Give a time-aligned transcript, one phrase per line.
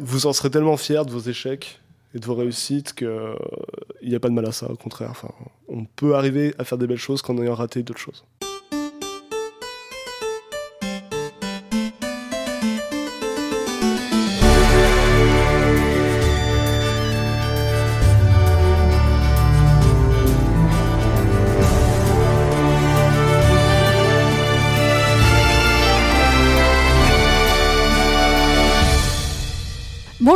[0.00, 1.80] vous en serez tellement fiers de vos échecs
[2.14, 3.08] et de vos réussites qu'il
[4.02, 5.10] n'y a pas de mal à ça, au contraire.
[5.10, 5.28] Enfin,
[5.68, 8.24] on peut arriver à faire des belles choses qu'en ayant raté d'autres choses.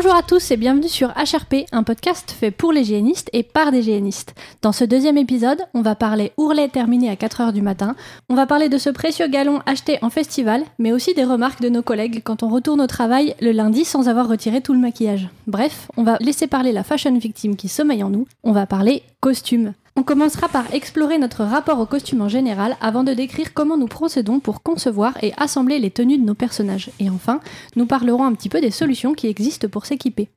[0.04, 3.72] Bonjour à tous et bienvenue sur HRP, un podcast fait pour les génistes et par
[3.72, 4.34] des génistes.
[4.60, 7.96] Dans ce deuxième épisode, on va parler ourlet terminé à 4h du matin,
[8.28, 11.70] on va parler de ce précieux galon acheté en festival, mais aussi des remarques de
[11.70, 15.30] nos collègues quand on retourne au travail le lundi sans avoir retiré tout le maquillage.
[15.46, 19.02] Bref, on va laisser parler la fashion victime qui sommeille en nous, on va parler
[19.20, 19.72] costume.
[19.96, 23.86] On commencera par explorer notre rapport au costume en général avant de décrire comment nous
[23.86, 26.90] procédons pour concevoir et assembler les tenues de nos personnages.
[26.98, 27.38] Et enfin,
[27.76, 30.28] nous parlerons un petit peu des solutions qui existent pour s'équiper.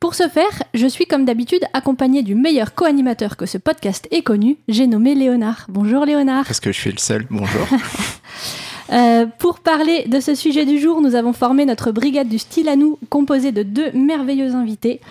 [0.00, 4.22] Pour ce faire, je suis comme d'habitude accompagné du meilleur co-animateur que ce podcast ait
[4.22, 5.66] connu, j'ai nommé Léonard.
[5.68, 6.46] Bonjour Léonard.
[6.46, 7.66] Parce que je suis le seul, bonjour.
[8.90, 12.70] Euh, pour parler de ce sujet du jour, nous avons formé notre brigade du style
[12.70, 15.02] à nous, composée de deux merveilleux invités.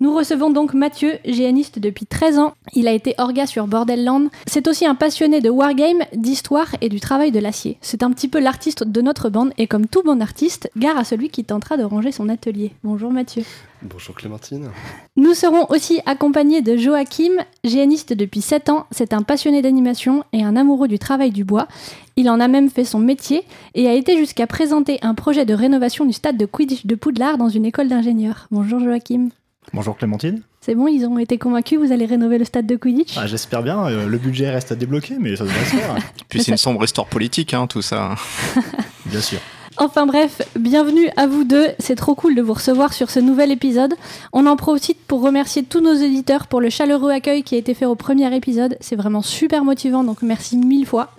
[0.00, 2.52] Nous recevons donc Mathieu, géaniste depuis 13 ans.
[2.72, 4.28] Il a été orga sur Bordelland.
[4.46, 7.78] C'est aussi un passionné de wargame, d'histoire et du travail de l'acier.
[7.80, 11.02] C'est un petit peu l'artiste de notre bande et comme tout bon artiste, gare à
[11.02, 12.70] celui qui tentera de ranger son atelier.
[12.84, 13.42] Bonjour Mathieu.
[13.82, 14.70] Bonjour Clémentine.
[15.16, 17.32] Nous serons aussi accompagnés de Joachim,
[17.64, 18.86] géaniste depuis 7 ans.
[18.92, 21.66] C'est un passionné d'animation et un amoureux du travail du bois.
[22.14, 23.42] Il en a même fait son métier
[23.74, 27.36] et a été jusqu'à présenter un projet de rénovation du stade de Quidditch de Poudlard
[27.36, 28.46] dans une école d'ingénieurs.
[28.52, 29.30] Bonjour Joachim.
[29.72, 30.42] Bonjour Clémentine.
[30.60, 33.62] C'est bon, ils ont été convaincus, vous allez rénover le stade de Quidditch ah, J'espère
[33.62, 35.96] bien, euh, le budget reste à débloquer, mais ça devrait se faire.
[36.28, 38.14] Puis c'est une sombre histoire politique, hein, tout ça.
[39.06, 39.38] bien sûr.
[39.76, 43.52] Enfin bref, bienvenue à vous deux, c'est trop cool de vous recevoir sur ce nouvel
[43.52, 43.94] épisode.
[44.32, 47.74] On en profite pour remercier tous nos éditeurs pour le chaleureux accueil qui a été
[47.74, 51.10] fait au premier épisode, c'est vraiment super motivant, donc merci mille fois.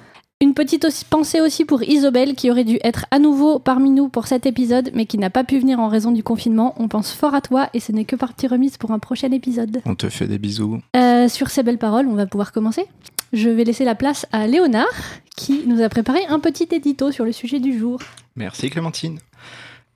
[0.41, 4.25] Une petite pensée aussi pour Isobel qui aurait dû être à nouveau parmi nous pour
[4.25, 6.73] cet épisode mais qui n'a pas pu venir en raison du confinement.
[6.77, 9.81] On pense fort à toi et ce n'est que partie remise pour un prochain épisode.
[9.83, 10.79] On te fait des bisous.
[10.95, 12.85] Euh, sur ces belles paroles, on va pouvoir commencer.
[13.33, 14.87] Je vais laisser la place à Léonard
[15.35, 17.99] qui nous a préparé un petit édito sur le sujet du jour.
[18.37, 19.19] Merci Clémentine.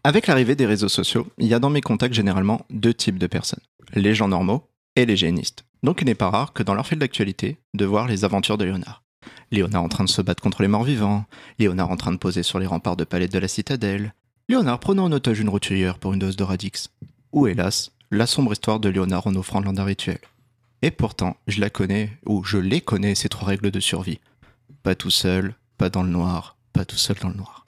[0.03, 3.27] Avec l'arrivée des réseaux sociaux, il y a dans mes contacts généralement deux types de
[3.27, 3.63] personnes.
[3.95, 4.63] Les gens normaux
[4.97, 5.63] et les génistes.
[5.83, 8.65] Donc il n'est pas rare que dans leur fil d'actualité, de voir les aventures de
[8.65, 9.02] Léonard.
[9.51, 11.25] Léonard en train de se battre contre les morts vivants,
[11.59, 14.13] Léonard en train de poser sur les remparts de palais de la citadelle,
[14.49, 16.89] Léonard prenant en otage une roturière pour une dose de radix,
[17.31, 20.19] ou hélas, la sombre histoire de Léonard en offrant l'un rituel.
[20.81, 24.19] Et pourtant, je la connais, ou je les connais, ces trois règles de survie.
[24.83, 27.65] Pas tout seul, pas dans le noir, pas tout seul dans le noir.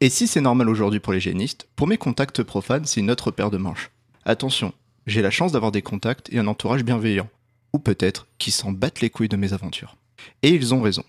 [0.00, 3.30] Et si c'est normal aujourd'hui pour les génistes, pour mes contacts profanes, c'est une autre
[3.30, 3.90] paire de manches.
[4.24, 4.72] Attention,
[5.06, 7.28] j'ai la chance d'avoir des contacts et un entourage bienveillant.
[7.72, 9.96] Ou peut-être qui s'en battent les couilles de mes aventures.
[10.42, 11.04] Et ils ont raison.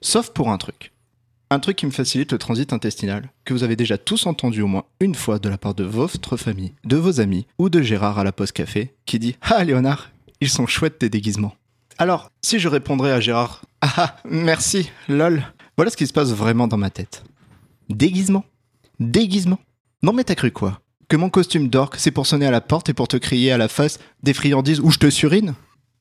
[0.00, 0.92] Sauf pour un truc.
[1.50, 4.66] Un truc qui me facilite le transit intestinal, que vous avez déjà tous entendu au
[4.66, 8.18] moins une fois de la part de votre famille, de vos amis ou de Gérard
[8.18, 11.54] à la poste café, qui dit Ah Léonard, ils sont chouettes tes déguisements.
[11.98, 15.44] Alors, si je répondrais à Gérard Ah ah, merci, lol,
[15.76, 17.22] voilà ce qui se passe vraiment dans ma tête.
[17.88, 18.44] Déguisement
[18.98, 19.58] Déguisement
[20.02, 20.80] Non mais t'as cru quoi?
[21.08, 23.58] Que mon costume d'orque, c'est pour sonner à la porte et pour te crier à
[23.58, 25.54] la face des friandises où je te surine?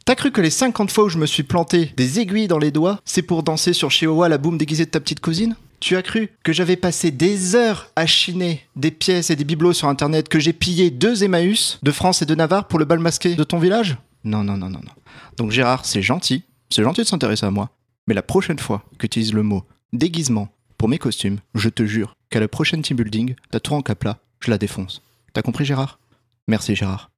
[0.06, 2.72] T'as cru que les 50 fois où je me suis planté des aiguilles dans les
[2.72, 5.56] doigts, c'est pour danser sur Chihuahua la boum déguisée de ta petite cousine?
[5.80, 9.74] Tu as cru que j'avais passé des heures à chiner des pièces et des bibelots
[9.74, 13.00] sur internet, que j'ai pillé deux Emmaüs de France et de Navarre pour le bal
[13.00, 13.98] masqué de ton village?
[14.24, 14.92] Non, non, non, non, non.
[15.38, 17.70] Donc Gérard, c'est gentil, c'est gentil de s'intéresser à moi,
[18.08, 19.64] mais la prochaine fois que tu utilises le mot
[19.94, 23.82] déguisement pour mes costumes, je te jure qu'à la prochaine team building, la tour en
[23.82, 25.02] capla, je la défonce.
[25.34, 26.00] T'as compris Gérard?
[26.48, 27.12] Merci Gérard.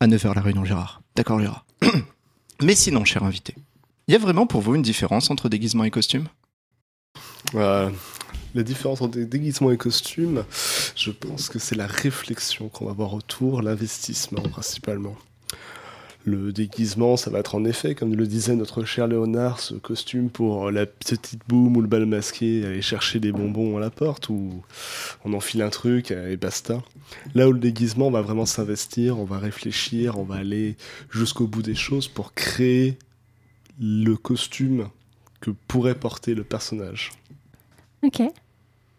[0.00, 1.02] À 9h la réunion Gérard.
[1.14, 1.64] D'accord Gérard.
[2.62, 3.54] Mais sinon, cher invité,
[4.06, 6.28] il y a vraiment pour vous une différence entre déguisement et costume?
[7.54, 7.90] Euh,
[8.54, 10.44] La différence entre déguisement et costume,
[10.94, 15.16] je pense que c'est la réflexion qu'on va avoir autour, l'investissement principalement.
[16.24, 20.30] Le déguisement, ça va être en effet, comme le disait notre cher Léonard, ce costume
[20.30, 24.28] pour la petite boum ou le bal masqué, aller chercher des bonbons à la porte,
[24.28, 24.62] ou
[25.24, 26.80] on enfile un truc et basta.
[27.34, 30.76] Là où le déguisement, on va vraiment s'investir, on va réfléchir, on va aller
[31.10, 32.98] jusqu'au bout des choses pour créer
[33.80, 34.88] le costume
[35.40, 37.10] que pourrait porter le personnage.
[38.04, 38.22] Ok.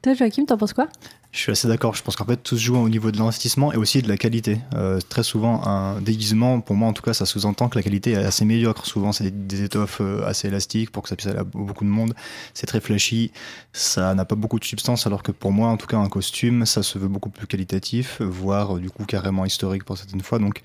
[0.01, 0.89] Toi, Joachim, t'en penses quoi?
[1.33, 1.95] Je suis assez d'accord.
[1.95, 4.18] Je pense qu'en fait, tout se joue au niveau de l'investissement et aussi de la
[4.18, 4.59] qualité.
[4.75, 8.12] Euh, très souvent, un déguisement, pour moi en tout cas, ça sous-entend que la qualité
[8.12, 8.85] est assez médiocre.
[8.85, 11.85] Souvent, c'est des, des étoffes euh, assez élastiques pour que ça puisse aller à beaucoup
[11.85, 12.13] de monde.
[12.53, 13.31] C'est très flashy.
[13.74, 16.68] Ça n'a pas beaucoup de substance, alors que pour moi, en tout cas, un costume,
[16.68, 20.38] ça se veut beaucoup plus qualitatif, voire euh, du coup carrément historique pour certaines fois.
[20.38, 20.62] Donc,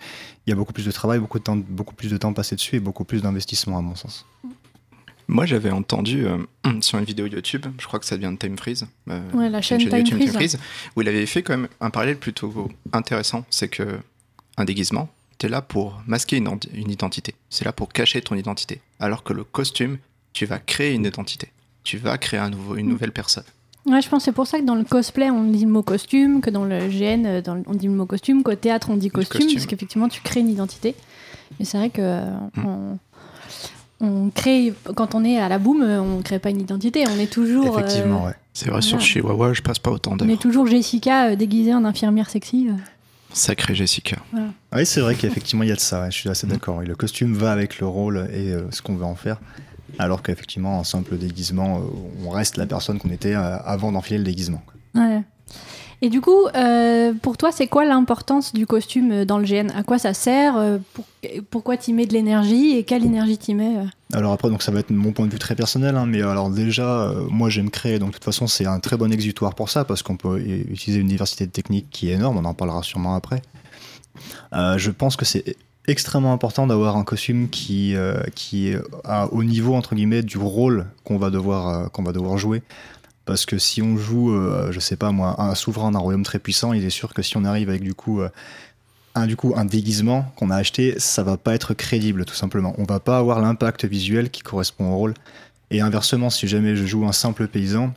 [0.46, 2.56] il y a beaucoup plus de travail, beaucoup, de temps, beaucoup plus de temps passé
[2.56, 4.26] dessus et beaucoup plus d'investissement, à mon sens.
[5.28, 6.38] Moi, j'avais entendu euh,
[6.80, 9.60] sur une vidéo YouTube, je crois que ça vient de Time Freeze, euh, Ouais, la
[9.60, 10.58] chaîne Time YouTube Freeze.
[10.96, 13.44] où il avait fait quand même un parallèle plutôt intéressant.
[13.50, 13.98] C'est que
[14.56, 17.34] un déguisement, t'es là pour masquer une, enti- une identité.
[17.50, 18.80] C'est là pour cacher ton identité.
[19.00, 19.98] Alors que le costume,
[20.32, 21.48] tu vas créer une identité.
[21.84, 22.90] Tu vas créer un nouveau, une Mm.
[22.90, 23.44] nouvelle personne.
[23.86, 25.82] Ouais, je pense que c'est pour ça que dans le cosplay, on dit le mot
[25.82, 28.90] costume, que dans le GN, euh, dans le- on dit le mot costume, qu'au théâtre,
[28.90, 29.54] on dit costume, costume.
[29.56, 30.94] parce qu'effectivement, tu crées une identité.
[31.60, 32.00] Et c'est vrai que
[32.56, 32.66] Mm.
[32.66, 32.98] on,
[34.00, 37.18] on crée, quand on est à la boum, euh, on crée pas une identité, on
[37.18, 38.32] est toujours, euh, Effectivement, ouais.
[38.52, 38.82] C'est vrai, Voilà.
[38.86, 40.30] sur Chihuahua, je passe pas autant on d'heures.
[40.30, 42.68] est toujours Jessica euh, déguisée en infirmière sexy.
[42.70, 42.72] euh.
[43.32, 44.16] Sacré Jessica.
[44.72, 46.00] Oui, c'est vrai qu'effectivement, il y a de ça.
[46.02, 46.82] ouais, je suis assez d'accord.
[46.82, 49.38] Et le costume va avec le rôle et euh, ce qu'on veut en faire.
[49.98, 51.80] Alors qu'effectivement, un simple déguisement, euh,
[52.26, 54.62] on reste la personne qu'on était euh, avant d'enfiler le déguisement.
[54.66, 55.02] quoi.
[55.02, 55.22] Ouais.
[56.00, 59.82] Et du coup, euh, pour toi, c'est quoi l'importance du costume dans le GN À
[59.82, 60.56] quoi ça sert?
[60.56, 61.04] Euh, pour-
[61.50, 62.76] Pourquoi tu mets de l'énergie?
[62.76, 63.84] Et quelle énergie tu mets euh?
[64.12, 66.50] Alors après, donc ça va être mon point de vue très personnel, hein, mais alors
[66.50, 69.84] déjà, moi j'aime créer, donc de toute façon c'est un très bon exutoire pour ça,
[69.84, 73.14] parce qu'on peut utiliser une diversité de techniques qui est énorme, on en parlera sûrement
[73.16, 73.42] après.
[74.52, 75.56] Je pense que c'est
[75.86, 77.94] extrêmement important d'avoir un costume qui,
[78.34, 78.78] qui est
[79.30, 82.62] au niveau, entre guillemets, du rôle qu'on va, devoir, qu'on va devoir jouer.
[83.28, 86.38] Parce que si on joue, euh, je sais pas moi, un souverain d'un royaume très
[86.38, 88.30] puissant, il est sûr que si on arrive avec du coup euh,
[89.14, 92.74] un, du coup, un déguisement qu'on a acheté, ça va pas être crédible, tout simplement.
[92.78, 95.14] On va pas avoir l'impact visuel qui correspond au rôle.
[95.70, 97.92] Et inversement, si jamais je joue un simple paysan,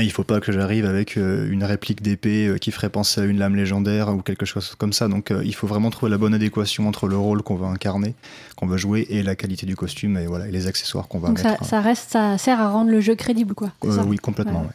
[0.00, 3.24] il faut pas que j'arrive avec euh, une réplique d'épée euh, qui ferait penser à
[3.24, 5.08] une lame légendaire ou quelque chose comme ça.
[5.08, 8.14] Donc euh, il faut vraiment trouver la bonne adéquation entre le rôle qu'on va incarner,
[8.56, 11.28] qu'on va jouer, et la qualité du costume et voilà et les accessoires qu'on va
[11.28, 11.64] Donc ça, mettre.
[11.66, 13.70] ça reste, ça sert à rendre le jeu crédible, quoi.
[13.84, 14.60] Euh, ça oui, complètement.
[14.60, 14.66] Ouais.
[14.66, 14.72] ouais.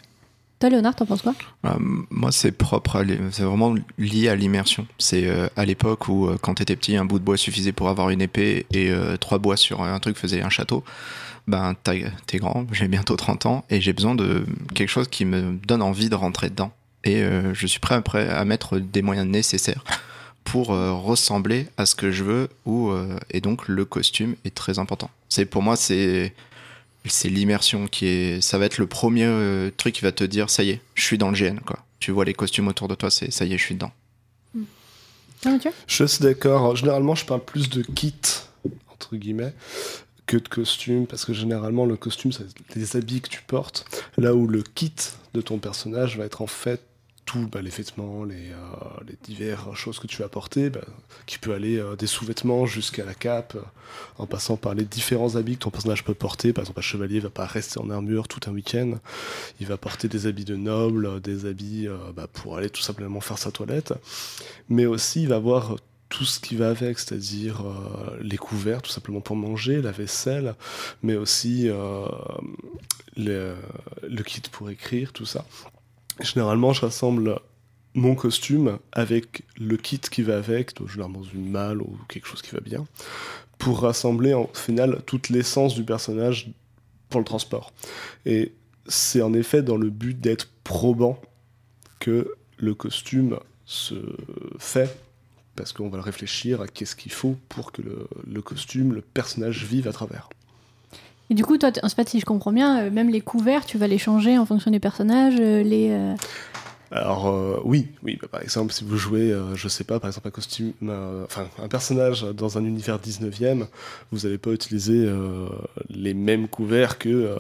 [0.60, 1.36] Toi, Léonard, t'en penses quoi?
[1.66, 1.70] Euh,
[2.10, 4.88] moi, c'est propre, c'est vraiment lié à l'immersion.
[4.98, 8.10] C'est euh, à l'époque où, quand t'étais petit, un bout de bois suffisait pour avoir
[8.10, 10.84] une épée et euh, trois bois sur un truc faisaient un château.
[11.48, 14.46] Ben, t'es grand, j'ai bientôt 30 ans et j'ai besoin de
[14.76, 16.72] quelque chose qui me donne envie de rentrer dedans.
[17.04, 19.84] Et euh, je suis prêt après à mettre des moyens nécessaires
[20.44, 22.50] pour euh, ressembler à ce que je veux.
[22.66, 25.10] Ou, euh, et donc, le costume est très important.
[25.30, 26.34] C'est pour moi, c'est
[27.06, 30.50] c'est l'immersion qui est ça va être le premier euh, truc qui va te dire
[30.50, 32.96] ça y est je suis dans le GN quoi tu vois les costumes autour de
[32.96, 33.94] toi c'est ça y est je suis dedans
[35.88, 36.76] Je suis assez d'accord.
[36.76, 38.16] Généralement, je parle plus de kit,
[38.92, 39.54] entre guillemets,
[40.28, 42.46] que de costume, parce que généralement, le costume, c'est
[42.76, 43.86] les habits que tu portes,
[44.18, 44.94] là où le kit
[45.34, 46.82] de ton personnage va être en fait
[47.28, 50.86] tout, bah, les vêtements, les, euh, diverses choses que tu vas porter, bah,
[51.26, 53.62] qui peut aller euh, des sous-vêtements jusqu'à la cape, euh,
[54.18, 56.54] en passant par les différents habits que ton personnage peut porter.
[56.54, 58.94] Par exemple, un chevalier va pas rester en armure tout un week-end.
[59.60, 63.20] Il va porter des habits de noble, des habits euh, bah, pour aller tout simplement
[63.20, 63.94] faire sa toilette.
[64.70, 65.76] Mais aussi, il va avoir
[66.10, 70.56] tout ce qui va avec, c'est-à-dire euh, les couverts, tout simplement pour manger, la vaisselle,
[71.04, 72.06] mais aussi euh,
[73.16, 73.56] le,
[74.24, 75.46] kit pour écrire, tout ça.
[76.22, 77.40] Généralement, je rassemble
[77.94, 82.42] mon costume avec le kit qui va avec, donc généralement une malle ou quelque chose
[82.42, 82.86] qui va bien,
[83.58, 86.52] pour rassembler en final toute l'essence du personnage
[87.10, 87.74] pour le transport.
[88.26, 88.54] Et
[88.88, 91.20] c'est en effet dans le but d'être probant
[92.00, 93.96] que le costume se
[94.60, 94.98] fait,
[95.58, 99.66] parce qu'on va réfléchir à qu'est-ce qu'il faut pour que le, le costume, le personnage
[99.66, 100.30] vive à travers.
[101.30, 103.78] Et du coup, toi, en fait, si je comprends bien, euh, même les couverts, tu
[103.78, 105.90] vas les changer en fonction des personnages, euh, les...
[105.90, 106.16] euh,
[106.92, 110.32] Alors oui, oui, bah, par exemple, si vous jouez, je sais pas, par exemple un
[110.32, 110.72] costume,
[111.26, 113.66] enfin un personnage dans un univers 19e,
[114.14, 115.06] vous n'allez pas utiliser
[115.90, 117.36] les mêmes couverts que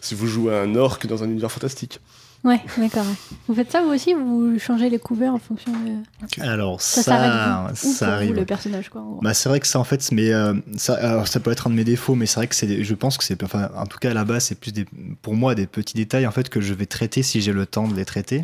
[0.00, 1.98] si vous jouez un orc dans un univers fantastique.
[2.44, 3.04] Ouais, d'accord.
[3.48, 6.42] Vous faites ça vous aussi Vous changez les couverts en fonction de...
[6.42, 8.34] Alors Ça, ça, ça pour arrive.
[8.34, 9.02] le personnage, quoi.
[9.20, 11.70] Bah, c'est vrai que ça en fait, mais euh, ça, alors, ça peut être un
[11.70, 13.98] de mes défauts, mais c'est vrai que c'est, je pense que c'est, enfin, en tout
[13.98, 14.86] cas à la base, c'est plus des,
[15.22, 17.88] pour moi des petits détails en fait que je vais traiter si j'ai le temps
[17.88, 18.42] de les traiter.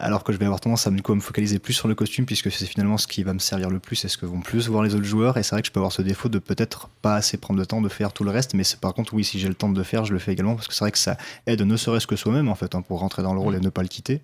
[0.00, 1.96] Alors que je vais avoir tendance à, du coup, à me focaliser plus sur le
[1.96, 4.40] costume puisque c'est finalement ce qui va me servir le plus et ce que vont
[4.40, 5.36] plus voir les autres joueurs.
[5.38, 7.66] Et c'est vrai que je peux avoir ce défaut de peut-être pas assez prendre le
[7.66, 9.68] temps de faire tout le reste, mais c'est par contre oui, si j'ai le temps
[9.68, 11.76] de le faire, je le fais également parce que c'est vrai que ça aide ne
[11.76, 13.88] serait-ce que soi-même en fait hein, pour rentrer dans le rôle et ne pas le
[13.88, 14.20] quitter.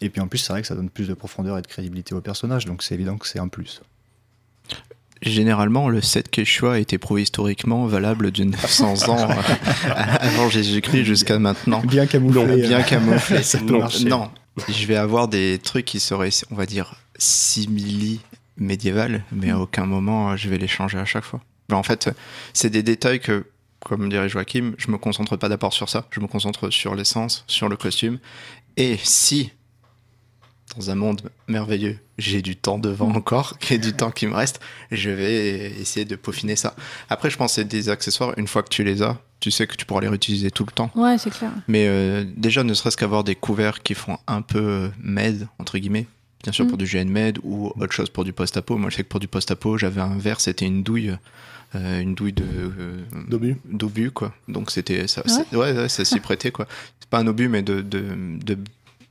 [0.00, 2.14] Et puis en plus, c'est vrai que ça donne plus de profondeur et de crédibilité
[2.14, 3.80] au personnage, donc c'est évident que c'est un plus.
[5.22, 9.34] Généralement, le set Quechua a été prouvé historiquement valable de 900 ans euh,
[9.86, 11.80] avant Jésus-Christ jusqu'à maintenant.
[11.86, 12.62] Bien camouflé.
[12.62, 13.42] Bien camouflé.
[13.44, 14.04] Ça peut non, marcher.
[14.06, 14.28] non,
[14.68, 18.20] je vais avoir des trucs qui seraient, on va dire, simili
[18.56, 21.40] médiéval, mais à aucun moment je vais les changer à chaque fois.
[21.68, 22.10] Ben, en fait,
[22.52, 23.46] c'est des détails que,
[23.80, 26.06] comme dirait Joachim, je me concentre pas d'abord sur ça.
[26.10, 28.18] Je me concentre sur l'essence, sur le costume.
[28.76, 29.52] Et si
[30.76, 34.60] dans un monde merveilleux, j'ai du temps devant encore, et du temps qui me reste,
[34.90, 36.74] je vais essayer de peaufiner ça.
[37.08, 39.66] Après, je pense que c'est des accessoires, une fois que tu les as, tu sais
[39.66, 40.90] que tu pourras les réutiliser tout le temps.
[40.94, 41.50] Ouais, c'est clair.
[41.68, 46.06] Mais euh, déjà, ne serait-ce qu'avoir des couverts qui font un peu med, entre guillemets,
[46.42, 48.76] bien sûr pour du GN med ou autre chose pour du post-apo.
[48.78, 51.16] Moi, je sais que pour du post-apo, j'avais un verre, c'était une douille.
[51.74, 53.56] euh, une douille de euh, D'obus.
[53.64, 56.66] d'obus quoi donc c'était ça Ah ouais c'est- ouais, ouais, ça s'y prêtait quoi
[57.00, 58.04] c'est pas un obus mais de de,
[58.44, 58.58] de,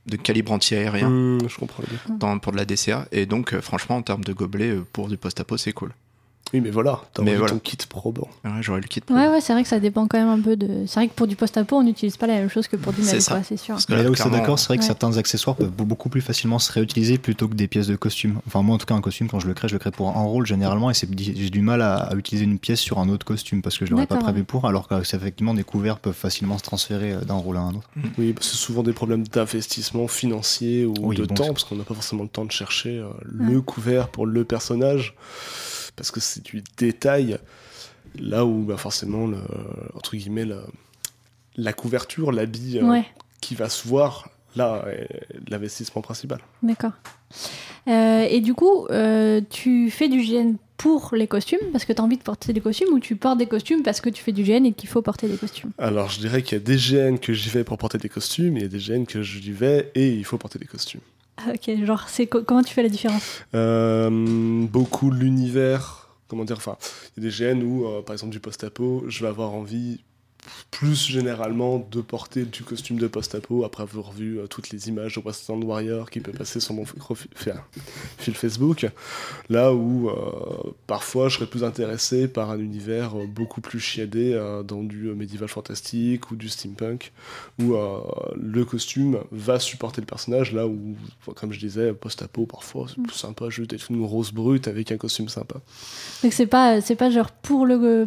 [0.06, 1.82] de calibre anti-aérien Mmh, je comprends.
[1.88, 2.16] bien.
[2.18, 5.08] dans- pour de la DCA et donc euh, franchement en termes de gobelet euh, pour
[5.08, 5.90] du post-apo c'est cool
[6.52, 7.52] Oui, mais voilà, enlevé voilà.
[7.54, 8.28] ton kit probant.
[8.44, 10.56] Ouais, j'aurais le kit Ouais, ouais, c'est vrai que ça dépend quand même un peu
[10.56, 10.84] de.
[10.86, 13.02] C'est vrai que pour du post-apo, on n'utilise pas la même chose que pour du
[13.02, 13.74] C'est mail, c'est sûr.
[13.74, 14.86] Parce que Mais là, là où c'est d'accord, c'est vrai que Ouais.
[14.86, 18.40] certains accessoires peuvent beaucoup plus facilement se réutiliser plutôt que des pièces de costume.
[18.46, 20.08] Enfin, moi en tout cas, un costume, quand je le crée, je le crée pour
[20.10, 23.08] un rôle généralement et c'est j'ai du mal à, à utiliser une pièce sur un
[23.08, 25.98] autre costume parce que je l'aurais pas prévu pour, alors que c'est effectivement des couverts
[25.98, 27.88] peuvent facilement se transférer euh, d'un rôle à un autre.
[28.18, 31.84] Oui, c'est souvent des problèmes d'investissement financier ou Oui, de bon, temps, parce qu'on n'a
[31.84, 35.14] pas forcément le temps de chercher euh, le couvert pour le personnage,
[35.96, 37.38] parce que c'est du détail.
[38.18, 39.38] Là où bah, forcément, le,
[39.94, 40.60] entre guillemets, la,
[41.56, 43.00] la couverture, l'habit euh,
[43.40, 45.08] qui va se voir, là, est
[45.48, 46.40] l'investissement principal.
[46.62, 46.92] d'accord.
[47.88, 52.00] Euh, et du coup, euh, tu fais du GN pour les costumes parce que tu
[52.00, 54.32] as envie de porter des costumes ou tu portes des costumes parce que tu fais
[54.32, 55.70] du GN et qu'il faut porter des costumes?
[55.78, 58.56] Alors, je dirais qu'il y a des GN que j'y vais pour porter des costumes,
[58.56, 61.00] et il y a des GN que j'y vais et il faut porter des costumes.
[61.38, 63.42] Ah, Ok, genre, c'est co- comment tu fais la différence?
[63.54, 64.10] Euh,
[64.66, 66.76] beaucoup l'univers, comment dire, enfin,
[67.16, 70.04] il y a des GN où, euh, par exemple, du post-apo, je vais avoir envie
[70.70, 75.16] plus généralement de porter du costume de post-apo après avoir vu euh, toutes les images
[75.16, 76.84] de Western Warrior qui peut passer sur mon
[78.18, 78.86] fil Facebook.
[79.48, 84.32] Là où euh, parfois je serais plus intéressé par un univers euh, beaucoup plus chiadé
[84.66, 87.12] dans du médiéval fantastique ou du steampunk
[87.60, 87.74] où
[88.34, 90.96] le costume va supporter le personnage là où,
[91.34, 94.96] comme je disais, post-apo parfois c'est plus sympa juste d'être une grosse brute avec un
[94.96, 95.56] costume sympa.
[96.22, 97.10] Donc c'est pas, pas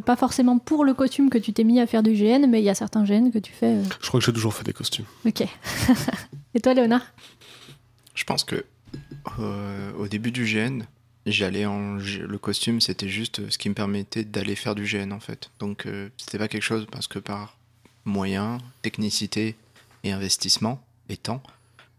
[0.06, 2.65] pas forcément pour le costume que tu t'es mis à faire du GN, mais il
[2.65, 3.67] y a certains GN que tu fais.
[3.75, 5.05] euh, Je crois que j'ai toujours fait des costumes.
[5.25, 5.41] Ok.
[6.53, 7.05] et toi, Léonard?
[8.13, 8.65] Je pense que
[9.39, 10.84] euh, au début du GN,
[11.25, 15.20] j'allais en le costume, c'était juste ce qui me permettait d'aller faire du GN en
[15.20, 15.50] fait.
[15.60, 17.58] Donc euh, c'était pas quelque chose parce que par
[18.05, 19.55] moyen, technicité
[20.03, 21.41] et investissement et temps,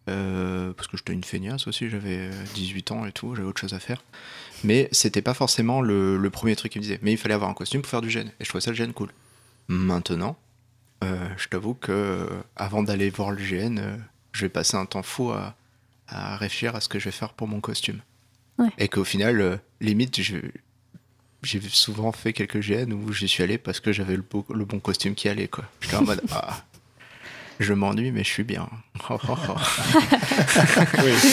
[0.08, 3.60] euh, parce que j'étais une feignasse aussi, j'avais euh, 18 ans et tout, j'avais autre
[3.60, 4.02] chose à faire.
[4.64, 6.98] Mais c'était pas forcément le, le premier truc qui me disait.
[7.02, 8.76] Mais il fallait avoir un costume pour faire du GN et je trouvais ça le
[8.76, 9.10] GN cool.
[9.68, 10.36] Maintenant,
[11.04, 13.96] euh, je t'avoue que euh, avant d'aller voir le GN, euh,
[14.32, 15.54] je vais passer un temps fou à,
[16.08, 18.00] à réfléchir à ce que je vais faire pour mon costume.
[18.58, 18.68] Ouais.
[18.78, 20.36] Et qu'au final, euh, limite, je-
[21.42, 25.14] j'ai souvent fait quelques GN où j'y suis allé parce que j'avais le, bon costume
[25.14, 25.48] qui allait.
[25.48, 25.64] quoi.
[25.80, 26.56] J'étais en mode, ah,
[27.60, 28.68] je m'ennuie, mais je suis bien.
[29.10, 29.54] Oh, oh, oh.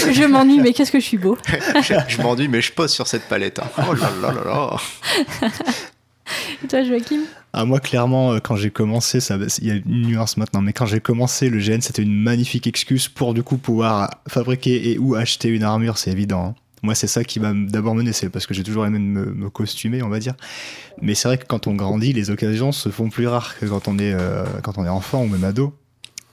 [0.05, 1.37] Je, je m'ennuie, mais qu'est-ce que je suis beau.
[1.81, 3.59] je je m'ennuie, mais je pose sur cette palette.
[3.59, 3.69] hein.
[3.89, 4.77] Oh là là là là.
[6.63, 7.22] Et toi, Joachim?
[7.53, 9.20] Ah, moi, clairement, euh, quand j'ai commencé,
[9.62, 12.65] il y a une nuance maintenant, mais quand j'ai commencé, le GN, c'était une magnifique
[12.68, 16.46] excuse pour du coup pouvoir fabriquer et ou acheter une armure, c'est évident.
[16.48, 16.56] hein.
[16.82, 19.50] Moi, c'est ça qui m'a d'abord mené, c'est parce que j'ai toujours aimé me, me
[19.50, 20.34] costumer, on va dire.
[21.01, 23.88] Mais c'est vrai que quand on grandit, les occasions se font plus rares que quand
[23.88, 25.74] on est, euh, quand on est enfant ou même ado.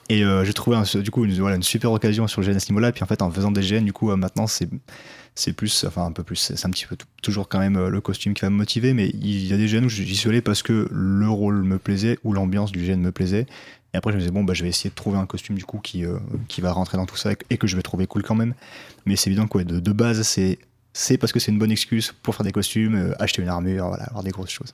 [0.09, 2.57] Et euh, j'ai trouvé un- du coup une, voilà, une super occasion sur le GN
[2.57, 2.91] à ce niveau-là.
[2.91, 4.67] Puis en fait, en faisant des GN, du coup, euh, maintenant, c'est
[5.35, 8.01] c'est plus, enfin un peu plus, c'est un petit peu toujours quand même euh, le
[8.01, 10.41] costume qui va me motiver, mais il y a des GN où j'y suis allé
[10.41, 13.47] parce que le rôle me plaisait ou l'ambiance du GN me plaisait.
[13.93, 15.65] Et après, je me disais, bon, bah, je vais essayer de trouver un costume du
[15.65, 18.23] coup qui, euh, qui va rentrer dans tout ça et que je vais trouver cool
[18.23, 18.53] quand même.
[19.05, 20.59] Mais c'est évident que ouais, de, de base, c'est
[20.93, 23.87] c'est parce que c'est une bonne excuse pour faire des costumes, euh, acheter une armure,
[23.87, 24.73] voilà, avoir des grosses choses.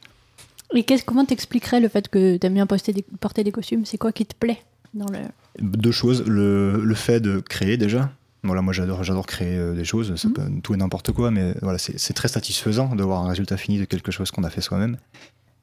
[0.74, 3.86] Et qu'est-ce, comment t'expliquerais le fait que t'aimes bien porter des, porter des costumes?
[3.86, 4.62] C'est quoi qui te plaît
[4.94, 5.20] dans le...
[5.60, 8.12] Deux choses, le, le fait de créer déjà.
[8.44, 10.34] Voilà, moi j'adore, j'adore créer euh, des choses, ça Mhm.
[10.34, 13.58] peut tout et n'importe quoi, mais voilà, c'est c'est très satisfaisant de voir un résultat
[13.58, 14.98] fini de quelque chose qu'on a fait soi-même.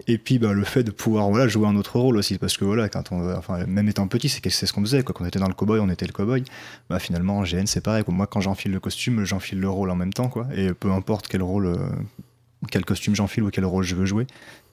[0.09, 2.64] Et puis bah, le fait de pouvoir voilà, jouer un autre rôle aussi, parce que
[2.64, 5.02] voilà, quand on, enfin, même étant petit, c'est ce qu'on faisait.
[5.04, 5.14] Quoi.
[5.14, 6.43] Quand on était dans le cowboy, on était le cowboy.
[6.90, 8.02] Bah, finalement, en GN, c'est pareil.
[8.02, 8.12] quoi.
[8.12, 10.28] Moi, quand j'enfile le costume, j'enfile le rôle en même temps.
[10.28, 10.49] Quoi.
[10.54, 11.76] Et peu importe quel rôle, euh,
[12.71, 14.26] quel costume j'enfile ou quel rôle je veux jouer,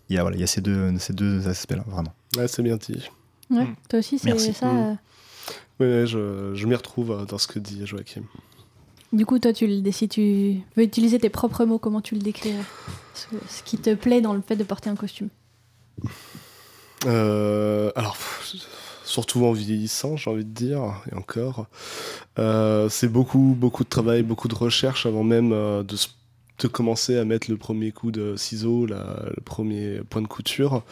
[0.10, 2.14] il y a, voilà, il y a ces deux, ces deux aspects-là, vraiment.
[2.36, 3.08] Ouais, c'est bien dit.
[3.52, 3.76] Ouais, Mm.
[3.90, 4.54] toi aussi, c'est Merci.
[4.54, 4.66] ça.
[4.66, 4.98] Mm.
[5.82, 8.24] Euh, Oui, je, je m'y retrouve euh, dans ce que dit Joachim.
[9.14, 12.22] Du coup, toi, tu le, si tu veux utiliser tes propres mots, comment tu le
[12.22, 12.64] décrirais
[13.14, 15.30] ce, ce qui te plaît dans le fait de porter un costume?
[17.06, 18.16] Euh, alors,
[19.04, 21.66] surtout en vieillissant, j'ai envie de dire, et encore.
[22.40, 25.98] Euh, c'est beaucoup, beaucoup de travail, beaucoup de recherche avant même euh, de,
[26.68, 30.84] commencer à mettre le premier coup de ciseau, le premier point de couture,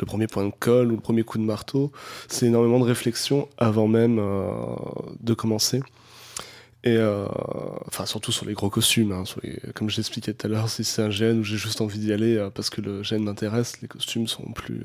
[0.00, 1.92] le premier point de colle ou le premier coup de marteau.
[2.28, 4.52] C'est énormément de réflexion avant même euh,
[5.20, 5.82] de commencer.
[6.84, 7.26] Et euh,
[7.86, 9.12] enfin, surtout sur les gros costumes.
[9.12, 9.22] Hein,
[9.74, 12.12] comme je l'expliquais tout à l'heure, si c'est un gène où j'ai juste envie d'y
[12.12, 14.82] aller euh, parce que le gène m'intéresse, les costumes sont plus.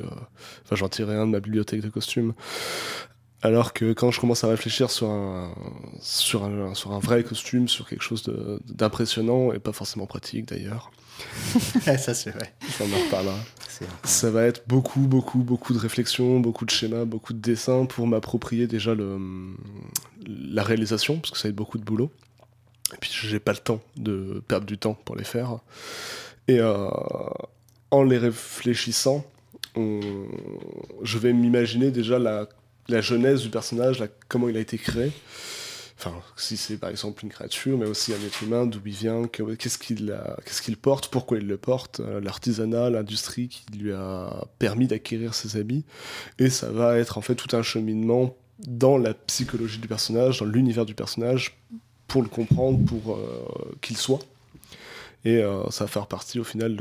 [0.64, 2.34] Enfin, j'en tire rien de ma bibliothèque de costumes.
[3.44, 5.54] Alors que quand je commence à réfléchir sur un,
[6.02, 8.24] sur un, sur un vrai costume, sur quelque chose
[8.68, 10.92] d'impressionnant et pas forcément pratique d'ailleurs.
[11.82, 12.54] ça c'est vrai.
[12.70, 13.38] Ça en reparlera.
[14.04, 18.08] Ça va être beaucoup, beaucoup, beaucoup de réflexion, beaucoup de schémas, beaucoup de dessins pour
[18.08, 19.20] m'approprier déjà le,
[20.26, 22.12] la réalisation, parce que ça va être beaucoup de boulot.
[22.94, 25.60] Et puis j'ai pas le temps de perdre du temps pour les faire.
[26.48, 26.90] Et euh,
[27.92, 29.26] en les réfléchissant,
[29.76, 30.00] on...
[31.04, 32.48] je vais m'imaginer déjà la,
[32.90, 35.12] la genèse du personnage, comment il a été créé.
[36.00, 39.24] Enfin, si c'est par exemple une créature, mais aussi un être humain, d'où il vient,
[39.28, 45.34] qu'est-ce qu'il porte, pourquoi il le porte, euh, l'artisanat, l'industrie qui lui a permis d'acquérir
[45.34, 45.86] ses habits.
[46.38, 50.46] Et ça va être en fait tout un cheminement dans la psychologie du personnage, dans
[50.46, 51.58] l'univers du personnage,
[52.08, 53.44] pour le comprendre, pour euh,
[53.82, 54.20] qu'il soit.
[55.26, 56.78] Et euh, ça va faire partie au final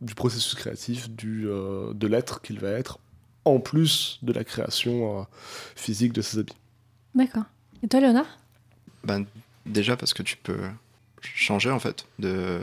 [0.00, 2.98] du processus créatif, de l'être qu'il va être,
[3.46, 5.26] en plus de la création
[5.74, 6.56] physique de ses habits.
[7.14, 7.44] D'accord.
[7.82, 8.26] Et toi, Léonard?
[9.04, 9.24] Ben,
[9.66, 10.60] Déjà parce que tu peux
[11.20, 12.60] changer en fait de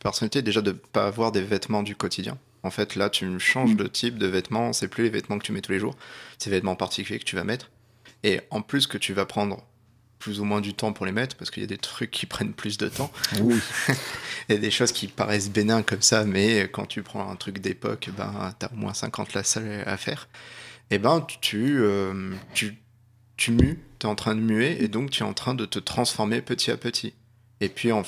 [0.00, 2.38] personnalité, déjà de ne pas avoir des vêtements du quotidien.
[2.62, 3.76] En fait, là, tu changes mm.
[3.76, 5.94] de type de vêtements, c'est plus les vêtements que tu mets tous les jours,
[6.38, 7.70] c'est les vêtements particuliers que tu vas mettre.
[8.24, 9.62] Et en plus que tu vas prendre
[10.18, 12.26] plus ou moins du temps pour les mettre, parce qu'il y a des trucs qui
[12.26, 13.10] prennent plus de temps.
[13.40, 13.56] Oui.
[14.48, 17.36] Il y a des choses qui paraissent bénins comme ça, mais quand tu prends un
[17.36, 20.28] truc d'époque, ben, tu as au moins 50 lasses à faire.
[20.90, 22.76] Et ben, tu, euh, tu,
[23.36, 25.66] tu mues, tu es en train de muer, et donc tu es en train de
[25.66, 27.14] te transformer petit à petit.
[27.60, 28.02] Et puis, en,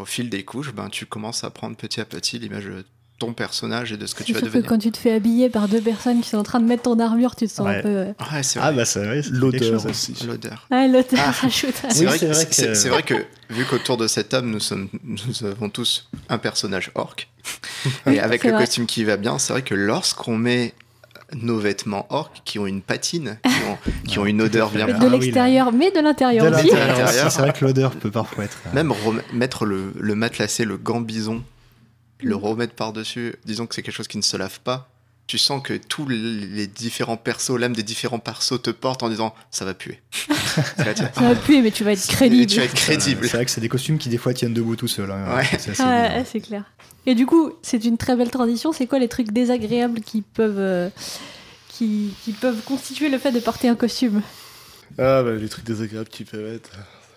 [0.00, 2.68] au fil des couches, ben, tu commences à prendre petit à petit l'image
[3.18, 4.62] ton personnage et de ce que tu vas devenir.
[4.62, 6.82] que quand tu te fais habiller par deux personnes qui sont en train de mettre
[6.82, 7.88] ton armure, tu te sens un peu.
[7.88, 10.14] Euh, ouais, c'est Ah, bah, c'est L'odeur aussi.
[10.26, 10.66] L'odeur.
[10.70, 11.32] Ah, l'odeur, ah.
[11.50, 12.88] C'est vrai, que...
[12.88, 13.14] vrai, que,
[13.50, 17.28] vu qu'autour de cette table, nous, sommes, nous avons tous un personnage orc,
[18.06, 20.74] et avec le costume qui va bien, c'est vrai que lorsqu'on met
[21.34, 24.86] nos vêtements orc qui ont une patine, qui ont, qui ont une odeur bien.
[24.86, 26.70] De ah l'extérieur, mais de l'intérieur aussi.
[27.30, 28.58] C'est vrai que l'odeur peut parfois être.
[28.66, 28.92] Euh, Même
[29.32, 31.42] mettre le, le matelassé, le gant bison
[32.20, 32.38] le mm.
[32.38, 34.88] remettre par-dessus, disons que c'est quelque chose qui ne se lave pas,
[35.26, 39.34] tu sens que tous les différents persos, l'âme des différents persos te portent en disant
[39.50, 40.00] ça va puer.
[40.36, 42.46] ça va puer, mais tu vas être crédible.
[42.46, 43.26] Tu vas être crédible.
[43.26, 45.10] C'est vrai que c'est des costumes qui des fois tiennent debout tout seuls.
[45.10, 45.36] Hein.
[45.36, 46.24] Ouais.
[46.24, 46.64] C'est clair.
[47.06, 48.72] Et du coup, c'est une très belle transition.
[48.72, 50.90] C'est quoi les trucs désagréables qui peuvent, euh,
[51.68, 54.22] qui, qui, peuvent constituer le fait de porter un costume?
[54.98, 56.70] Ah, bah, les trucs désagréables qui peuvent être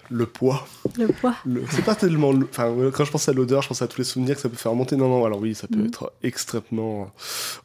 [0.09, 0.67] le poids.
[0.97, 1.35] Le poids.
[1.69, 2.33] C'est pas tellement.
[2.49, 4.55] Enfin, quand je pense à l'odeur, je pense à tous les souvenirs que ça peut
[4.55, 4.95] faire monter.
[4.95, 5.87] Non, non, alors oui, ça peut mm.
[5.87, 7.11] être extrêmement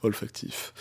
[0.02, 0.72] olfactif.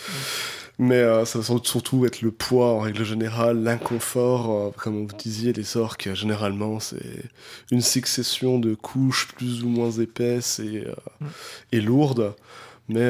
[0.80, 4.52] Mais euh, ça va surtout être le poids en règle générale, l'inconfort.
[4.52, 7.30] Euh, comme vous disiez, les orques, généralement, c'est
[7.71, 11.28] une succession de couches plus ou moins épaisses et, euh, mm.
[11.73, 12.36] et lourdes.
[12.89, 13.10] Mais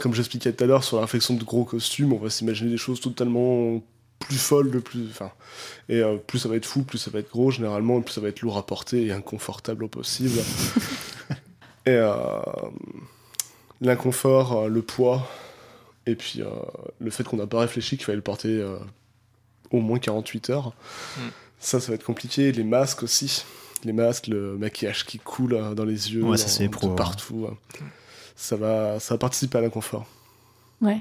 [0.00, 2.78] comme j'expliquais tout à l'heure sur la réflexion de gros costumes, on va s'imaginer des
[2.78, 3.82] choses totalement
[4.18, 5.08] plus folle, de plus.
[5.10, 5.30] Enfin,
[5.88, 8.14] et euh, plus ça va être fou, plus ça va être gros généralement, et plus
[8.14, 10.38] ça va être lourd à porter et inconfortable au possible.
[11.86, 12.40] et euh,
[13.80, 15.28] l'inconfort, euh, le poids,
[16.06, 16.40] et puis
[17.00, 18.64] le fait qu'on n'a pas réfléchi qu'il fallait le porter
[19.72, 20.68] au moins 48 heures.
[21.16, 21.20] Mm.
[21.58, 22.52] Ça, ça va être compliqué.
[22.52, 23.44] Les masques aussi.
[23.82, 27.48] Les masques, le maquillage qui coule dans les yeux, ouais, ça, dans, partout.
[28.36, 30.06] Ça va, ça va participer à l'inconfort.
[30.80, 31.00] Ouais.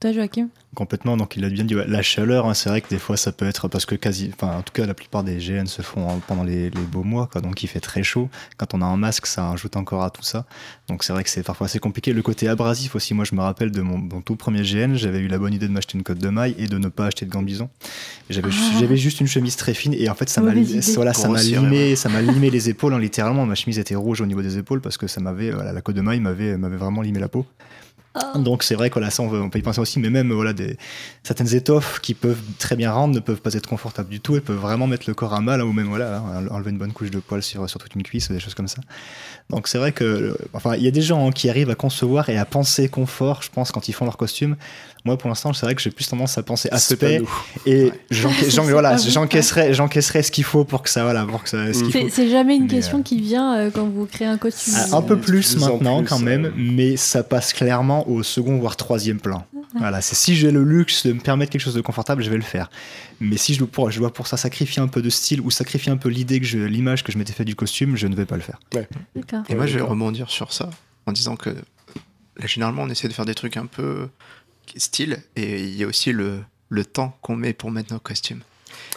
[0.00, 0.48] Toi, Joachim?
[0.76, 1.16] Complètement.
[1.16, 2.46] Donc, il a bien dit la chaleur.
[2.46, 4.72] Hein, c'est vrai que des fois, ça peut être parce que quasi, enfin, en tout
[4.72, 7.80] cas, la plupart des GN se font pendant les, beaux mois, quoi, donc il fait
[7.80, 8.28] très chaud.
[8.58, 10.46] Quand on a un masque, ça ajoute encore à tout ça.
[10.88, 12.12] Donc, c'est vrai que c'est parfois assez compliqué.
[12.12, 13.12] Le côté abrasif aussi.
[13.12, 15.72] Moi, je me rappelle de mon, tout premier GN, j'avais eu la bonne idée de
[15.72, 17.68] m'acheter une cote de maille et de ne pas acheter de gants bison.
[18.30, 18.78] J'avais ah.
[18.78, 20.52] j'avais juste une chemise très fine et en fait, ça m'a
[20.94, 22.94] voilà, ça m'a limé, ça m'a limé les épaules.
[22.94, 25.80] Hein, littéralement, ma chemise était rouge au niveau des épaules parce que ça m'avait, la
[25.80, 27.44] cote de maille m'avait m'avait vraiment limé la peau.
[28.34, 28.38] Oh.
[28.38, 30.76] Donc c'est vrai que là, ça, on, peut y penser aussi, mais même voilà, des,
[31.22, 34.36] certaines étoffes qui peuvent très bien rendre ne peuvent pas être confortables du tout.
[34.36, 37.10] Elles peuvent vraiment mettre le corps à mal, ou même voilà, enlever une bonne couche
[37.10, 38.80] de poils sur, sur toute une cuisse, des choses comme ça.
[39.50, 42.38] Donc c'est vrai que, enfin, il y a des gens qui arrivent à concevoir et
[42.38, 44.56] à penser confort, je pense, quand ils font leur costume.
[45.08, 47.22] Moi, pour l'instant, c'est vrai que j'ai plus tendance à penser aspect
[47.64, 51.72] et j'encaisserai, j'encaisserai ce qu'il faut pour que ça, voilà, pour que ça.
[51.72, 54.74] C'est jamais une question euh, qui vient euh, quand vous créez un costume.
[54.92, 59.46] un peu plus maintenant, quand même, mais ça passe clairement au second voire troisième plan.
[59.78, 62.36] Voilà, c'est si j'ai le luxe de me permettre quelque chose de confortable, je vais
[62.36, 62.68] le faire.
[63.20, 65.50] Mais si je dois pour, je dois pour ça sacrifier un peu de style ou
[65.50, 68.14] sacrifier un peu l'idée que je, l'image que je m'étais fait du costume, je ne
[68.14, 68.60] vais pas le faire.
[68.72, 69.42] D'accord.
[69.48, 70.68] Et moi, Ouais, je vais rebondir sur ça
[71.06, 74.08] en disant que là, généralement, on essaie de faire des trucs un peu
[74.76, 78.40] style et il y a aussi le, le temps qu'on met pour mettre nos costumes.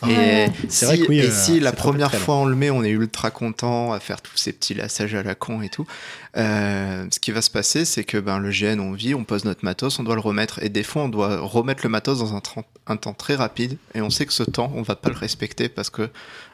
[0.04, 0.52] Et, Ouais.
[0.68, 2.84] C'est si, vrai que oui, et euh, si la première fois on le met, on
[2.84, 5.86] est ultra content à faire tous ces petits lassages à la con et tout.
[6.38, 9.46] euh, ce qui va se passer, c'est que ben, le GN, on vit, on pose
[9.46, 10.62] notre matos, on doit le remettre.
[10.64, 13.78] Et des fois, on doit remettre le matos dans un, temps très rapide.
[13.94, 16.10] Et on sait que ce temps, on va pas le respecter parce que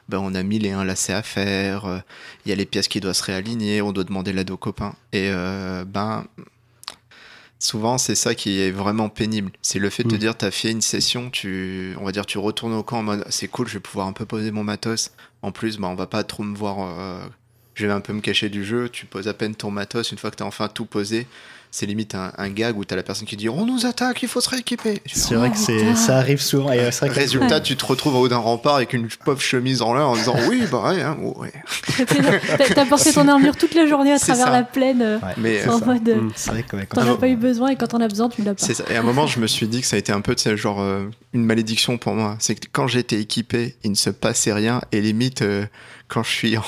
[0.09, 1.85] ben, on a mille et un lacets à faire.
[1.85, 1.99] euh,
[2.45, 4.93] Il y a les pièces qui doivent se réaligner, on doit demander l'aide aux copains.
[5.13, 6.25] Et euh, ben.
[7.59, 9.51] Souvent, c'est ça qui est vraiment pénible.
[9.61, 10.19] C'est le fait de te Mm.
[10.19, 13.25] dire, t'as fait une session, tu, on va dire, tu retournes au camp en mode,
[13.29, 15.11] c'est cool, je vais pouvoir un peu poser mon matos.
[15.41, 17.25] En plus, bah, on va pas trop me voir, euh,
[17.73, 18.89] je vais un peu me cacher du jeu.
[18.89, 20.11] Tu poses à peine ton matos.
[20.11, 21.27] Une fois que t'as enfin tout posé,
[21.79, 24.27] c'est limite un, un gag où t'as la personne qui dit, on nous attaque, il
[24.27, 24.99] faut se rééquiper.
[25.05, 25.95] C'est vrai que c'est, putain.
[25.95, 26.71] ça arrive souvent.
[26.71, 29.07] Et euh, c'est vrai que- Résultat, tu te retrouves en haut d'un rempart avec une
[29.23, 31.53] pauvre chemise en l'air en disant oui, bah ouais, hein, ouais.
[32.57, 34.51] T'as t'as porté ton armure toute la journée à travers ça.
[34.51, 35.85] la plaine euh, Ouais, Mais c'est en ça.
[35.85, 36.09] mode.
[36.09, 36.31] euh, Mm.
[36.35, 38.27] C'est vrai que ouais, quand T'en as pas eu besoin et quand on a besoin,
[38.29, 38.65] tu l'as pas.
[38.65, 38.83] C'est ça.
[38.89, 40.43] Et à un moment, je me suis dit que ça a été un peu, tu
[40.43, 42.37] sais, genre euh, une malédiction pour moi.
[42.39, 44.81] C'est que quand j'étais équipé, il ne se passait rien.
[44.91, 45.65] Et limite, euh,
[46.09, 46.63] quand je suis en,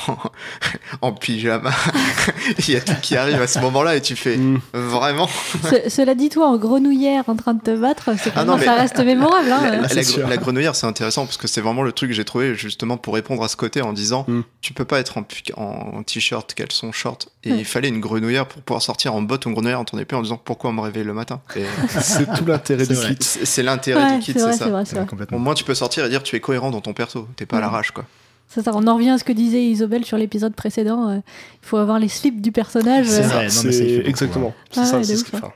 [1.02, 1.72] en pyjama,
[2.68, 4.60] il y a tout qui arrive à ce moment-là et tu fais Mm.
[4.74, 5.28] vraiment.
[5.70, 9.00] Ce- cela dit, toi, en grenouillère en train de te battre, c'est Ah ça reste
[9.00, 9.52] mémorable.
[9.52, 10.28] Hein, La, la- c'est la- sûr.
[10.28, 13.14] la grenouillère, c'est intéressant parce que c'est vraiment le truc que j'ai trouvé justement pour
[13.14, 14.42] répondre à ce côté en disant Mm.
[14.62, 15.26] tu peux pas être en,
[15.58, 17.30] en t-shirt, caleçon, short.
[17.44, 19.98] Et il fallait une grenouillère pour pouvoir sortir en botte ou en grenouillère en ton
[19.98, 21.40] épée en disant pourquoi on me réveille le matin?
[22.02, 23.18] C'est tout l'intérêt du kit.
[23.20, 24.68] c'est l'intérêt Ouais, du kit, c'est ça.
[24.68, 24.84] vrai.
[25.32, 27.28] Au moins, tu peux sortir et dire tu es cohérent dans ton perso.
[27.36, 27.66] T'es pas à Ouais.
[27.66, 28.06] l'arrache, quoi.
[28.52, 31.08] C'est ça, on en revient à ce que disait Isobel sur l'épisode précédent.
[31.10, 33.06] euh, il faut avoir les slips du personnage.
[33.08, 33.48] C'est euh, vrai.
[33.48, 34.54] non, mais ça, C'est exactement.
[34.72, 35.52] C'est Ah ça, ouais, c'est ce enfin,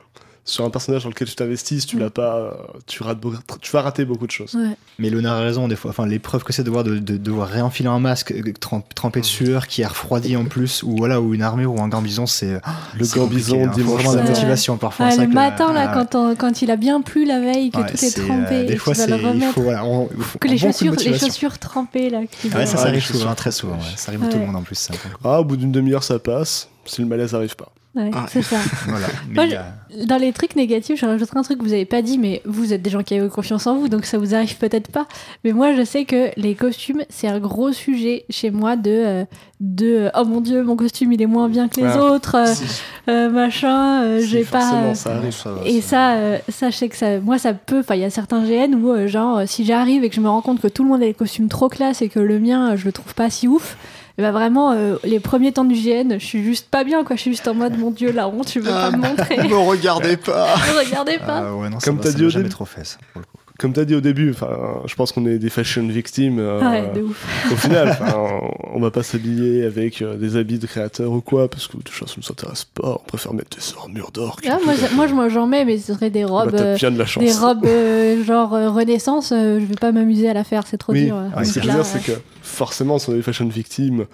[0.46, 2.50] sur un personnage dans lequel tu t'investis, si tu l'as pas, euh,
[2.86, 4.54] tu rates beaucoup- tu vas rater beaucoup de choses.
[4.54, 4.76] ouais.
[4.98, 5.90] Mais Léonard a raison, des fois.
[5.90, 9.20] Enfin, l'épreuve que c'est de devoir, de, de, devoir réenfiler un masque euh, trem- trempé
[9.20, 12.26] de sueur qui est refroidi en plus, ou voilà, ou une armure ou un gambison,
[12.26, 12.60] c'est.
[12.98, 13.72] Le c'est gambison, hein.
[13.74, 15.16] Dimanche vraiment de la motivation parfois.
[15.16, 17.86] Le matin, là, ah quand, on- quand il a bien plu la veille, que Ouais,
[17.90, 19.52] tout est trempé, euh, des et fois, c'est, le il remettre.
[19.54, 19.82] faut, voilà,
[20.40, 21.26] que les chaussures, les motivation.
[21.28, 22.20] chaussures trempées, là.
[22.26, 23.78] qui Ah ouais, ça, arrive souvent, très souvent.
[23.96, 24.88] Ça arrive à tout le monde en plus.
[25.24, 26.68] Ah, au bout d'une demi-heure, ça passe.
[26.84, 27.72] Si le malaise n'arrive pas.
[27.96, 28.26] Ouais, Ah.
[28.28, 28.56] c'est ça.
[28.88, 29.06] Voilà.
[29.32, 29.44] Moi,
[30.06, 32.72] Dans les trucs négatifs, je rajouterai un truc que vous avez pas dit, mais vous
[32.72, 35.06] êtes des gens qui ont confiance en vous, donc ça vous arrive peut-être pas.
[35.44, 39.24] Mais moi, je sais que les costumes, c'est un gros sujet chez moi de, euh,
[39.60, 41.96] de euh, oh mon dieu, mon costume il est moins bien que les Ouais.
[41.98, 42.52] autres, euh,
[43.08, 44.94] euh, machin, euh, j'ai pas.
[44.96, 45.30] ça arrive.
[45.32, 46.16] ça Et ça-
[46.48, 47.78] ça, je sais que ça, moi, ça peut.
[47.78, 50.42] Enfin, il y a certains GN où, genre, si j'arrive et que je me rends
[50.42, 52.84] compte que tout le monde a des costumes trop classe et que le mien, je
[52.86, 53.76] le trouve pas si ouf,
[54.22, 57.16] bah vraiment, euh, les premiers temps du GN, je suis juste pas bien, quoi.
[57.16, 58.90] Je suis juste en mode, mon dieu, la honte, tu veux pas Ah.
[58.92, 59.36] me montrer.
[59.48, 60.54] Me regardez pas.
[60.72, 61.44] Ne regardez pas.
[61.48, 62.98] Ah ouais, non, Comme t'as dit au jamais trop fait ça.
[63.12, 63.33] pour le coup.
[63.58, 66.40] Comme tu as dit au début, enfin, je pense qu'on est des fashion victimes.
[66.40, 67.24] euh, ouais, de ouf.
[67.52, 67.96] au final,
[68.74, 72.04] on va pas s'habiller avec euh, des habits de créateurs ou quoi, parce que déjà
[72.06, 72.98] ça nous intéresse pas.
[73.00, 74.40] On préfère mettre des armures d'or.
[74.48, 76.50] Ah, moi, moi, je- moi, j'en mets, mais ce serait des Bah, robes.
[76.56, 77.22] t'as euh, bien de la chance.
[77.22, 77.64] des robes
[78.26, 81.16] genre Renaissance, je vais pas m'amuser à la faire, c'est trop Oui, dur.
[81.16, 81.44] euh.
[81.44, 84.06] ce que je veux dire, c'est que forcément, si on est des fashion victimes,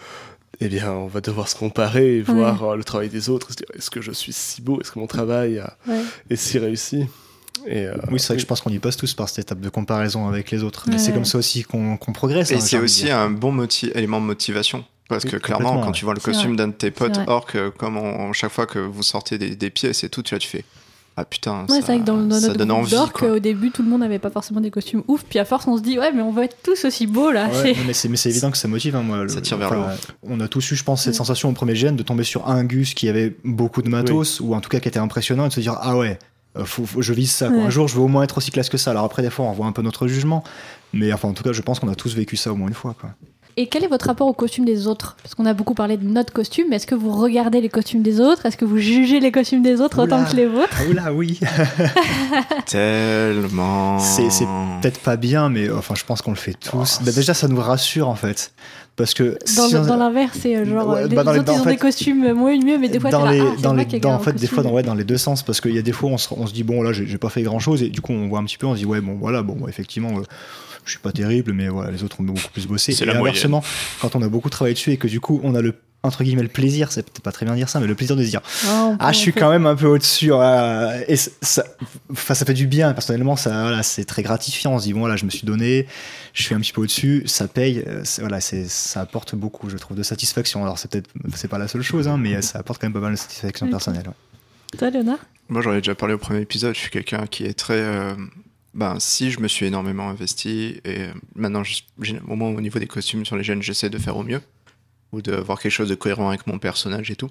[0.61, 3.57] eh bien, on va devoir se comparer et voir le travail des autres, et se
[3.57, 5.94] dire est-ce que je suis si beau, est-ce que mon travail ouais.
[6.29, 7.07] est si réussi?
[7.66, 9.61] Et, euh, Oui, c'est vrai que je pense qu'on y passe tous par cette étape
[9.61, 10.85] de comparaison avec les autres.
[10.87, 10.99] Mais Ouais.
[10.99, 12.51] c'est comme ça aussi qu'on progresse.
[12.51, 14.85] Et hein, c'est aussi un bon moti- élément de motivation.
[15.09, 15.92] Parce Oui, que clairement, quand ouais.
[15.92, 18.79] tu vois le costume d'un de tes potes orc, euh, comme on- chaque fois que
[18.79, 20.64] vous sortez des, des pièces et tout, tu, là, tu fais
[21.16, 22.94] Ah putain, Ouais, ça, que dans, dans ça notre donne envie.
[23.12, 23.33] quoi.
[23.33, 25.77] au début, tout le monde n'avait pas forcément des costumes ouf, puis à force, on
[25.77, 27.49] se dit, ouais, mais on va être tous aussi beaux là.
[27.49, 28.94] Ouais, C'est- non, mais c'est évident que ça motive.
[28.94, 29.85] hein, moi, Ça tire vers le haut.
[30.23, 32.62] On a tous eu, je pense, cette sensation au premier gène de tomber sur un
[32.64, 35.53] Gus qui avait beaucoup de matos, ou en tout cas qui était impressionnant, et de
[35.53, 36.14] se dire Ah ouais, euh,
[36.64, 37.48] faut, faut- je vise ça.
[37.48, 37.56] quoi.
[37.58, 37.62] Ouais.
[37.64, 38.90] Un jour, je veux au moins être aussi classe que ça.
[38.90, 40.42] Alors après, des fois, on voit un peu notre jugement.
[40.92, 42.74] Mais enfin, en tout cas, je pense qu'on a tous vécu ça au moins une
[42.74, 42.94] fois.
[43.00, 43.10] Quoi.
[43.56, 46.04] Et quel est votre rapport aux costumes des autres Parce qu'on a beaucoup parlé de
[46.04, 49.20] notre costume, mais est-ce que vous regardez les costumes des autres Est-ce que vous jugez
[49.20, 51.38] les costumes des autres autant que les vôtres Ah oula, oui.
[52.66, 53.98] Tellement.
[53.98, 54.46] C'est- c'est
[54.80, 56.98] Peut-être pas bien, mais enfin, je pense qu'on le fait tous.
[57.00, 58.52] Oh, Bah, déjà, ça nous rassure en fait.
[58.96, 61.32] Parce que Dans, si le- on- dans l'inverse, c'est euh, genre, Ouais, les, bah, dans
[61.32, 63.28] les les- autres, ils en ont fait- des costumes moins mieux, mais des fois, dans
[63.28, 65.16] les, là, ah, dans les, dans- en fait, des fois, dans, ouais, dans les deux
[65.16, 67.06] sens, parce qu'il y a des fois, on se, on se dit bon là, j'ai
[67.06, 68.78] j'ai pas fait grand chose, et du coup, on voit un petit peu, on se
[68.80, 70.22] dit ouais, bon voilà, bon, effectivement, euh,
[70.84, 72.92] je suis pas terrible, mais voilà, les autres ont beaucoup plus bossé.
[72.92, 73.62] C'est et la inversement,
[74.00, 76.40] quand on a beaucoup travaillé dessus et que du coup, on a le entre guillemets
[76.42, 78.30] le plaisir, c'est peut-être pas très bien de dire ça, mais le plaisir de se
[78.30, 80.28] dire Ah, ah, je suis quand même un peu au-dessus.
[80.30, 80.94] voilà.
[81.10, 81.30] Et ça,
[82.16, 82.94] ça fait du bien.
[82.94, 84.72] Personnellement, ça, voilà, c'est très gratifiant.
[84.72, 85.86] On se dit, bon, voilà, je me suis donné,
[86.32, 87.84] je suis un petit peu au-dessus, ça paye.
[87.86, 90.62] euh, Voilà, c'est, ça apporte beaucoup, je trouve, de satisfaction.
[90.62, 93.00] Alors, c'est peut-être, c'est pas la seule chose, hein, mais ça apporte quand même pas
[93.00, 94.06] mal de satisfaction personnelle.
[94.08, 94.78] ouais.
[94.78, 95.18] Toi, Léonard?
[95.50, 96.74] Moi, j'en ai déjà parlé au premier épisode.
[96.74, 97.74] Je suis quelqu'un qui est très.
[97.74, 98.14] euh,
[98.74, 101.62] ben, si je me suis énormément investi, et euh, maintenant,
[102.28, 104.40] au moins au niveau des costumes sur les jeunes, j'essaie de faire au mieux,
[105.12, 107.30] ou de voir quelque chose de cohérent avec mon personnage et tout.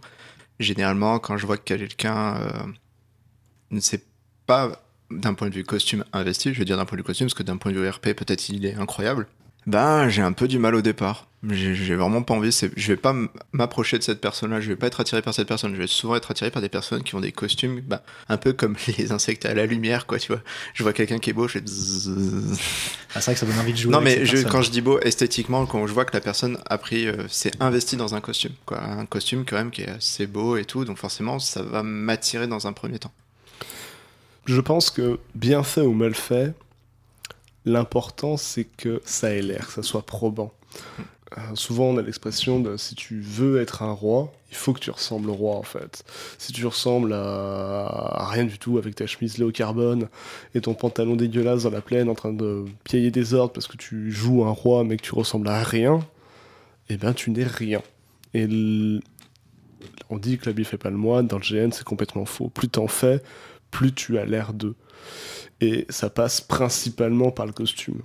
[0.59, 2.63] Généralement, quand je vois que quelqu'un euh,
[3.71, 4.03] ne sait
[4.45, 7.27] pas d'un point de vue costume investi, je veux dire d'un point de vue costume,
[7.27, 9.27] parce que d'un point de vue RP, peut-être il est incroyable,
[9.69, 11.25] ben j'ai un peu du mal au départ.
[11.49, 13.15] J'ai vraiment pas envie, je vais pas
[13.53, 16.17] m'approcher de cette personne-là, je vais pas être attiré par cette personne, je vais souvent
[16.17, 19.45] être attiré par des personnes qui ont des costumes, ben, un peu comme les insectes
[19.45, 20.41] à la lumière, quoi, tu vois.
[20.73, 21.63] Je vois quelqu'un qui est beau, je fais.
[23.15, 23.91] Ah, c'est vrai que ça donne envie de jouer.
[23.93, 26.77] Non, mais je- quand je dis beau, esthétiquement, quand je vois que la personne a
[26.77, 28.83] pris, euh, s'est investi dans un costume, quoi.
[28.83, 32.47] Un costume, quand même, qui est assez beau et tout, donc forcément, ça va m'attirer
[32.47, 33.13] dans un premier temps.
[34.45, 36.53] Je pense que bien fait ou mal fait,
[37.69, 40.51] l'important c'est que ça ait l'air, que ça soit probant.
[41.37, 44.79] Euh, souvent on a l'expression de si tu veux être un roi, il faut que
[44.79, 46.03] tu ressembles au roi en fait.
[46.39, 50.09] Si tu ressembles à, rien du tout avec ta chemise Léo Carbone
[50.55, 53.77] et ton pantalon dégueulasse dans la plaine en train de piailler des ordres parce que
[53.77, 55.99] tu joues un roi mais que tu ressembles à rien,
[56.89, 57.83] eh ben tu n'es rien.
[58.33, 58.47] Et
[60.09, 62.49] on dit que l'habit fait pas le moine, dans le GN c'est complètement faux.
[62.49, 63.21] Plus t'en fais,
[63.69, 64.75] plus tu as l'air d'eux.
[65.61, 68.01] Et ça passe principalement par le costume.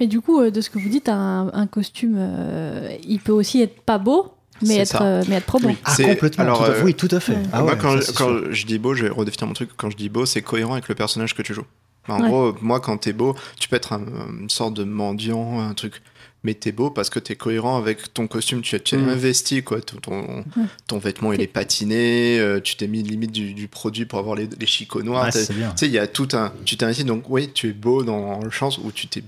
[0.00, 3.32] Mais du coup, euh, de ce que vous dites, un, un costume, euh, il peut
[3.32, 5.68] aussi être pas beau, mais, être, euh, mais être probant.
[5.68, 5.76] Oui.
[5.84, 6.44] Ah, C'est- complètement.
[6.44, 7.32] alors, tout à- euh, oui, tout à fait.
[7.34, 7.42] Ouais.
[7.52, 9.70] Ah Moi, ouais, quand, ça, je dis beau, je vais redéfinir mon truc.
[9.76, 11.66] Quand je dis beau, c'est cohérent avec le personnage que tu joues.
[12.08, 12.28] En Ouais.
[12.28, 14.04] gros, moi, quand t'es beau, tu peux être un-
[14.40, 16.02] une sorte de mendiant, un truc.
[16.44, 18.60] Mais t'es beau parce que t'es cohérent avec ton costume.
[18.60, 19.08] Tu tu es Mhm.
[19.08, 19.80] investi, quoi.
[19.80, 20.44] Ton, ton,
[20.86, 22.38] ton vêtement, il est patiné.
[22.38, 25.32] euh, tu t'es mis limite du, du produit pour avoir les, les chicots noirs.
[25.32, 26.52] Tu sais, il y a tout un.
[26.66, 29.24] Tu t'es investi, donc oui, tu es beau dans le sens où tu t'es.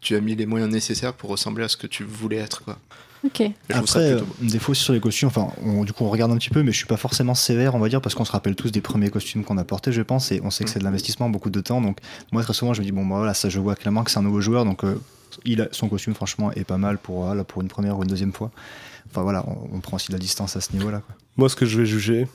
[0.00, 2.78] Tu as mis les moyens nécessaires pour ressembler à ce que tu voulais être, quoi.
[3.22, 3.42] Ok.
[3.42, 5.92] Et je trouve ça Après, euh, des fois aussi sur les costumes, enfin, on- du
[5.92, 8.00] coup, on regarde un petit peu, mais je suis pas forcément sévère, on va dire,
[8.00, 10.50] parce qu'on se rappelle tous des premiers costumes qu'on a portés, je pense, et on
[10.50, 11.82] sait que c'est de l'investissement, beaucoup de temps.
[11.82, 11.98] Donc,
[12.32, 14.18] moi, très souvent, je me dis, bon, bah, voilà, ça, je vois clairement que c'est
[14.18, 14.98] un nouveau joueur, donc euh,
[15.44, 18.08] il a, son costume, franchement, est pas mal pour, voilà, pour une première ou une
[18.08, 18.50] deuxième fois.
[19.10, 21.02] Enfin, voilà, on, on prend aussi de la distance à ce niveau-là.
[21.36, 22.26] Moi, ce que je vais juger,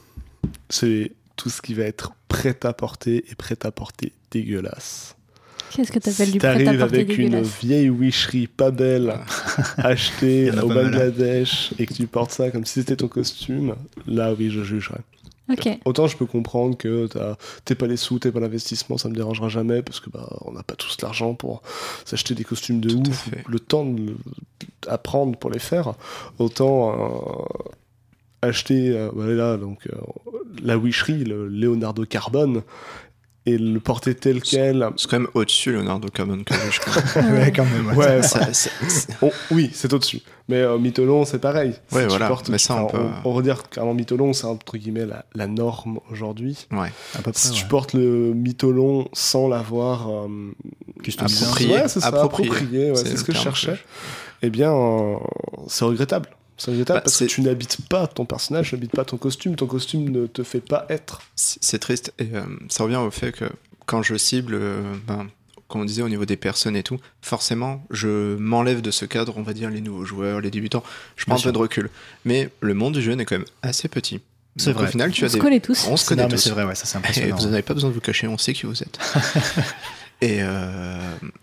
[0.69, 5.15] c'est tout ce qui va être prêt à porter et prêt à porter dégueulasse.
[5.75, 9.19] Qu'est-ce que t'appelles Si du t'arrives prêt-à-porter avec une vieille wicherie pas belle
[9.77, 10.75] achetée Il y en a au hein.
[10.75, 13.75] Bangladesh et que tu portes ça comme si c'était ton costume,
[14.08, 15.01] là oui, je jugerais.
[15.51, 15.69] Ok.
[15.86, 17.08] Autant je peux comprendre que
[17.65, 20.51] t'es pas les sous, t'es pas l'investissement, ça me dérangera jamais parce que bah on
[20.51, 21.62] n'a pas tous l'argent pour
[22.03, 24.15] s'acheter des costumes de Tout ouf, le temps de
[24.84, 25.93] d'apprendre pour les faire.
[26.39, 27.45] Autant euh,
[28.41, 29.97] acheter euh, voilà donc euh,
[30.63, 32.63] la wicherie, le Leonardo Carbone
[33.47, 34.89] et le porter tel quel.
[34.97, 37.01] C'est quand même au-dessus, Leonardo je crois.
[37.31, 37.51] Ouais.
[37.55, 37.88] quand même.
[37.95, 37.95] ouais.
[38.17, 38.69] Ouais, Ça- ça-
[39.21, 40.21] on- oui, c'est au-dessus.
[40.47, 41.73] Mais euh, Mytholon, c'est pareil.
[41.89, 42.27] Si Ouais, tu voilà.
[42.27, 45.25] portes- Mais ça, on peut- on, on va dire qu'un Mytholon, c'est entre guillemets la,
[45.36, 46.67] la norme aujourd'hui.
[46.71, 46.91] ouais.
[47.13, 47.39] à peu près.
[47.41, 50.27] Si tu portes le mytholon sans l'avoir euh,
[51.03, 51.45] Customisé.
[51.45, 51.73] Approprié.
[51.73, 52.93] ouais, c'est ça, approprié.
[52.95, 53.77] C'est ce que je que cherchais.
[54.41, 55.15] Eh bien, euh,
[55.67, 56.29] c'est regrettable.
[56.58, 59.56] C'est regrettable Bah, parce que tu n'habites pas ton personnage, tu n'habites pas ton costume,
[59.56, 61.22] ton costume ne te fait pas être.
[61.36, 63.46] C'est triste et euh, ça revient au fait que
[63.86, 65.28] quand je cible, euh, ben,
[65.68, 69.34] comme on disait au niveau des personnes et tout, forcément, je m'enlève de ce cadre,
[69.38, 70.84] on va dire les nouveaux joueurs, les débutants.
[71.18, 71.50] Je prends Bien un sûr.
[71.50, 71.89] peu de recul.
[72.24, 74.22] Mais le monde du jeu est quand même assez petit.
[74.58, 74.86] C'est vrai.
[74.86, 75.39] Au final, tu On as se des.
[75.39, 75.86] connaît tous.
[75.89, 76.38] On se Non, connaît mais tous.
[76.44, 77.36] c'est vrai, ouais, ça c'est Et impressionnant.
[77.36, 78.98] vous n'avez pas besoin de vous cacher, on sait qui vous êtes.
[80.22, 80.98] et euh,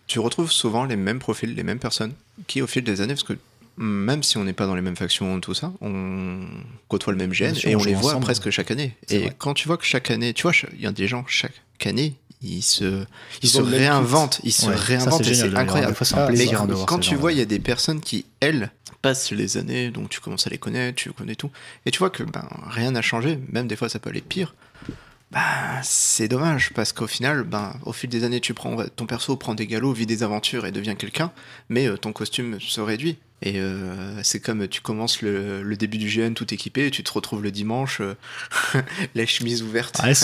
[0.07, 2.13] tu retrouves souvent les mêmes profils, les mêmes personnes,
[2.47, 3.35] qui au fil des années, parce que
[3.77, 6.41] même si on n'est pas dans les mêmes factions, tout ça, on
[6.89, 8.25] côtoie le même gène sûr, et on on les voit ensemble.
[8.25, 8.97] presque chaque année.
[9.09, 9.35] Et vrai.
[9.39, 11.55] quand tu vois que chaque année, tu vois, il y a des gens chaque
[11.87, 13.05] année, ils se,
[13.43, 15.93] ils se réinventent, ils se Ouais, réinventent c'est incroyable.
[15.93, 16.47] Des fois, Ah, Mais
[16.87, 20.11] quand ces tu vois, il y a des personnes qui, elles, passent les années, donc
[20.11, 21.51] tu commences à les connaître, tu connais tout,
[21.87, 24.55] et tu vois que ben, rien n'a changé, même des fois ça peut aller pire.
[25.33, 29.35] Bah, c'est dommage parce qu'au final, ben, au fil des années, tu prends ton perso
[29.37, 31.33] prend des galops, vit des aventures et devient quelqu'un,
[31.71, 33.17] mais euh, ton costume se réduit.
[33.45, 37.03] Et euh, c'est comme tu commences le, le début du GN tout équipé, et tu
[37.03, 38.15] te retrouves le dimanche, euh,
[39.15, 40.15] la chemise ouverte, Ouais,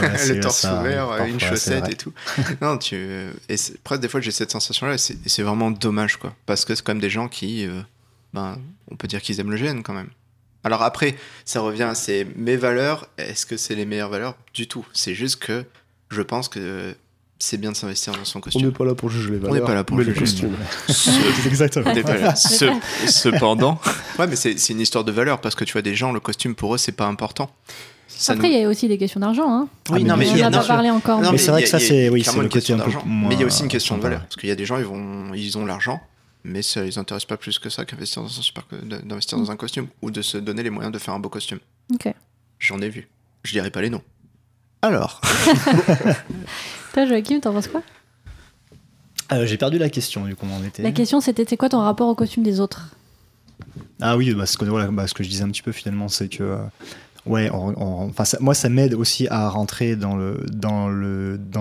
[0.00, 2.12] ouais, le torse ça ouvert, une chaussette et tout.
[2.62, 2.96] non, tu
[3.48, 6.34] et presque des fois j'ai cette sensation là, et c'est et c'est vraiment dommage quoi,
[6.46, 7.82] parce que c'est quand même des gens qui, euh,
[8.32, 8.58] ben,
[8.90, 10.08] on peut dire qu'ils aiment le GN quand même.
[10.66, 13.08] Alors après, ça revient, c'est mes valeurs.
[13.18, 14.34] Est-ce que c'est les meilleures valeurs?
[14.52, 14.84] Du tout.
[14.92, 15.64] C'est juste que
[16.10, 16.94] je pense que
[17.38, 18.66] c'est bien de s'investir dans son On costume.
[18.66, 20.56] n'est pas là pour juger les n'est valeurs, pas là pour mais juger les costumes.
[20.88, 21.92] Ce- Exactement.
[22.36, 22.72] Ce-
[23.08, 23.80] cependant,
[24.18, 26.54] ouais, mais c'est une histoire de valeur parce que tu vois des gens, le costume
[26.54, 27.50] pour eux c'est pas important.
[28.08, 29.48] Ça Après, nous- il y a aussi des questions d'argent.
[29.52, 29.68] Hein.
[29.90, 31.20] Oui, Ah, non, mais on il y a- n'en a pas parlé encore.
[31.20, 33.06] Non, Mais c'est vrai que ça, c'est- oui, le une question côté d'argent.
[33.06, 34.20] Mais il y a aussi une question de valeur.
[34.20, 36.00] Parce qu'il y a des gens, ils, vont, ils ont l'argent,
[36.46, 38.64] mais ça les intéresse pas plus que ça qu'investir dans un super,
[39.04, 41.58] d'investir dans un costume ou de se donner les moyens de faire un beau costume.
[41.92, 42.12] Ok.
[42.58, 43.08] J'en ai vu.
[43.44, 44.02] je dirais pas les noms.
[44.82, 45.20] Alors,
[46.94, 47.82] Toi, Joachim, t'en penses quoi?
[49.32, 50.82] Euh, J'ai perdu la question, du coup, on en était.
[50.82, 52.88] La question, c'était c'est quoi ton rapport au costume des autres?
[54.00, 56.08] Ah oui, bah, ce, que, voilà, bah, ce que je disais un petit peu finalement,
[56.08, 56.42] c'est que.
[56.42, 56.58] euh,
[57.26, 57.50] ouais,
[58.40, 60.46] moi, ça m'aide aussi à rentrer dans le,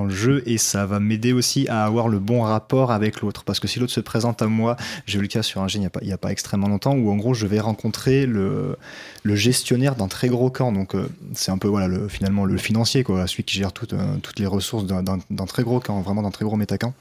[0.10, 3.44] jeu et ça va m'aider aussi à avoir le bon rapport avec l'autre.
[3.44, 4.76] Parce que si l'autre se présente à moi,
[5.06, 6.94] j'ai eu le cas sur un jeu il n'y a, pas- a pas extrêmement longtemps
[6.96, 8.78] où en gros, je vais rencontrer le,
[9.26, 10.72] gestionnaire d'un très gros camp.
[10.72, 13.94] Donc, euh, c'est un peu voilà, le, finalement le financier, quoi, celui qui gère toutes,
[13.94, 16.94] euh, toutes les ressources d'un très gros camp, vraiment d'un très gros métacamp.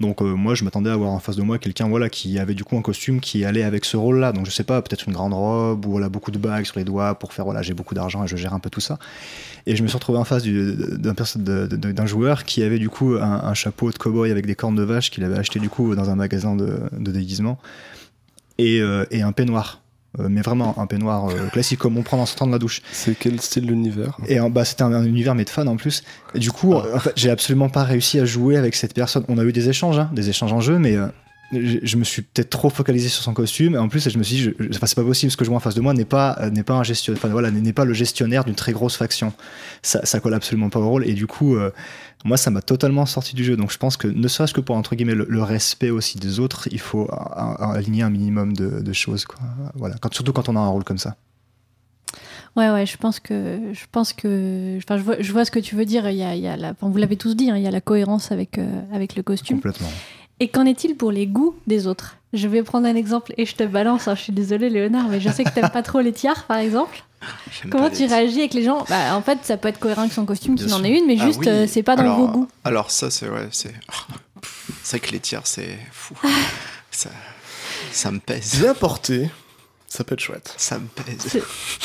[0.00, 2.54] Donc euh, moi je m'attendais à avoir en face de moi quelqu'un voilà qui avait
[2.54, 4.32] du coup un costume qui allait avec ce rôle-là.
[4.32, 7.14] Donc je sais pas, peut-être une grande robe ou beaucoup de bagues sur les doigts
[7.14, 8.98] pour faire voilà j'ai beaucoup d'argent et je gère un peu tout ça.
[9.66, 13.54] Et je me suis retrouvé en face du- d'un joueur qui avait du coup un,
[13.54, 16.14] chapeau de cow-boy avec des cornes de vache qu'il avait acheté du coup dans un
[16.14, 17.58] magasin de, déguisement
[18.60, 19.80] euh, et un peignoir.
[20.18, 22.80] Euh, mais vraiment un peignoir euh, classique comme on prend en sortant de la douche.
[22.90, 24.16] C'est quel style d'univers?
[24.28, 26.02] Et en- bah, c'était un, un univers mais de fans en plus.
[26.34, 26.96] Et du coup, Ah.
[26.96, 29.24] en fait, j'ai absolument pas réussi à jouer avec cette personne.
[29.28, 31.06] On a eu des échanges, hein, des échanges en jeu, mais euh,
[31.52, 33.74] je, je me suis peut-être trop focalisé sur son costume.
[33.74, 35.30] Et en plus, je me suis dit, je- je- enfin, c'est pas possible.
[35.32, 37.20] Ce que je vois en face de moi n'est pas euh, n'est pas un gestionnaire.
[37.22, 39.32] Enfin voilà, n'est pas le gestionnaire d'une très grosse faction.
[39.82, 41.06] Ça, ça colle absolument pas au rôle.
[41.08, 41.56] Et du coup.
[41.56, 41.70] euh,
[42.24, 43.56] moi, ça m'a totalement sorti du jeu.
[43.56, 46.40] Donc, je pense que ne serait-ce que pour entre guillemets le, le respect aussi des
[46.40, 47.08] autres, il faut
[47.60, 49.26] aligner un minimum de, de choses.
[49.26, 49.38] Quoi.
[49.76, 49.94] Voilà.
[50.00, 51.14] Quand, surtout quand on a un rôle comme ça.
[52.56, 53.58] Ouais, ouais, je pense que.
[53.72, 54.78] Je pense que.
[54.78, 56.08] Enfin, je vois, je vois ce que tu veux dire.
[56.10, 57.66] Il y a, il y a la, enfin, vous l'avez tous dit, hein, il y
[57.66, 59.58] a la cohérence avec, euh, avec le costume.
[59.58, 59.90] Complètement.
[60.40, 62.16] Et qu'en est-il pour les goûts des autres?
[62.32, 64.08] Je vais prendre un exemple et je te balance.
[64.08, 66.58] hein, je suis désolée, Léonard, mais je sais que t'aimes pas trop les tiares, par
[66.58, 67.02] exemple.
[67.70, 68.84] Comment tu réagis avec les gens?
[68.90, 71.16] Bah, En fait, ça peut être cohérent avec son costume, qu'il en ait une, mais
[71.18, 71.48] Ah juste, oui.
[71.48, 72.48] euh, c'est pas dans alors, vos goûts.
[72.64, 73.72] Alors ça, c'est ouais, c'est
[74.82, 76.14] c'est que les tiers, c'est fou.
[76.90, 77.08] ça,
[77.90, 78.60] ça me pèse.
[78.60, 79.30] Bien porté,
[79.88, 80.52] ça peut être chouette.
[80.56, 81.42] Ça me pèse.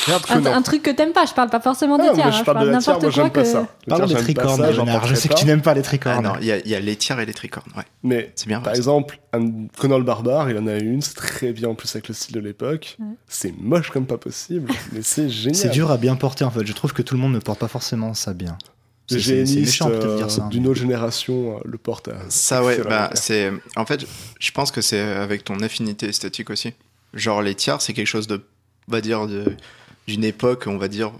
[0.46, 1.24] Un, truc que t'aimes pas.
[1.24, 3.30] Je parle pas forcément des Ah, moi, hein, je parle de n'importe moi quoi j'aime
[3.30, 3.46] pas que.
[3.46, 3.66] ça.
[3.86, 5.06] Parlons des tricornes, ça, j'en Léonard.
[5.06, 6.24] Je sais que tu n'aimes pas les Ah tricornes.
[6.24, 7.84] non, il y, a- il y a les tiers et les tricornes, ouais.
[8.02, 8.60] Mais C'est bien.
[8.60, 11.94] par exemple, un Conan le barbare, il en a une, c'est très bien en plus
[11.94, 12.96] avec le style de l'époque.
[12.98, 13.06] Ouais.
[13.28, 15.54] C'est moche comme pas possible, mais c'est génial.
[15.54, 16.66] C'est dur à bien porter en fait.
[16.66, 18.58] Je trouve que tout le monde ne porte pas forcément ça bien.
[19.08, 20.48] Peut-être de euh, dire ça.
[20.50, 22.14] d'une autre génération euh, le portent à.
[22.28, 23.16] Ça, ouais, bah, ouais.
[23.16, 23.52] c'est.
[23.76, 24.06] En fait,
[24.38, 26.72] je pense que c'est avec ton affinité esthétique aussi.
[27.14, 28.42] Genre, les tiers, c'est quelque chose de.
[28.88, 29.56] On va dire, de-
[30.08, 31.12] d'une époque, on va dire.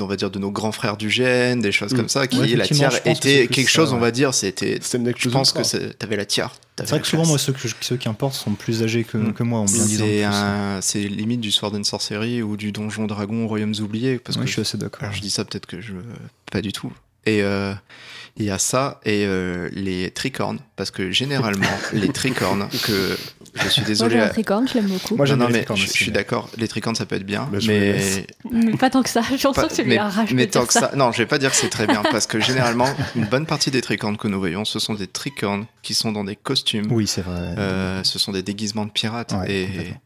[0.00, 1.96] On va dire de nos grands frères du gène, des choses Mm.
[1.96, 4.80] comme ça, qui Ouais, la que c'est était quelque ça, chose, on va dire, c'était.
[4.80, 6.50] Je pense que c'est- t'avais la tiers.
[6.76, 9.04] t'avais C'est vrai que souvent, moi, ceux, que je- ceux qui importent sont plus âgés
[9.04, 9.34] que, Mm.
[9.34, 12.72] que moi, ont bien 10 ans de C'est limite du Sword and Sorcery ou du
[12.72, 14.18] Donjon Dragon Royaumes oubliés.
[14.18, 15.02] Parce Ouais, que je suis assez d'accord.
[15.02, 15.92] Alors, je dis ça peut-être que je
[16.50, 16.90] pas du tout.
[17.26, 17.74] Et euh,
[18.38, 23.16] il y a ça et euh, les tricornes parce que généralement les tricornes que
[23.54, 24.14] je suis Moi, désolé.
[24.16, 25.16] j'ai un à- tricorne, je l'aime beaucoup.
[25.16, 26.48] Moi, non, mais je, aussi, je suis d'accord.
[26.56, 29.22] Les tricornes ça peut être bien, Bah, je mais pas tant que ça.
[29.22, 30.80] Pas, sens que c'est lui mais, rage mais tant que ça.
[30.90, 30.96] ça.
[30.96, 33.70] Non, je vais pas dire que c'est très bien parce que généralement une bonne partie
[33.70, 36.86] des tricornes que nous voyons, ce sont des tricornes qui sont dans des costumes.
[36.90, 37.54] Oui, c'est vrai.
[37.58, 39.96] Euh, ce sont des déguisements de pirates Ouais, et complètement.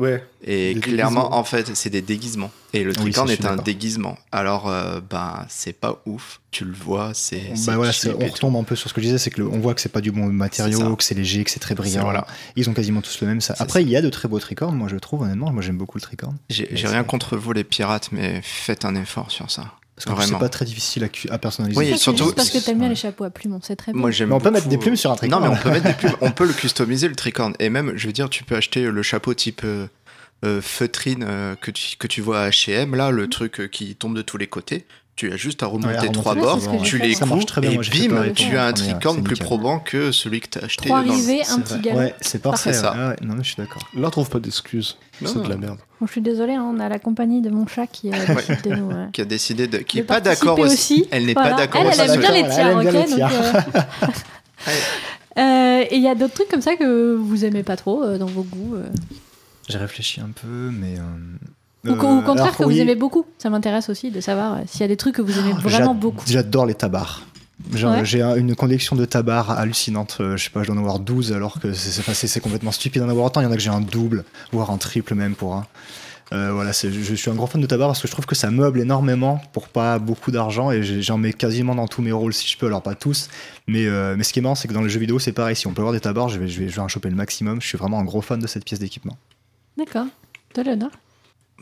[0.00, 1.36] Ouais, Et clairement, déguisements.
[1.38, 2.50] en fait, c'est des déguisements.
[2.72, 4.18] Et le tricorne est un déguisement.
[4.32, 6.40] Alors, euh, ben, c'est pas ouf.
[6.50, 7.52] Tu le vois, c'est.
[7.66, 8.32] Bah voilà, on tout.
[8.32, 9.88] retombe un peu sur ce que je disais, c'est que le- on voit que c'est
[9.92, 12.02] pas du bon matériau, que c'est léger, que c'est très brillant.
[12.02, 12.26] voilà.
[12.56, 13.40] Ils ont quasiment tous le même.
[13.40, 13.54] Ça.
[13.60, 15.52] Après, il y a de très beaux tricornes, moi je trouve, honnêtement.
[15.52, 16.38] Moi j'aime beaucoup le tricorne.
[16.50, 19.74] J'ai rien contre vous, les pirates, mais faites un effort sur ça.
[19.96, 21.78] Parce que c'est pas très difficile à, personnaliser.
[21.78, 24.00] Oui, surtout- parce que t'aimes bien les chapeaux à plumes, c'est très bien.
[24.00, 25.42] Moi, j'aime Mais on peut mettre des plumes sur un Non, tricorne.
[25.44, 26.16] mais on peut mettre des plumes.
[26.20, 27.54] On peut le customiser, le tricorne.
[27.60, 29.86] Et même, je veux dire, tu peux acheter le chapeau type euh,
[30.44, 33.94] euh, feutrine euh, que, tu, que tu vois à H&M, là, le truc euh, qui
[33.94, 34.84] tombe de tous les côtés.
[35.16, 37.70] Tu as juste à remonter Ouais, à remonter trois bords, tu les coupes, très bien,
[37.70, 40.86] et pareil bim, tu as un tricorne plus probant que celui que tu as acheté.
[40.86, 41.98] Trois rivets, un petit galon.
[42.00, 42.72] Ouais, c'est parfait.
[42.72, 43.10] Ça.
[43.10, 43.16] ouais.
[43.22, 43.82] Non, mais je suis d'accord.
[43.94, 44.96] là, on trouve pas d'excuses.
[45.24, 45.78] C'est de la merde.
[46.00, 48.16] Bon, je suis désolée, hein, on a la compagnie de mon chat qui euh,
[48.64, 48.90] de nous.
[48.90, 49.78] euh, Qui a décidé de.
[49.78, 50.74] Qui de est pas d'accord aussi.
[50.74, 51.08] aussi.
[51.12, 51.50] Elle n'est Voilà.
[51.50, 52.00] pas d'accord aussi.
[52.00, 53.80] elle aime bien les tiers, bien ok euh,
[55.38, 58.26] euh, Et il y a d'autres trucs comme ça que vous aimez pas trop dans
[58.26, 58.76] vos goûts.
[59.68, 60.96] J'ai réfléchi un peu, mais.
[61.84, 63.24] Ou, euh, au contraire alors, que oui, vous aimez beaucoup.
[63.38, 65.68] Ça m'intéresse aussi de savoir euh, s'il y a des trucs que vous aimez vraiment
[65.92, 66.24] j'ad- beaucoup.
[66.26, 67.22] J'adore les tabards.
[67.72, 68.04] Ouais.
[68.04, 70.18] J'ai un- une collection de tabards hallucinante.
[70.20, 73.08] Euh, je sais pas, je dois en avoir 12 alors que c'est- complètement stupide d'en
[73.08, 73.40] avoir autant.
[73.40, 75.66] Il y en a que j'ai un double, voire un triple même pour un.
[76.32, 78.50] Euh, voilà, je suis un gros fan de tabac parce que je trouve que ça
[78.50, 82.48] meuble énormément pour pas beaucoup d'argent et j'en mets quasiment dans tous mes rôles si
[82.48, 83.28] je peux, alors pas tous.
[83.68, 85.54] Mais, euh, mais ce qui est marrant, c'est que dans les jeux vidéo, c'est pareil.
[85.54, 87.14] Si on peut avoir des tabards, je vais, je, vais, je vais en choper le
[87.14, 87.60] maximum.
[87.60, 89.16] Je suis vraiment un gros fan de cette pièce d'équipement.
[89.76, 90.06] D'accord.
[90.56, 90.90] De l'honneur.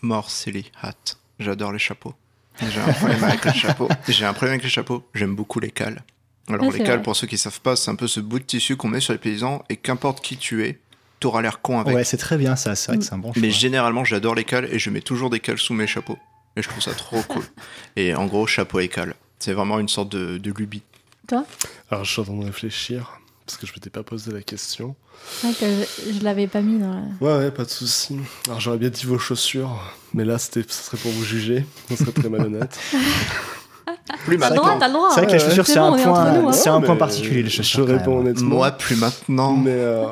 [0.02, 0.94] Mort silly hat.
[1.38, 2.14] J'adore les chapeaux.
[2.60, 3.88] J'ai un problème avec les chapeaux.
[4.08, 5.02] J'ai un problème avec les chapeaux.
[5.14, 6.02] J'aime beaucoup les cales.
[6.48, 7.02] Alors Ah, les cales, vrai.
[7.02, 9.12] pour ceux qui savent pas, c'est un peu ce bout de tissu qu'on met sur
[9.12, 10.78] les paysans et qu'importe qui tu es,
[11.20, 11.94] t'auras l'air con avec.
[11.94, 12.74] Ouais, c'est très bien ça.
[12.74, 13.40] C'est vrai que c'est un bon choix.
[13.40, 16.18] Mais généralement, j'adore les cales et je mets toujours des cales sous mes chapeaux.
[16.56, 17.44] Et je trouve ça trop cool.
[17.96, 19.14] Et en gros, chapeau école.
[19.38, 20.82] C'est vraiment une sorte de, de lubie.
[21.90, 24.94] Alors, je suis en train de réfléchir, parce que je m'étais pas posé la question.
[25.40, 27.02] C'est vrai que je, je l'avais pas mis dans la...
[27.20, 28.18] Ouais, ouais, pas de souci.
[28.46, 29.78] Alors, j'aurais bien dit vos chaussures,
[30.14, 31.64] mais là, c'était, ce serait pour vous juger.
[31.88, 32.78] Ce serait très malhonnête.
[34.24, 34.78] Plus T'as le droit, maintenant.
[34.78, 35.10] t'as le droit.
[35.10, 36.52] C'est vrai que les ouais, chaussures, c'est un on nous, point, hein.
[36.66, 37.86] un mais point particulier, les chaussures.
[37.86, 38.56] Je réponds honnêtement.
[38.56, 39.56] Moi, plus maintenant.
[39.56, 40.06] Mais euh...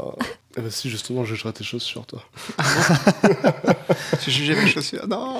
[0.60, 2.22] eh ben si, justement, je jugerai tes chaussures, toi.
[4.22, 5.34] Tu jugeais mes chaussures Non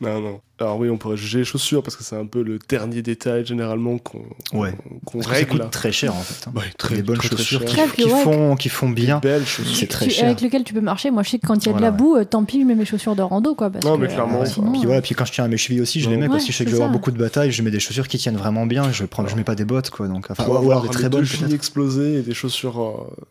[0.00, 0.40] Non, non.
[0.58, 3.44] Alors oui, on pourrait juger les chaussures, parce que c'est un peu le dernier détail,
[3.44, 4.72] généralement, qu'on, Ouais.
[5.04, 5.50] qu'on Parce que ça règle.
[5.60, 6.48] coûte très cher en fait.
[6.48, 6.52] hein.
[6.56, 8.22] Ouais, très, des bonnes très, chaussures qui, Très, qui ouais.
[8.22, 9.18] font, qui font bien.
[9.18, 9.76] Des belles chaussures.
[9.76, 10.26] C'est très Tu- cher.
[10.26, 11.10] Avec lequel tu peux marcher.
[11.10, 11.98] Moi, je sais que quand il y a de Voilà, la ouais.
[11.98, 13.70] boue, euh, tant pis, je mets mes chaussures de rando, quoi.
[13.70, 15.56] Parce Non, que, mais clairement, euh, sinon, Puis euh, puis quand je tiens à mes
[15.56, 17.10] chevilles aussi, je les mets Ouais, parce que je sais que je vais avoir beaucoup
[17.10, 19.54] de batailles, je mets des chaussures qui tiennent vraiment bien, je prends, je mets pas
[19.56, 22.22] des bottes quoi, donc enfin, Faut ou alors avoir des très deux bonnes explosées et
[22.22, 23.24] des chaussures euh,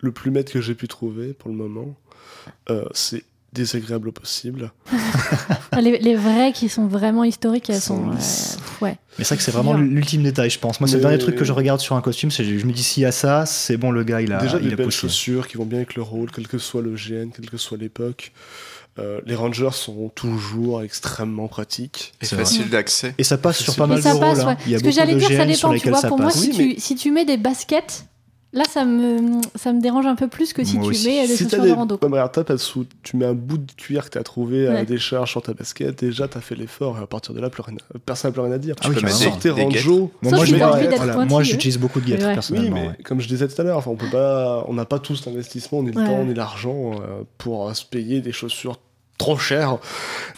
[0.00, 1.94] le plus maître que j'ai pu trouver pour le moment.
[2.70, 4.72] Euh, c'est désagréable au possible.
[5.80, 8.60] les, les vraies qui sont vraiment historiques, elles Sont sont.
[8.80, 8.98] euh, ouais.
[9.18, 10.80] Mais c'est vrai que c'est vraiment l'ultime détail, je pense.
[10.80, 12.82] Moi, c'est le dernier truc que je regarde sur un costume, c'est je me dis
[12.82, 14.86] s'il y a ça, c'est bon, le gars il a, Déjà il des a belles
[14.86, 14.98] poussé.
[15.00, 17.78] chaussures qui vont bien avec le rôle, quel que soit le GN, quelle que soit
[17.78, 18.32] l'époque.
[18.98, 22.14] Euh, les Rangers sont toujours extrêmement pratiques.
[22.20, 23.14] Et C'est facile d'accès.
[23.16, 24.24] Et ça passe sur pas mal de rôles.
[24.38, 24.40] ouais.
[24.44, 24.56] hein.
[24.66, 26.02] Il y a Ce que j'allais dire, ça dépend, tu vois.
[26.02, 28.06] Pour moi, tu, si tu mets des baskets,
[28.52, 31.06] là, ça me, ça me dérange un peu plus que si Moi tu aussi.
[31.08, 31.68] mets euh, des si chaussures des...
[31.70, 31.98] de rando.
[32.02, 34.76] Ouais, toi, parce que tu mets un bout de cuir que t'as trouvé à Ouais.
[34.76, 37.62] la décharge sur ta basket, déjà t'as fait l'effort et à partir de là, plus
[37.62, 37.76] rien...
[38.06, 38.74] personne n'a plus rien à dire.
[38.80, 39.36] Ah oui, peux mettre carrément.
[39.38, 39.62] des- des.
[39.80, 40.10] Ranjo.
[40.22, 40.44] Bon, moi,
[41.26, 42.28] voilà, j'utilise beaucoup de guêtres Ouais.
[42.28, 42.76] Oui, personnellement.
[42.82, 42.96] mais ouais.
[43.04, 45.82] comme je disais tout à l'heure, enfin, on peut pas, on n'a pas tous l'investissement,
[45.82, 46.06] ni le Ouais.
[46.06, 48.78] temps, ni l'argent euh, pour euh, se payer des chaussures
[49.18, 49.78] trop chères.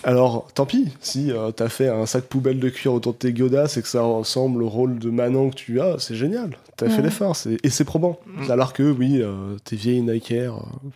[0.04, 3.32] Alors, tant pis, si euh, t'as fait un sac poubelle de cuir autour de tes
[3.32, 6.56] godasses et que ça ressemble au rôle de Manon que tu as, c'est génial.
[6.76, 6.92] T'as Ouais.
[6.92, 8.18] fait l'effort, c'est- et c'est probant.
[8.26, 8.50] Mm.
[8.50, 10.88] Alors que, oui, euh, tes vieilles Nike Air, euh,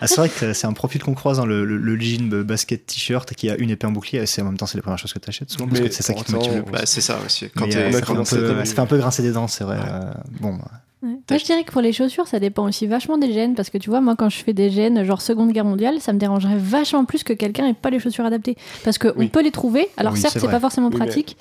[0.00, 2.84] Ah, c'est vrai que c'est un profil qu'on croise dans le, le, le jean basket
[2.86, 4.98] t-shirt qui a une épée en bouclier et c'est en même temps c'est les premières
[4.98, 6.72] choses que tu achètes souvent parce que c'est ça qui te motive le plus.
[6.72, 7.48] Bah, c'est ça aussi.
[7.56, 9.78] Quand euh, ça, fait peu, ça fait un peu grincer des dents, c'est vrai.
[9.80, 10.70] euh, bon, bah.
[11.04, 11.10] Ouais.
[11.28, 13.54] Moi, je dirais que pour les chaussures, ça dépend aussi vachement des gènes.
[13.54, 16.12] Parce que tu vois, moi, quand je fais des gènes, genre Seconde Guerre mondiale, ça
[16.14, 18.56] me dérangerait vachement plus que quelqu'un ait pas les chaussures adaptées.
[18.84, 19.28] Parce qu'on Oui.
[19.28, 19.88] peut les trouver.
[19.98, 21.36] Alors, Oui, certes, c'est pas forcément Oui, pratique.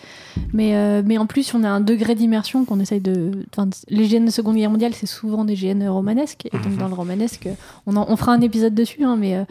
[0.52, 3.32] Mais, euh, mais en plus, on a un degré d'immersion qu'on essaye de.
[3.56, 6.46] enfin, les gènes de Seconde Guerre mondiale, c'est souvent des gènes romanesques.
[6.48, 6.78] Et donc, Mhm.
[6.78, 7.48] dans le romanesque,
[7.88, 9.04] on, en- on fera un épisode dessus.
[9.06, 9.44] hein, mais euh,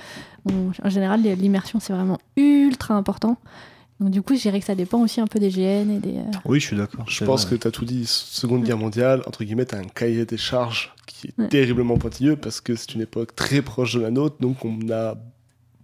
[0.51, 3.37] on- en général, l'immersion, c'est vraiment ultra important.
[4.03, 6.17] Donc, du coup, je dirais que ça dépend aussi un peu des gènes et des.
[6.19, 7.05] euh, Oui, je suis d'accord.
[7.09, 7.57] je pense vrai.
[7.57, 8.05] que t'as tout dit.
[8.07, 11.49] Seconde Guerre mondiale, entre guillemets, t'as un cahier des charges qui est Ouais.
[11.49, 15.15] terriblement pointilleux parce que c'est une époque très proche de la nôtre, donc on a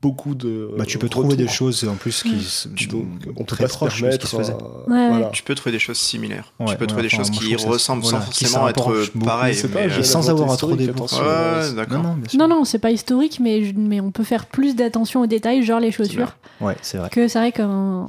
[0.01, 0.71] beaucoup de.
[0.79, 3.65] Bah, tu peux trouver des choses en plus qui s- Tu- donc, on peut très
[3.65, 4.29] pas se proches de ce qui permettre.
[4.29, 4.53] se faisait.
[4.53, 5.31] euh, Ouais, voilà.
[5.33, 6.53] Tu peux trouver des choses similaires.
[6.61, 9.07] Ouais, tu peux ouais, trouver des choses je qui ressemblent voilà, sans qui forcément être
[9.15, 9.25] beaucoup.
[9.27, 9.61] pareilles.
[9.75, 11.19] Mais, euh, sans avoir trop historique, d'évo- attention.
[11.19, 12.03] Ouais, euh, d'accord.
[12.35, 15.63] Non, non, c'est pas historique, mais, je- mais on peut faire plus d'attention aux détails,
[15.65, 16.37] genre les chaussures.
[16.61, 17.09] Ouais, c'est vrai.
[17.11, 18.09] Que c'est vrai qu'en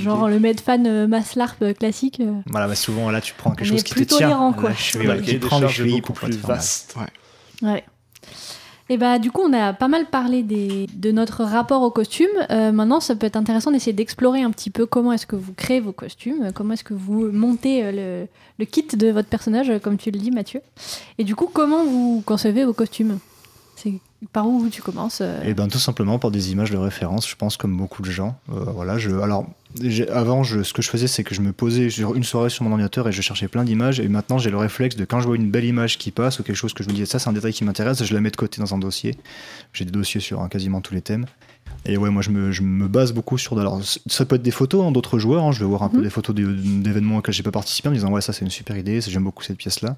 [0.00, 2.20] genre le Medfan euh, Masslarp euh, classique.
[2.20, 4.30] euh, Voilà, bah, souvent là, tu prends quelque chose qui te tient.
[4.30, 6.94] est chevilles beaucoup plus vaste.
[7.62, 7.84] Ouais.
[8.90, 12.26] Et bah du coup on a pas mal parlé des, de notre rapport au costume.
[12.50, 15.52] Euh, maintenant ça peut être intéressant d'essayer d'explorer un petit peu comment est-ce que vous
[15.52, 18.28] créez vos costumes, comment est-ce que vous montez euh, le,
[18.58, 20.62] le kit de votre personnage, euh, comme tu le dis Mathieu.
[21.18, 23.18] Et du coup comment vous concevez vos costumes?
[24.32, 27.36] Par où tu commences euh, Et ben tout simplement par des images de référence, je
[27.36, 28.36] pense comme beaucoup de gens.
[28.52, 29.46] Euh, voilà, je, alors
[30.10, 33.06] avant, ce que je faisais, c'est que je me posais une soirée sur mon ordinateur
[33.06, 34.00] et je cherchais plein d'images.
[34.00, 36.42] Et maintenant, j'ai le réflexe de quand je vois une belle image qui passe ou
[36.42, 38.30] quelque chose que je me dis ça, c'est un détail qui m'intéresse, je la mets
[38.30, 39.16] de côté dans un dossier.
[39.72, 41.26] J'ai des dossiers sur hein, quasiment tous les thèmes.
[41.90, 43.58] Et ouais, moi je me, je me base beaucoup sur.
[43.58, 45.42] Alors, ça peut être des photos hein, d'autres joueurs.
[45.44, 45.52] hein.
[45.52, 46.02] je vais voir un peu Mhm.
[46.04, 48.76] des photos d'événements auxquels j'ai pas participé en me disant ouais, ça c'est une super
[48.76, 49.96] idée, j'aime beaucoup cette pièce-là.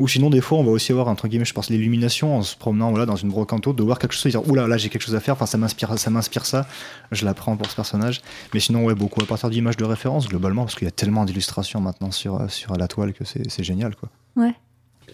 [0.00, 2.56] Ou sinon, des fois, on va aussi avoir entre guillemets, je pense, l'illumination en se
[2.56, 4.88] promenant voilà, dans une brocante haute, de voir quelque chose et dire oula, là j'ai
[4.88, 6.66] quelque chose à faire, enfin ça m'inspire ça, m'inspire ça,
[7.12, 8.20] je la prends pour ce personnage.
[8.52, 11.24] Mais sinon, ouais, beaucoup à partir d'images de référence globalement, parce qu'il y a tellement
[11.24, 14.08] d'illustrations maintenant sur, sur la toile que c'est c'est génial quoi.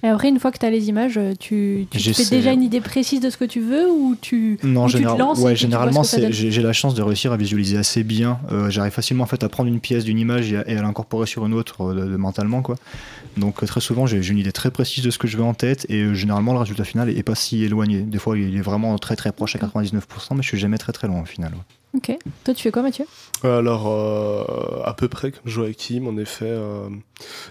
[0.04, 2.52] Et après une fois que tu as les images, euh, tu, tu te fais déjà
[2.52, 5.38] une idée précise de ce que tu veux ou tu, Non, ou tu te lances
[5.38, 8.38] ouais, généralement, j'ai la chance de réussir à visualiser assez bien.
[8.52, 11.46] Euh, J'arrive facilement en fait à prendre une pièce d'une image et à, l'incorporer sur
[11.46, 12.76] une autre euh, de- mentalement quoi.
[13.38, 15.86] Donc très souvent, j'ai une idée très précise de ce que je veux en tête
[15.88, 18.02] et euh, généralement le résultat final est, est pas si éloigné.
[18.02, 20.00] Des fois, il est vraiment très très proche à 99%,
[20.32, 21.52] mais je suis jamais très très loin au final.
[21.54, 21.60] ouais.
[21.94, 22.10] Ok.
[22.44, 23.04] Toi tu fais quoi Mathieu?
[23.42, 26.46] Alors, euh, à peu près comme Joachim, en effet.
[26.48, 26.88] euh,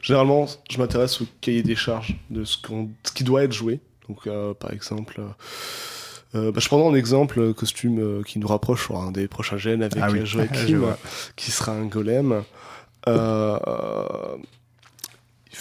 [0.02, 3.80] généralement, je m'intéresse au cahier des charges de ce, qu'on- ce qui doit être joué.
[4.10, 5.28] Donc, euh, par exemple, euh,
[6.36, 9.28] euh, bah, je prendrai un exemple euh, costume euh, qui nous rapproche sur un des
[9.28, 10.96] prochains gènes avec Ah oui, euh, Joachim,
[11.38, 12.44] qui sera un golem.
[13.08, 13.58] Euh,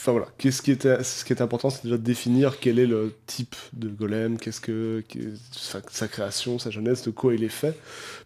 [0.02, 2.88] Enfin voilà, qu'est-ce qui était, ce qui est important, c'est déjà de définir quel est
[2.88, 5.04] le type de golem, qu'est-ce que,
[5.52, 7.78] sa, création, sa jeunesse, de quoi il est fait,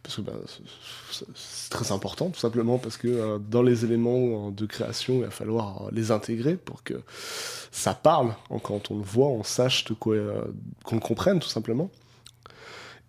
[0.02, 0.32] parce que bah,
[1.12, 5.24] c'est- très important, tout simplement parce que euh, dans les éléments euh, de création, il
[5.24, 6.94] va falloir euh, les intégrer pour que
[7.70, 10.44] ça parle, quand on le voit, on sache de quoi, euh,
[10.82, 11.90] qu'on le comprenne, tout simplement.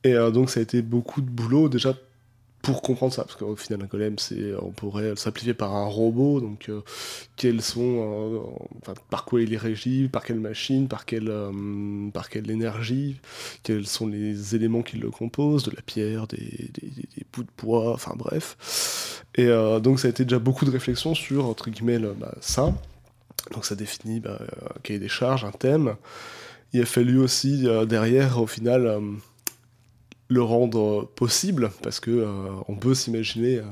[0.04, 1.94] Et donc ça a été beaucoup de boulot déjà
[2.68, 6.42] pour comprendre ça, parce qu'au final un golem, c'est, on pourrait simplifier par un robot,
[6.42, 6.82] donc euh,
[7.38, 8.42] quels sont,
[8.86, 13.22] euh, par quoi il est régi, par quelle machine, par quelle, euh, par quelle énergie,
[13.64, 17.94] quels sont les éléments qui le composent, de la pierre, des, des, bouts de bois,
[17.94, 19.24] enfin bref.
[19.36, 19.48] Et
[19.82, 22.74] donc ça a été déjà beaucoup de réflexion sur, entre guillemets, le, bah, ça.
[23.54, 24.40] Donc ça définit bah,
[24.76, 25.96] un cahier des charges, un thème.
[26.74, 29.00] Il a fallu aussi derrière, au final,
[30.30, 33.64] le rendre possible, parce que euh, on peut s'imaginer euh,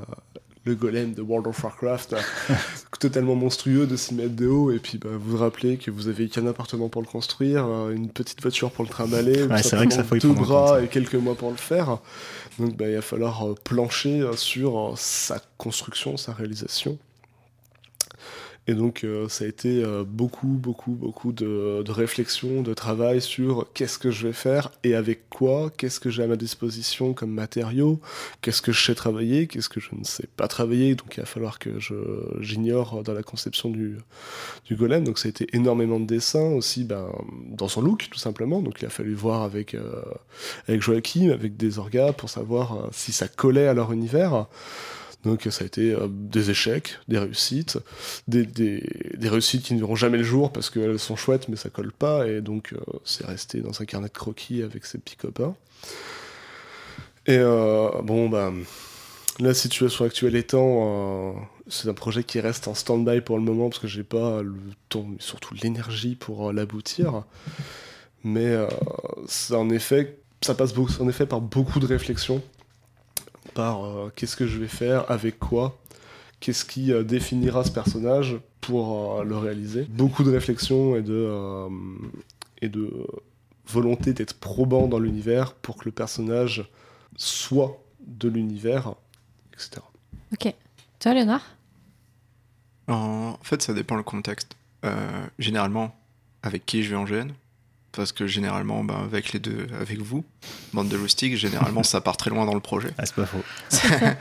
[0.64, 2.54] le golem de World of Warcraft euh,
[2.98, 6.08] totalement monstrueux de 6 mètres de haut, et puis bah, vous vous rappelez que vous
[6.08, 9.62] avez qu'un appartement pour le construire, euh, une petite voiture pour le trimballer, ou Ouais,
[9.62, 11.34] c'est vrai que ça, simplement faut y deux prendre en compte, bras et quelques mois
[11.34, 11.98] pour le faire.
[12.58, 16.98] Donc bah, il va falloir euh, plancher euh, sur euh, sa construction, sa réalisation.
[18.68, 23.20] Et donc euh, ça a été euh, beaucoup, beaucoup, beaucoup de, de réflexion, de travail
[23.20, 27.14] sur qu'est-ce que je vais faire et avec quoi, qu'est-ce que j'ai à ma disposition
[27.14, 28.00] comme matériaux,
[28.40, 31.26] qu'est-ce que je sais travailler, qu'est-ce que je ne sais pas travailler, donc il va
[31.26, 31.78] falloir que
[32.40, 33.98] j'ignore dans la conception du,
[34.64, 35.04] du golem.
[35.04, 37.06] Donc ça a été énormément de dessins aussi ben,
[37.50, 40.02] dans son look tout simplement, donc il a fallu voir avec, euh,
[40.66, 44.46] avec Joachim, avec des orgas pour savoir euh, si ça collait à leur univers.
[45.26, 47.78] Donc ça a été euh, des échecs, des réussites,
[48.28, 48.46] des,
[49.24, 52.28] réussites qui ne verront jamais le jour parce qu'elles sont chouettes mais ça colle pas
[52.28, 55.56] et donc euh, c'est resté dans un carnet de croquis avec ses petits copains.
[57.26, 58.52] Et euh, bon bah
[59.40, 63.80] la situation actuelle étant, c'est un projet qui reste en stand-by pour le moment parce
[63.80, 64.54] que j'ai pas le
[64.88, 67.24] temps mais surtout l'énergie pour l'aboutir.
[68.22, 68.56] Mais
[69.26, 72.40] c'est en effet ça passe en effet par beaucoup de réflexions
[73.56, 75.78] par euh, qu'est-ce que je vais faire, avec quoi,
[76.40, 79.84] qu'est-ce qui euh, définira ce personnage pour euh, le réaliser.
[79.84, 81.68] Beaucoup de réflexion et de, euh,
[82.60, 82.92] et de
[83.66, 86.70] volonté d'être probant dans l'univers pour que le personnage
[87.16, 88.94] soit de l'univers,
[89.54, 89.80] etc.
[90.32, 90.54] Ok.
[91.00, 91.44] Toi, Léonard?
[92.88, 94.56] En fait, ça dépend le contexte.
[94.84, 95.96] Euh, généralement,
[96.42, 97.32] avec qui je vais en GN
[97.96, 100.22] Parce que généralement, ben, avec les deux, avec vous,
[100.74, 102.90] bande de loustiques, généralement, ça part très loin dans le projet.
[102.98, 103.42] Ah, c'est pas faux.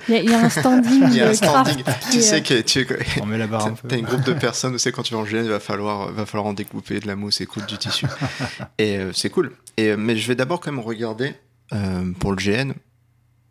[0.07, 1.83] Il y, a- il y a un standing Il y a un standing.
[2.09, 2.87] Tu sais que tu
[3.21, 3.87] On met la barre un peu.
[3.89, 6.11] T'as une groupe de personnes, tu sais, quand tu vas en GN, il va falloir,
[6.13, 8.05] va falloir en découper de la mousse et coudre du tissu.
[8.79, 9.51] et euh, c'est cool.
[9.77, 11.35] Et, euh, mais je vais d'abord quand même regarder,
[11.73, 12.71] euh, pour le GN,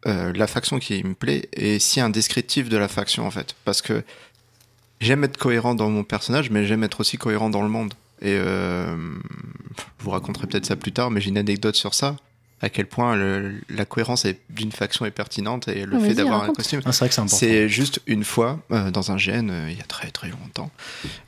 [0.06, 3.54] euh, la faction qui me plaît et si un descriptif de la faction, en fait.
[3.66, 4.02] Parce que
[5.00, 7.92] j'aime être cohérent dans mon personnage, mais j'aime être aussi cohérent dans le monde.
[8.24, 8.96] Et euh,
[9.98, 12.16] je vous raconterai peut-être ça plus tard, mais j'ai une anecdote sur ça.
[12.62, 16.48] À quel point le- la cohérence d'une faction est pertinente et le fait d'avoir un
[16.54, 16.80] costume.
[16.86, 17.36] Ah, c'est vrai que c'est important.
[17.36, 20.70] C'est juste une fois, euh, dans un GN, euh, il y a très très longtemps,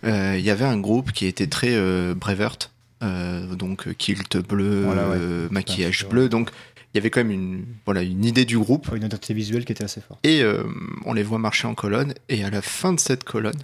[0.04, 2.56] euh, il y avait un groupe qui était très euh, Brevert,
[3.02, 5.16] euh, donc euh, kilt bleu, Voilà, ouais.
[5.18, 6.50] euh, maquillage bleu, donc
[6.94, 8.88] il y avait quand même une, voilà, une idée du groupe.
[8.94, 10.20] Une identité visuelle qui était assez forte.
[10.24, 10.62] Et euh,
[11.04, 13.60] on les voit marcher en colonne, et à la fin de cette colonne,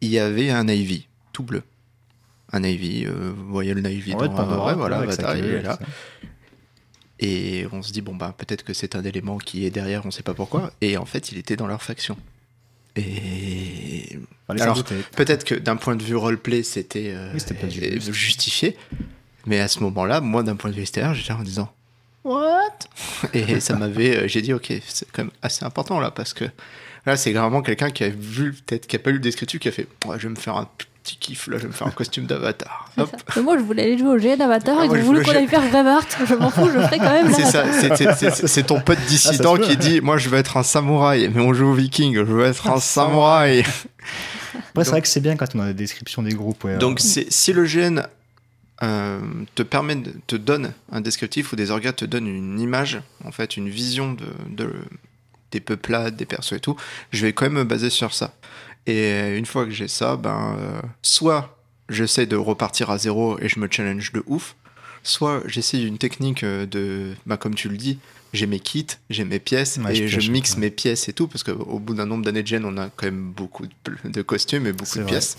[0.00, 1.62] il y avait un Navy, tout bleu.
[2.52, 5.62] Un Navy, euh, vous voyez le Navy Ouais, dans- Pandora, ouais, voilà, Avatar, il est
[5.62, 5.78] là.
[7.18, 10.10] Et on se dit, bon, bah, peut-être que c'est un élément qui est derrière, on
[10.10, 10.70] sait pas pourquoi.
[10.80, 12.16] Et en fait, il était dans leur faction.
[12.94, 14.18] Et
[14.48, 14.82] Alors,
[15.16, 17.40] peut-être que d'un point de vue roleplay, c'était euh, Oui,
[17.82, 18.76] euh, justifié.
[19.46, 21.72] Mais à ce moment-là, moi, d'un point de vue extérieur, j'étais en disant,
[22.24, 22.70] What?
[23.34, 24.16] Et ça m'avait.
[24.24, 26.44] euh, J'ai dit, ok, c'est quand même assez important là, parce que
[27.06, 29.68] là, c'est vraiment quelqu'un qui a vu, peut-être, qui a pas lu le descriptif, qui
[29.68, 30.68] a fait, ouais, je vais me faire un
[31.06, 32.90] petit kiff, là, je vais me faire un costume d'avatar.
[33.36, 34.76] Moi, je voulais aller jouer au GN Avatar.
[34.78, 36.04] Ah, je voulu voulais qu'on aille faire Brevart.
[36.26, 37.32] Je m'en fous, je ferai quand même.
[37.32, 41.40] C'est c'est- ton pote dissident Ah, qui dit Moi je veux être un samouraï, mais
[41.40, 43.64] on joue au viking, je veux être un samouraï.
[44.70, 46.64] Après, c'est vrai que c'est bien quand on a des descriptions des groupes.
[46.64, 48.02] ouais, Donc euh, si le GN
[48.82, 49.20] euh,
[49.54, 53.32] te permet, de- te donne un descriptif ou des orgas te donnent une image, en
[53.32, 54.74] fait, une vision de, de-
[55.52, 56.76] des peuplades, des persos et tout,
[57.12, 58.32] je vais quand même me baser sur ça.
[58.86, 61.58] Et une fois que j'ai ça, ben, euh, soit
[61.88, 64.54] j'essaie de repartir à zéro et je me challenge de ouf,
[65.02, 67.98] soit j'essaie une technique euh, de, bah, comme tu le dis,
[68.32, 70.60] j'ai mes kits, j'ai mes pièces Ouais, et je mixe ouais.
[70.60, 73.06] mes pièces et tout, parce qu'au bout d'un nombre d'années de GN, on a quand
[73.06, 73.64] même beaucoup
[74.04, 75.12] de, costumes et beaucoup C'est de vrai.
[75.12, 75.36] pièces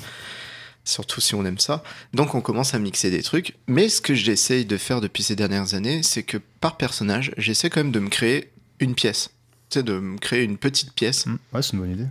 [0.83, 1.83] surtout si on aime ça.
[2.13, 3.55] Donc on commence à mixer des trucs.
[3.67, 7.69] Mais ce que j'essaye de faire depuis ces dernières années, c'est que par personnage, j'essaie
[7.69, 9.31] quand même de me créer une pièce.
[9.69, 11.25] Tu sais, de me créer une petite pièce.
[11.25, 12.05] hmm, Ouais, c'est une bonne idée.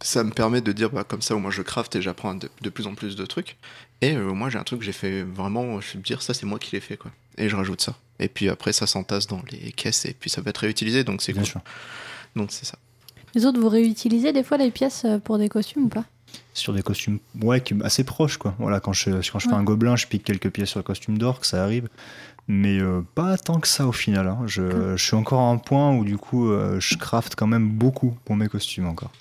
[0.00, 2.48] Ça me permet de dire, bah, comme ça, au moins je craft et j'apprends de,
[2.62, 3.56] de plus en plus de trucs.
[4.00, 6.34] Et euh, moi, j'ai un truc que j'ai fait vraiment, je vais me dire, ça,
[6.34, 7.10] c'est moi qui l'ai fait, quoi.
[7.36, 7.94] Et je rajoute ça.
[8.20, 11.22] Et puis après, ça s'entasse dans les caisses et puis ça va être réutilisé, donc
[11.22, 11.44] c'est cool.
[11.46, 11.60] sûr.
[12.36, 12.78] Donc c'est ça.
[13.34, 16.04] Les autres, vous réutilisez des fois les pièces euh, pour des costumes ou pas?
[16.54, 18.54] Sur des costumes ouais, qui- assez proches, quoi.
[18.58, 21.16] Voilà, quand je, quand je fais un gobelin, je pique quelques pièces sur le costume
[21.18, 21.88] d'orque, ça arrive.
[22.48, 24.26] Mais euh, pas tant que ça au final.
[24.26, 24.38] hein.
[24.46, 27.68] Je, je suis encore à un point où du coup, euh, je craft quand même
[27.70, 29.12] beaucoup pour mes costumes encore.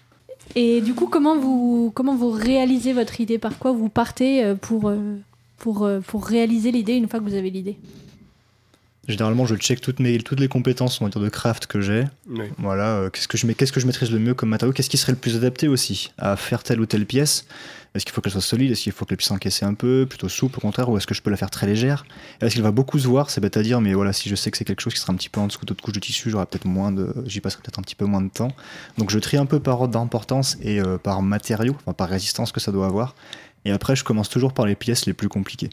[0.56, 3.38] Et du coup, comment vous, comment vous réalisez votre idée?
[3.38, 5.16] Par quoi vous partez euh, pour, euh,
[5.58, 7.78] pour, euh, pour réaliser l'idée une fois que vous avez l'idée?
[9.08, 12.04] Généralement, je check toutes, mes, toutes les compétences on va dire, de craft que j'ai.
[12.30, 12.46] Oui.
[12.58, 14.90] Voilà, euh, qu'est-ce que je mets, qu'est-ce que je maîtrise le mieux comme matériau, qu'est-ce
[14.90, 17.46] qui serait le plus adapté aussi à faire telle ou telle pièce?
[17.98, 18.72] Est-ce qu'il faut qu'elle soit solide?
[18.72, 21.16] Est-ce qu'il faut qu'elle puisse encaisser un peu, plutôt souple au contraire, ou est-ce que
[21.16, 22.06] je peux la faire très légère?
[22.42, 23.32] Est-ce qu'il va beaucoup se voir?
[23.32, 25.12] C'est bête à dire, mais voilà, si je sais que c'est quelque chose qui sera
[25.12, 27.64] un petit peu en dessous d'autres couches de tissu, j'aurai peut-être moins de, j'y passerai
[27.64, 28.52] peut-être un petit peu moins de temps.
[29.00, 32.52] Donc je trie un peu par ordre d'importance et euh, par matériau, enfin par résistance
[32.52, 33.16] que ça doit avoir.
[33.66, 35.72] Et après, je commence toujours par les pièces les plus compliquées.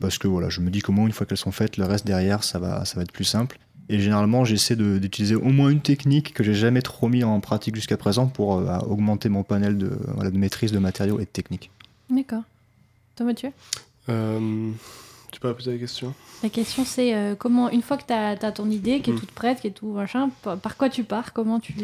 [0.00, 2.44] Parce que voilà, je me dis moins une fois qu'elles sont faites, le reste derrière,
[2.44, 3.58] ça va être plus simple.
[3.90, 7.74] Et généralement, j'essaie d'utiliser au moins une technique que j'ai jamais trop mis en pratique
[7.74, 11.30] jusqu'à présent pour euh, augmenter mon panel de, voilà, de maîtrise de matériaux et de
[11.30, 11.70] techniques.
[12.10, 12.42] D'accord.
[13.16, 13.50] Toi, Mathieu?
[14.10, 14.70] Euh,
[15.32, 16.14] tu peux répéter la question?
[16.42, 19.20] La question, c'est euh, comment, une fois que tu as, ton idée qui est Mm.
[19.20, 21.32] toute prête, qui est tout machin, par, par quoi tu pars?
[21.32, 21.74] Comment tu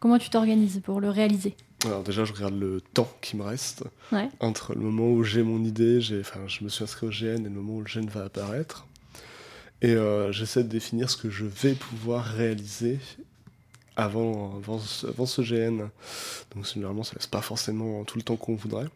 [0.00, 1.54] comment tu t'organises pour le réaliser?
[1.84, 4.28] Alors déjà, je regarde le temps qui me reste Ouais.
[4.40, 7.40] entre le moment où j'ai mon idée, j'ai, enfin, je me suis inscrit au GN
[7.40, 8.86] et le moment où le GN va apparaître.
[9.82, 12.98] Et euh, j'essaie de définir ce que je vais pouvoir réaliser
[13.96, 15.88] avant, avant, ce- avant ce GN.
[16.54, 18.86] Donc généralement, ça laisse pas forcément tout le temps qu'on voudrait.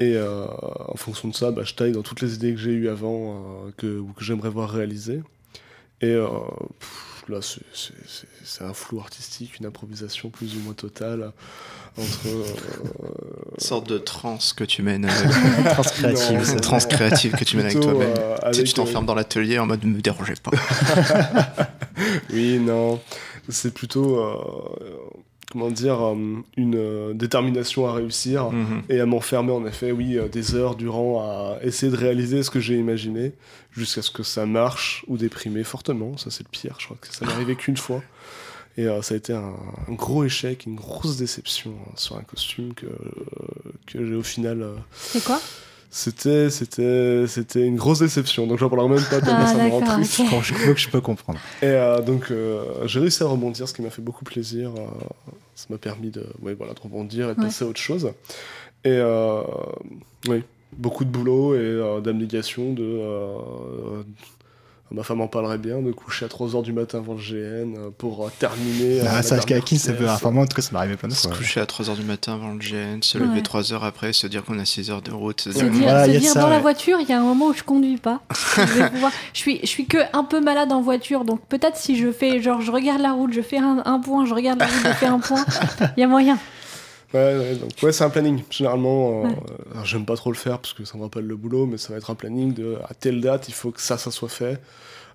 [0.00, 0.46] Et euh,
[0.88, 3.66] en fonction de ça, bah, je taille dans toutes les idées que j'ai eues avant
[3.66, 5.22] euh, que, ou que j'aimerais voir réalisées.
[6.00, 6.14] Et
[7.28, 11.32] là, c'est- un flou artistique, une improvisation plus ou moins totale
[11.96, 12.26] entre.
[12.26, 12.44] euh,
[13.58, 15.16] Une sorte de transe que tu mènes avec,
[16.02, 18.10] Non, transe créative que tu mènes avec toi-même.
[18.10, 20.50] euh, Tu sais, avec, tu t'enfermes dans l'atelier en mode me dérangez pas.
[22.32, 23.00] Oui, non.
[23.48, 24.96] C'est plutôt, euh,
[25.50, 26.14] comment dire, euh,
[26.56, 28.82] une euh, détermination à réussir Mhm.
[28.88, 32.50] et à m'enfermer, en effet, oui, euh, des heures durant à essayer de réaliser ce
[32.50, 33.32] que j'ai imaginé
[33.72, 36.16] jusqu'à ce que ça marche ou déprimer fortement.
[36.16, 36.76] Ça, c'est le pire.
[36.78, 38.02] Je crois que ça m'est arrivé qu'une fois.
[38.76, 39.52] Et euh, ça a été un,
[39.88, 42.86] un gros échec, une grosse déception hein, sur un costume que,
[43.86, 44.62] que j'ai au final.
[44.62, 45.40] euh, C'est quoi?
[45.90, 48.46] C'était, c'était, c'était une grosse déception.
[48.46, 50.20] Donc, j'en parlerai même pas tellement Ah, ça me rend triste.
[50.20, 50.30] ok.
[50.30, 51.40] Bon, je crois que je peux comprendre.
[51.62, 54.70] Et euh, donc, euh, j'ai réussi à rebondir, ce qui m'a fait beaucoup plaisir.
[54.76, 54.86] euh,
[55.56, 57.46] ça m'a permis de, ouais, voilà, de rebondir et de Ouais.
[57.46, 58.12] passer à autre chose.
[58.84, 59.42] Et euh,
[60.28, 62.72] oui, beaucoup de boulot et euh, d'abnégation.
[62.72, 64.02] De, euh,
[64.92, 67.90] ma femme en parlerait bien, de coucher à 3h du matin avant le GN euh,
[67.96, 69.00] pour euh, terminer.
[69.00, 70.08] euh, Ah, ça, qui ça peut.
[70.08, 72.34] Enfin, moi, en tout cas, ça m'arrivait plein de Se coucher à 3h du matin
[72.34, 73.24] avant le GN, se Ouais.
[73.26, 75.42] lever 3 heures après, se dire qu'on a 6 heures de route.
[75.42, 77.18] se dire- Voilà, se il y a dire ça, dans la voiture, il y a
[77.18, 78.20] un moment où je conduis pas.
[78.56, 81.76] je, vais pouvoir- je suis, je suis que un peu malade en voiture, donc peut-être
[81.76, 84.58] si je fais, genre, je regarde la route, je fais un, un point, je regarde
[84.58, 85.44] la route, je fais un point,
[85.96, 86.38] il y a moyen.
[87.12, 88.42] Ouais, ouais, donc, ouais, c'est un planning.
[88.50, 89.34] Généralement, euh, Ouais.
[89.74, 91.92] euh, j'aime pas trop le faire parce que ça me rappelle le boulot, mais ça
[91.92, 94.60] va être un planning de à telle date, il faut que ça, ça soit fait.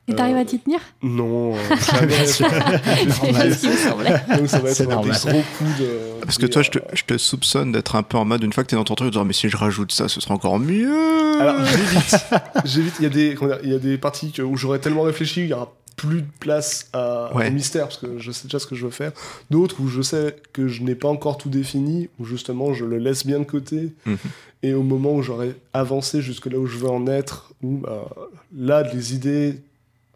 [0.07, 0.79] Et t'arrives Euh, à t'y tenir?
[1.01, 1.57] Non, euh,
[1.91, 2.25] jamais.
[2.27, 2.43] C'est.
[2.43, 5.17] Donc ça va être un des normal.
[5.25, 5.87] gros coups de.
[6.21, 8.63] Parce que toi, je te, je te soupçonne d'être un peu en mode, une fois
[8.63, 10.59] que t'es dans ton truc, de dire, mais si je rajoute ça, ce sera encore
[10.59, 11.39] mieux.
[11.41, 12.15] Alors j'évite.
[12.65, 12.93] J'évite.
[12.99, 15.41] Il y a des, comment dire, il y a des parties où j'aurais tellement réfléchi,
[15.41, 15.73] il y aura
[16.07, 17.47] plus de place à, Ouais.
[17.49, 19.11] au mystère parce que je sais déjà ce que je veux faire.
[19.49, 22.97] D'autres où je sais que je n'ai pas encore tout défini, où justement je le
[22.97, 23.93] laisse bien de côté.
[24.05, 24.17] Mhm.
[24.63, 28.07] Et au moment où j'aurai avancé jusque là où je veux en être, où bah,
[28.55, 29.59] là les idées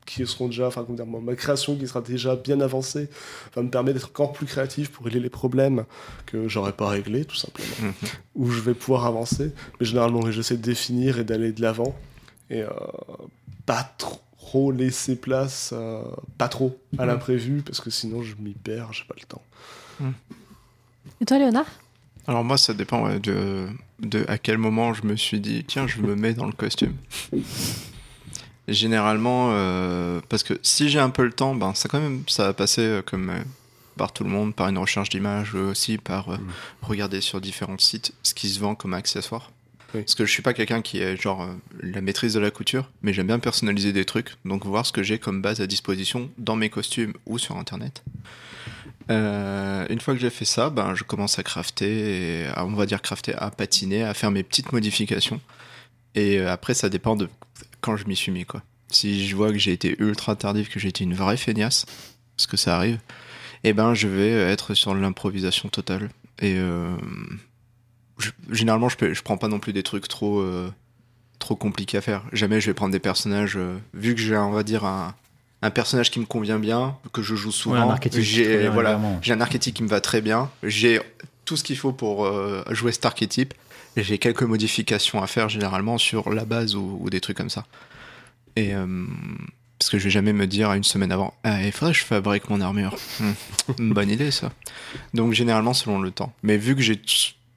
[0.06, 3.10] qui seront déjà, enfin comment dire, ma ma création qui sera déjà bien avancée,
[3.56, 5.86] va me permettre d'être encore plus créatif pour régler les problèmes
[6.26, 7.94] que j'aurais pas réglés tout simplement Mhm.
[8.34, 9.52] où je vais pouvoir avancer.
[9.80, 11.96] Mais généralement, j'essaie de définir et d'aller de l'avant.
[12.50, 12.70] Et euh,
[13.68, 14.20] pas trop
[14.72, 16.02] laisser place, euh,
[16.38, 19.44] pas trop à l'imprévu, parce que sinon je m'y perds, j'ai pas le temps.
[21.22, 21.66] Et toi, Léonard?
[22.28, 23.68] Alors moi, ça dépend ouais, de,
[24.00, 26.94] de à quel moment je me suis dit, tiens, je me mets dans le costume.
[28.68, 32.44] Généralement, euh, parce que si j'ai un peu le temps, ben ça quand même, ça
[32.44, 33.40] va passer euh, comme euh,
[33.98, 36.52] par tout le monde, par une recherche d'images, aussi par euh, Mm.
[36.84, 39.52] regarder sur différents sites ce qui se vend comme accessoire.
[39.92, 42.92] Parce que je suis pas quelqu'un qui est genre euh, la maîtrise de la couture,
[43.02, 46.30] mais j'aime bien personnaliser des trucs, donc voir ce que j'ai comme base à disposition
[46.38, 48.04] dans mes costumes ou sur internet.
[49.10, 52.74] Euh, une fois que j'ai fait ça, ben, je commence à crafter, et à, on
[52.74, 55.42] va dire crafter, à patiner, à faire mes petites modifications.
[56.14, 57.28] Et euh, après, ça dépend de
[57.82, 58.46] quand je m'y suis mis.
[58.46, 58.62] Quoi.
[58.90, 61.86] Si je vois que j'ai été ultra tardif, que j'ai été une vraie feignasse,
[62.38, 63.00] parce que ça arrive,
[63.64, 66.10] eh ben, je vais être sur l'improvisation totale.
[66.42, 66.58] Et
[68.20, 70.72] je- généralement, je, peux, je prends pas non plus des trucs trop, euh,
[71.40, 72.24] trop compliqués à faire.
[72.34, 73.56] Jamais je vais prendre des personnages.
[73.58, 75.16] euh, vu que j'ai, on va dire, un,
[75.62, 78.70] un personnage qui me convient bien, que je joue souvent, un archétype qui te j'ai
[78.70, 80.50] voilà, un archétype qui me va très bien.
[80.64, 81.00] J'ai
[81.46, 83.54] tout ce qu'il faut pour euh, jouer cet archétype.
[83.96, 87.50] Et j'ai quelques modifications à faire généralement sur la base ou, ou des trucs comme
[87.50, 87.66] ça.
[88.56, 88.72] Et
[89.80, 92.00] parce que je vais jamais me dire à une semaine avant, ah, il faudrait que
[92.00, 92.96] je fabrique mon armure.
[93.20, 93.32] Hmm,
[93.80, 94.52] une bonne idée ça.
[95.16, 96.32] Donc généralement selon le temps.
[96.44, 96.98] Mais vu que j'ai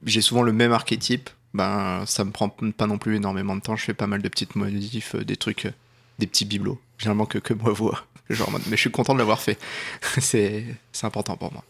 [0.04, 3.76] j'ai souvent le même archétype, ben ça me prend pas non plus énormément de temps.
[3.76, 5.72] Je fais pas mal de petites modifs, euh, des trucs, euh,
[6.18, 6.80] des petits bibelots.
[6.98, 8.04] Généralement que que moi vois.
[8.30, 9.58] Genre, mais je suis content de l'avoir fait.
[10.18, 10.64] c'est
[11.02, 11.64] important pour moi.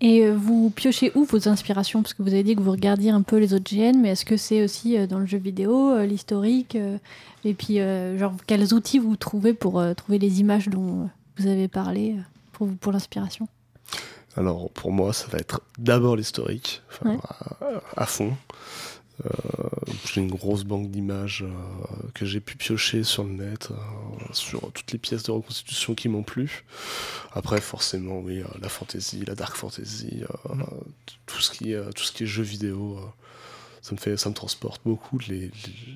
[0.00, 2.02] Et euh, vous piochez où vos inspirations?
[2.02, 4.24] Parce que vous avez dit que vous regardiez un peu les autres GN, mais est-ce
[4.24, 6.78] que c'est aussi dans le jeu vidéo, l'historique
[7.44, 7.80] Et puis,
[8.16, 12.16] genre, quels outils vous trouvez pour trouver les images dont vous avez parlé
[12.52, 13.46] pour, pour l'inspiration?
[14.36, 17.16] Alors pour moi, ça va être d'abord l'historique, Ouais.
[17.96, 18.34] à, à fond.
[19.26, 19.28] Euh,
[20.06, 21.50] j'ai une grosse banque d'images euh,
[22.14, 23.74] que j'ai pu piocher sur le net, euh,
[24.32, 26.64] sur toutes les pièces de reconstitution qui m'ont plu.
[27.32, 30.54] Après, forcément, oui, la fantasy, la dark fantasy, euh,
[31.26, 32.98] tout ce qui est tout ce qui est jeux vidéo,
[33.82, 35.18] ça me fait, ça me transporte beaucoup.
[35.28, 35.50] Les, les,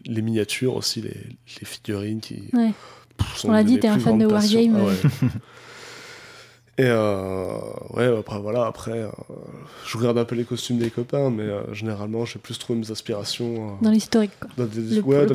[0.05, 1.17] les miniatures aussi, les,
[1.61, 2.73] les figurines qui, Ouais.
[3.17, 4.27] pff, sont On l'a dit, t'es un fan de.
[4.27, 4.97] Wargame, Ah ouais.
[6.77, 7.57] Et euh,
[7.91, 9.09] ouais, après voilà, après, euh,
[9.87, 12.91] je regarde un peu les costumes des copains, mais euh, généralement, j'ai plus trouvé mes
[12.91, 14.51] inspirations euh, Dans l'historique, quoi.
[14.57, 15.35] dans, des, Le, ouais, le dans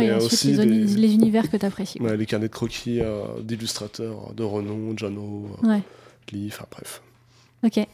[0.00, 2.00] et ensuite aussi les, uni- des- les univers que t'apprécies.
[2.00, 2.08] quoi.
[2.10, 3.00] ouais, les carnets de croquis
[3.40, 5.82] d'illustrateurs de renom, Jano, euh, Ouais.
[6.32, 7.02] Lee, enfin bref.
[7.64, 7.86] Ok.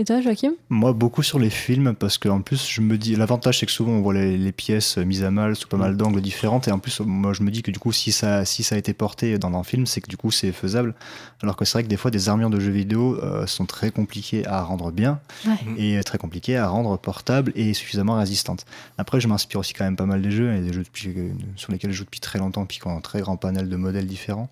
[0.00, 0.52] Et toi, Joachim?
[0.68, 3.90] Moi, beaucoup sur les films, parce qu'en plus, je me dis, l'avantage, c'est que souvent,
[3.90, 6.78] on voit les, les pièces mises à mal sous pas mal d'angles différents, et en
[6.78, 9.38] plus, moi, je me dis que du coup, si ça, si ça a été porté
[9.40, 10.94] dans un film, c'est que du coup, c'est faisable.
[11.42, 13.90] Alors que c'est vrai que des fois, des armures de jeux vidéo euh, sont très
[13.90, 15.56] compliquées à rendre bien, Ouais.
[15.98, 18.66] et très compliquées à rendre portables et suffisamment résistantes.
[18.98, 21.12] Après, je m'inspire aussi quand même pas mal des jeux, et des jeux depuis-
[21.56, 23.76] sur lesquels je joue depuis très longtemps, puis qui ont un très grand panel de
[23.76, 24.48] modèles différents.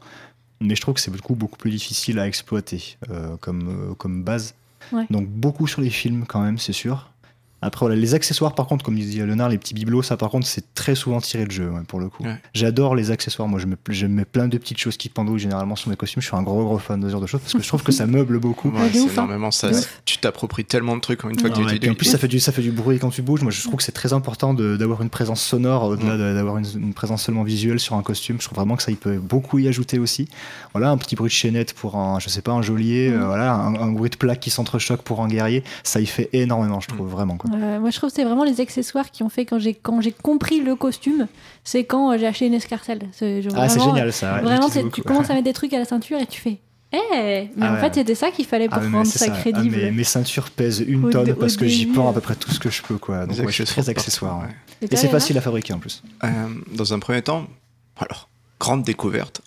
[0.61, 4.25] Mais je trouve que c'est beaucoup, beaucoup plus difficile à exploiter euh, comme, euh, comme
[4.25, 4.55] base.
[5.11, 7.11] Donc beaucoup sur les films quand même, c'est sûr.
[7.63, 10.47] Après, voilà, les accessoires, par contre, comme disait Léonard, les petits bibelots, ça, par contre,
[10.47, 12.23] c'est très souvent tiré de jeu, ouais, pour le coup.
[12.23, 12.37] Ouais.
[12.55, 13.49] J'adore les accessoires.
[13.49, 16.21] Moi, je mets, je mets plein de petites choses qui pendouillent généralement sur mes costumes.
[16.21, 17.83] Je suis un gros, gros fan de ce genre de choses parce que je trouve
[17.83, 18.69] que ça meuble beaucoup.
[18.71, 19.09] Ouais, c'est hein.
[19.13, 19.71] énormément ça.
[20.05, 22.05] Tu t'appropries tellement de trucs en une fois que tu Ouais, et puis en plus,
[22.05, 23.43] ça fait, du, ça fait du bruit quand tu bouges.
[23.43, 26.67] Moi, je trouve que c'est très important d'avoir une présence sonore au-delà de- d'avoir une,
[26.77, 28.37] une présence seulement visuelle sur un costume.
[28.39, 30.29] Je trouve vraiment que ça, il peut beaucoup y ajouter aussi.
[30.75, 33.09] Voilà, un petit bruit de chaînette pour un, je sais pas, un geôlier.
[33.11, 33.23] Mhm.
[33.23, 35.65] euh, voilà, un, un bruit de plaque qui s'entrechoque pour un guerrier.
[35.83, 37.37] Ça y fait énormément, je trouve, vraiment.
[37.39, 37.46] Quoi.
[37.55, 40.01] Euh, moi, je trouve que c'est vraiment les accessoires qui ont fait quand j'ai quand
[40.01, 41.27] j'ai compris le costume.
[41.65, 43.01] C'est quand euh, j'ai acheté une escarcelle.
[43.13, 44.35] C'est genre Ah, c'est génial ça.
[44.37, 46.59] ouais, Vraiment, c'est- tu commences à mettre des trucs à la ceinture et tu fais.
[46.93, 47.81] Eh Mais Ah en ouais.
[47.81, 49.33] fait, c'était ça qu'il fallait pour Ah, rendre ça, ça.
[49.35, 49.77] Ah, crédible.
[49.93, 52.09] mes, ceintures pèsent une Au tonne parce que j'y euh.
[52.09, 52.97] à peu près tout ce que je peux.
[52.97, 53.27] Quoi.
[53.27, 54.41] Donc, ouais, je suis très accessoire.
[54.41, 54.55] ouais.
[54.83, 56.03] Et Et c'est facile à fabriquer en plus.
[56.23, 56.29] Euh,
[56.75, 57.47] dans un premier temps,
[57.99, 58.29] alors,
[58.61, 59.41] grande découverte.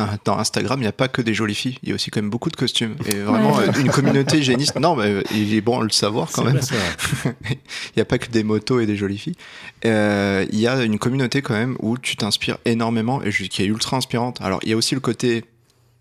[0.00, 2.10] Ah, Dans Instagram, il n'y a pas que des jolies filles, il y a aussi
[2.10, 2.94] quand même beaucoup de costumes.
[3.06, 3.68] Et vraiment, Ouais.
[3.68, 4.76] euh, une communauté hygiéniste.
[4.78, 6.60] Non, mais il est bon de le savoir quand même.
[7.50, 7.56] Il
[7.96, 9.34] n'y a pas que des motos et des jolies filles.
[9.84, 13.66] Euh, Il y a une communauté quand même où tu t'inspires énormément et qui est
[13.66, 14.40] ultra inspirante.
[14.40, 15.44] Alors, il y a aussi le côté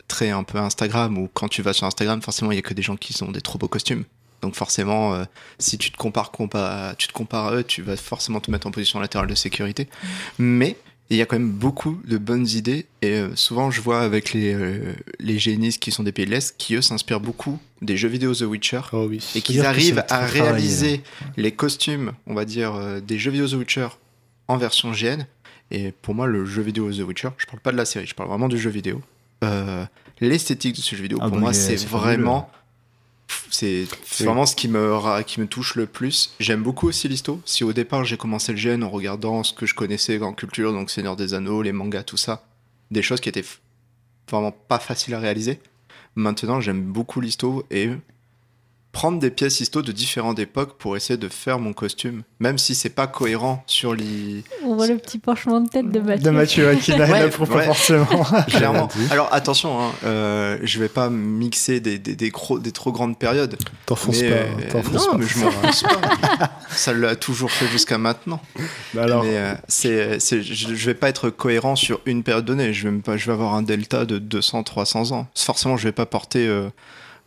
[0.08, 2.74] très un peu Instagram où quand tu vas sur Instagram, forcément, il y a que
[2.74, 4.04] des gens qui ont des trop beaux costumes.
[4.44, 5.24] Donc forcément, euh,
[5.58, 8.68] si tu te compares, compa- tu te compares à eux, tu vas forcément te mettre
[8.68, 9.90] en position latérale de sécurité.
[10.38, 10.78] Mais
[11.10, 14.34] il y a quand même beaucoup de bonnes idées et euh, souvent je vois avec
[14.34, 17.96] les, euh, les génistes qui sont des pays de l'Est qui eux s'inspirent beaucoup des
[17.96, 19.24] jeux vidéo The Witcher Oh oui.
[19.36, 21.02] et qu'ils arrivent à réaliser
[21.38, 23.88] les costumes, on va dire, euh, des jeux vidéo The Witcher
[24.48, 25.24] en version GN.
[25.70, 28.16] Et pour moi, le jeu vidéo The Witcher, je parle pas de la série, je
[28.16, 29.02] parle vraiment du jeu vidéo.
[29.44, 29.86] Euh,
[30.20, 32.50] L'esthétique de ce jeu vidéo, Ah pour bah, moi, c'est c'est vraiment.
[33.50, 33.88] C'est
[34.20, 34.26] Oui.
[34.26, 36.34] vraiment ce qui me, qui me touche le plus.
[36.40, 37.42] J'aime beaucoup aussi l'histo.
[37.46, 40.74] Si au départ j'ai commencé le GN en regardant ce que je connaissais en culture,
[40.74, 42.46] donc Seigneur des Anneaux, les mangas, tout ça,
[42.92, 43.46] des choses qui étaient
[44.30, 45.60] vraiment pas faciles à réaliser.
[46.16, 47.90] Maintenant, j'aime beaucoup l'histo et
[48.98, 52.74] prendre des pièces histo de différentes époques pour essayer de faire mon costume, même si
[52.74, 54.44] c'est pas cohérent sur les.
[54.64, 56.24] On voit le petit penchement de tête de Mathieu.
[56.24, 57.66] De Mathieu, ouais, qui n'a- Ouais, pas ouais.
[57.66, 58.08] forcément.
[58.48, 58.88] Clairement.
[59.12, 63.20] Alors attention, hein, euh, je vais pas mixer des, des, des, gros- des trop grandes
[63.20, 63.56] périodes.
[63.86, 64.26] T'enfonces pas.
[64.26, 65.18] euh, t'enfonces non, pas.
[65.20, 66.50] mais je m'enfonce pas.
[66.72, 68.42] Ça l'a toujours fait jusqu'à maintenant.
[68.96, 72.46] Bah alors, mais euh, c'est, c'est, je, je vais pas être cohérent sur une période
[72.46, 72.74] donnée.
[72.74, 75.28] Je vais, pas, je vais avoir un delta de 200, 300 ans.
[75.36, 76.48] Forcément, je vais pas porter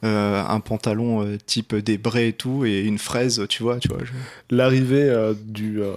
[0.04, 3.78] euh, un pantalon euh, type des brais et tout, et une fraise, tu vois.
[3.78, 5.92] Tu vois je- L'arrivée euh, du, euh,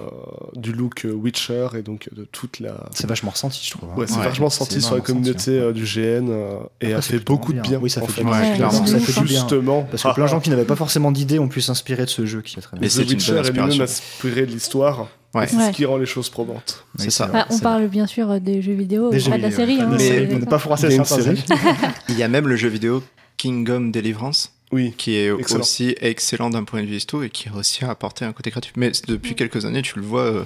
[0.55, 2.75] du look Witcher et donc de toute la.
[2.93, 3.89] C'est vachement ressenti, je trouve.
[3.89, 3.93] hein.
[3.97, 6.95] Ouais, c'est Ouais, vachement c'est senti sur la communauté euh, du GN euh, et Après,
[6.97, 7.71] a fait beaucoup de bien.
[7.71, 7.79] bien.
[7.81, 8.31] Oui, ça en fait bien.
[8.31, 9.21] Ouais, clairement, c'est ça fait hein.
[9.23, 9.39] du bien.
[9.39, 12.09] Justement, Parce que plein de gens qui n'avaient pas forcément d'idées ont pu s'inspirer de
[12.09, 12.81] ce jeu qui est très bien.
[12.81, 15.07] Mais The c'est une Witcher est lui-même inspiré de l'histoire.
[15.33, 15.47] Ouais.
[15.47, 15.71] C'est Ouais.
[15.71, 16.85] ce qui rend les choses probantes.
[16.99, 17.25] Oui, c'est ça.
[17.25, 19.55] vrai, Ah, on parle bien sûr des jeux vidéo, Des pas jeux de la vidéo,
[19.57, 19.79] série.
[19.81, 21.43] hein, Mais- On n'est pas une certains série.
[22.09, 23.01] Il y a même le jeu vidéo
[23.43, 24.93] Kingdom Deliverance, Oui.
[24.97, 25.59] qui est Excellent.
[25.59, 28.71] aussi excellent d'un point de vue histo et qui a aussi apporté un côté créatif.
[28.77, 30.45] Mais depuis quelques années, tu le vois euh,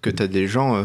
[0.00, 0.84] que tu as des gens euh,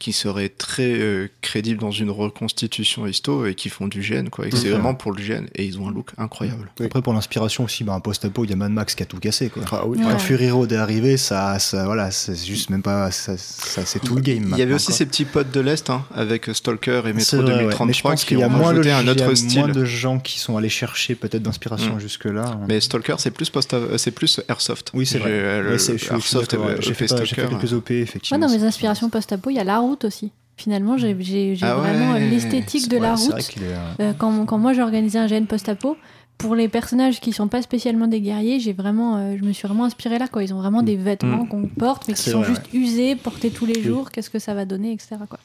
[0.00, 4.46] qui seraient très euh, crédibles dans une reconstitution histo et qui font du GN, quoi.
[4.46, 5.44] Et que c'est vraiment pour le GN.
[5.54, 6.70] Et ils ont un look incroyable.
[6.80, 6.86] Oui.
[6.86, 9.18] Après, pour l'inspiration aussi, bah, un post-apo, il y a Mad Max qui a tout
[9.18, 9.50] cassé.
[9.50, 9.62] Quoi.
[9.70, 9.98] Ah oui.
[9.98, 10.04] Ouais.
[10.10, 14.00] Quand Fury Road est arrivé, ça, ça, voilà, c'est juste même pas, ça, ça- c'est
[14.00, 14.48] tout le game.
[14.52, 14.94] Il y avait aussi quoi.
[14.96, 17.58] ces petits potes de l'Est, hein, avec Stalker et Metro vrai, ouais.
[17.60, 19.12] 2033, Mais je pense qui qu'il y a ont moins, de, un il y a
[19.12, 19.72] autre moins style.
[19.72, 22.00] de gens qui sont allés chercher peut-être d'inspiration Mm.
[22.00, 22.58] jusque-là.
[22.68, 24.90] Mais Stalker, c'est plus, post euh, c'est plus Airsoft.
[24.94, 25.30] Oui, c'est vrai.
[25.32, 26.76] euh, Ouais, Airsoft, ouais.
[26.80, 27.34] J'ai fait Stalker.
[27.48, 28.38] quelques OP, effectivement.
[28.46, 30.30] dans mes inspirations post-apo, il y a la route aussi.
[30.56, 33.32] Finalement, j'ai j'ai Ah ouais, vraiment l'esthétique de Ouais, la route.
[33.38, 35.96] est, euh, Euh, quand, quand moi j'ai organisé un GN post-apo,
[36.36, 39.66] pour les personnages qui sont pas spécialement des guerriers, j'ai vraiment, euh, je me suis
[39.68, 40.26] vraiment inspirée là.
[40.28, 40.42] Quoi.
[40.42, 41.48] Ils ont vraiment des vêtements Mm.
[41.48, 44.10] qu'on porte, mais qui sont vrai, juste usés, portés tous les jours.
[44.10, 45.16] Qu'est-ce que ça va donner, etc.
[45.28, 45.38] Quoi.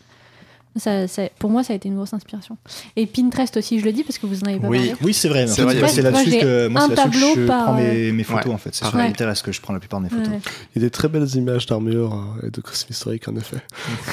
[0.78, 2.58] Ça, ça- pour moi, ça a été une grosse inspiration.
[2.98, 4.78] Et Pinterest aussi, je le dis parce que vous en avez pas Oui.
[4.90, 4.96] parlé.
[5.04, 5.48] Oui, c'est vrai.
[5.48, 8.46] C'est là-dessus que, moi, un c'est là-dessus que je par, prends euh, mes, mes photos,
[8.48, 8.54] Ouais.
[8.54, 8.76] en fait.
[8.76, 8.92] C'est sur.
[8.92, 10.28] Pinterest que je prends la plupart de mes photos.
[10.28, 10.40] Ouais.
[10.76, 12.14] Il y a des très belles images d'armure
[12.44, 13.58] euh, et de costumes historiques, en effet.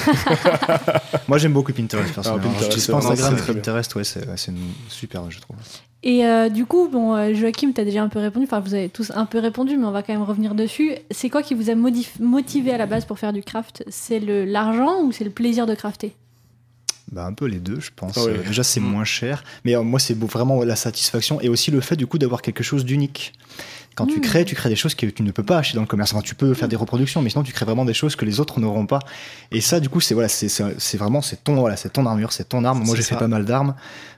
[1.29, 2.45] Moi, j'aime beaucoup Pinterest, personnellement.
[2.51, 3.57] Pinterest, je dis c'est pas vraiment Instagram.
[3.57, 4.59] Pinterest, ouais, c'est ouais, c'est une-
[4.89, 5.57] super, je trouve.
[6.05, 8.75] Et euh, du coup, bon, euh, Joachim, tu as déjà un peu répondu, enfin vous
[8.75, 10.93] avez tous un peu répondu, mais on va quand même revenir dessus.
[11.13, 13.85] C'est quoi qui vous a modif- motivé à la base pour faire du craft?
[13.89, 16.13] C'est le- l'argent ou c'est le plaisir de crafter?
[17.13, 18.17] Bah, un peu les deux, je pense.
[18.17, 18.33] Ah oui.
[18.33, 18.85] Euh, déjà, c'est Mm.
[18.85, 19.45] moins cher.
[19.65, 22.65] Mais euh, moi, c'est vraiment la satisfaction et aussi le fait, du coup, d'avoir quelque
[22.65, 23.35] chose d'unique.
[23.95, 24.23] Quand tu Mm.
[24.23, 26.13] crées, tu crées des choses que tu ne peux pas acheter dans le commerce.
[26.13, 28.41] Enfin, tu peux faire des reproductions, mais sinon, tu crées vraiment des choses que les
[28.41, 29.01] autres n'auront pas.
[29.51, 32.49] Et ça, du coup, c'est voilà, c'est vraiment c'est ton voilà, c'est ton armure, c'est
[32.49, 32.83] ton arme.
[32.85, 33.21] Moi, j'ai fait ça.
[33.21, 33.75] pas mal d'armes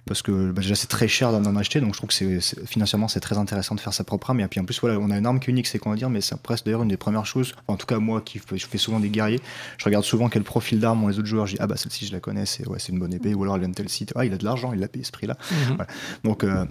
[0.07, 3.09] parce que bah, déjà c'est très cher d'en acheter, donc je trouve que c'est financièrement
[3.09, 4.41] c'est très intéressant de faire sa propre arme.
[4.41, 5.97] Et puis en plus, voilà, on a une arme qui est unique, c'est qu'on va
[5.97, 7.53] dire, mais c'est presque d'ailleurs une des premières choses.
[7.67, 9.41] enfin, en tout cas, moi qui fais, je fais souvent des guerriers,
[9.79, 11.47] je regarde souvent quel profil d'arme ont les autres joueurs.
[11.47, 13.43] Je dis ah bah celle-ci je la connais, c'est ouais, c'est une bonne épée, ou
[13.43, 14.13] alors elle vient de tel site.
[14.15, 15.37] Ah, il a de l'argent, il l'a payé ce prix-là.
[15.69, 15.87] Voilà.
[16.23, 16.67] Donc euh,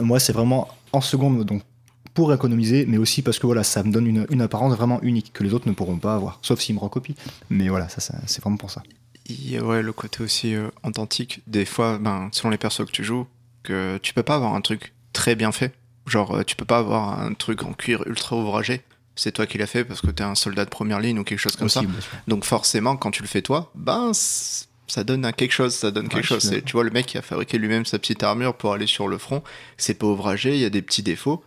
[0.00, 1.62] moi c'est vraiment en seconde donc
[2.18, 5.32] pour économiser, mais aussi parce que voilà, ça me donne une, une apparence vraiment unique
[5.32, 7.14] que les autres ne pourront pas avoir, sauf s'ils me recopient.
[7.48, 8.82] Mais voilà, ça, ça c'est vraiment pour ça.
[9.30, 11.42] A, ouais, le côté aussi euh, authentique.
[11.46, 13.28] Des fois, ben, selon les persos que tu joues,
[13.62, 15.72] que tu peux pas avoir un truc très bien fait.
[16.08, 18.82] Genre, euh, tu peux pas avoir un truc en cuir ultra ouvragé.
[19.14, 21.38] C'est toi qui l'as fait parce que t'es un soldat de première ligne ou quelque
[21.38, 21.86] chose comme Aussi, ça.
[22.26, 26.06] Donc forcément, quand tu le fais toi, ben ça donne un quelque chose, ça donne
[26.06, 26.62] Ouais, quelque je chose.
[26.66, 29.18] Tu vois, le mec qui a fabriqué lui-même sa petite armure pour aller sur le
[29.18, 29.44] front,
[29.76, 31.44] c'est pas ouvragé, il y a des petits défauts,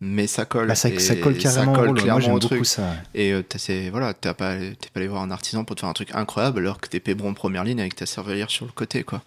[0.00, 0.68] mais ça colle.
[0.68, 1.72] Bah, ça, ça colle carrément.
[1.72, 1.94] Ça colle rôle.
[1.96, 2.66] Moi clairement j'aime au truc.
[2.66, 2.94] ça.
[3.14, 4.56] Et euh, t'as ces- voilà, pas, t'es pas
[5.00, 7.34] allé voir un artisan pour te faire un truc incroyable alors que t'es pébron en
[7.34, 9.22] première ligne avec ta servalière sur le côté, quoi.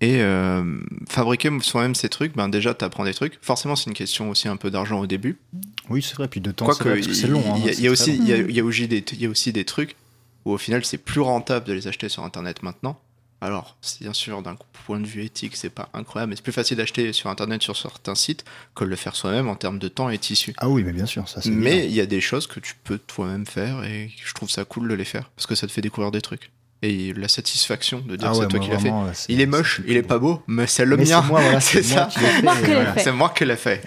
[0.00, 0.62] Et euh,
[1.08, 3.36] fabriquer soi-même ces trucs, ben déjà t'apprends des trucs.
[3.42, 5.38] Forcément, c'est une question aussi un peu d'argent au début.
[5.90, 6.28] Oui, c'est vrai.
[6.28, 7.42] Puis de temps, c'est que long.
[7.52, 8.28] hein, il y, a aussi, il
[9.18, 9.96] y a aussi des trucs
[10.44, 13.00] où au final c'est plus rentable de les acheter sur internet maintenant.
[13.40, 16.76] Alors, bien sûr, d'un point de vue éthique, c'est pas incroyable, mais c'est plus facile
[16.76, 20.10] d'acheter sur internet sur certains sites que de le faire soi-même en termes de temps
[20.10, 20.54] et tissu.
[20.58, 21.50] Ah oui, mais bien sûr, ça c'est.
[21.50, 24.64] Mais il y a des choses que tu peux toi-même faire et je trouve ça
[24.64, 26.50] cool de les faire parce que ça te fait découvrir des trucs.
[26.80, 28.92] Et la satisfaction de dire Ah c'est toi qui l'as fait.
[29.28, 31.20] Il est moche, il est pas beau, mais c'est le Mais mien.
[31.22, 32.08] c'est moi, voilà, c'est c'est moi ça.
[32.08, 33.00] qui l'ai fait, que et fait.
[33.00, 33.82] C'est moi qui l'ai fait.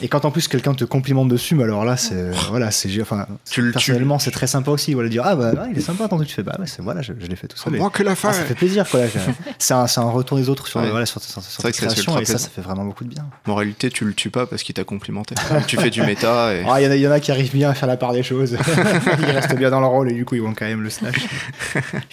[0.00, 3.26] Et quand en plus quelqu'un te complimente dessus, mais alors là, c'est voilà, c'est enfin,
[3.50, 4.94] Tu personnellement, c'est très sympa aussi.
[4.94, 6.26] Voilà, dire ah bah ouais, il est sympa ton truc.
[6.28, 7.74] Tu fais bah ouais, c'est voilà, je, je l'ai fait tout seul.
[7.74, 8.44] Moi qui l'ai Ah, ça fait.
[8.46, 9.00] fait plaisir quoi.
[9.00, 9.06] là.
[9.58, 10.90] C'est un, c'est un retour des autres sur Ouais.
[10.90, 11.68] voilà sur, sur, sur que
[11.98, 13.26] ultra et ça, ça fait vraiment beaucoup de bien.
[13.46, 15.34] En réalité, tu le tues pas parce qu'il t'a complimenté.
[15.66, 16.46] tu fais du méta.
[16.66, 17.96] Ah, il y, en a- il y en a qui arrivent bien à faire la
[17.98, 18.56] part des choses.
[19.20, 21.16] ils restent bien dans leur rôle et du coup ils vont quand même le slash.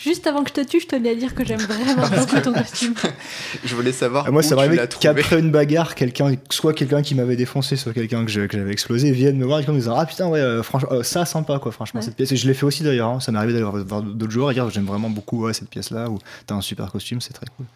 [0.10, 2.52] Juste avant que je te tue, je tenais à dire que j'aime vraiment beaucoup ton
[2.52, 2.96] costume.
[3.64, 4.24] Je voulais savoir.
[4.28, 7.94] Ah, moi, où ça m'arrivait qu'après une bagarre, quelqu'un, soit quelqu'un qui m'avait défoncé, soit
[7.94, 10.90] quelqu'un que j'avais explosé, vienne me voir et me disant Ah putain, ouais, euh, franchement,
[10.94, 12.06] euh, ça sympa quoi, franchement, Ouais.
[12.08, 12.32] cette pièce.
[12.32, 13.20] Et je l'ai fait aussi d'ailleurs, hein.
[13.20, 15.92] ça m'est arrivé d'aller voir d'autres joueurs et dire J'aime vraiment beaucoup ouais, cette pièce
[15.92, 17.68] là, ou t'as un super costume, c'est très cool.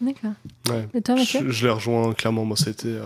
[0.00, 0.32] D'accord.
[0.70, 0.88] Ouais.
[0.94, 1.40] Et toi, Mathieu?
[1.46, 2.46] Je, je les rejoins clairement.
[2.46, 3.02] Moi, c'était euh,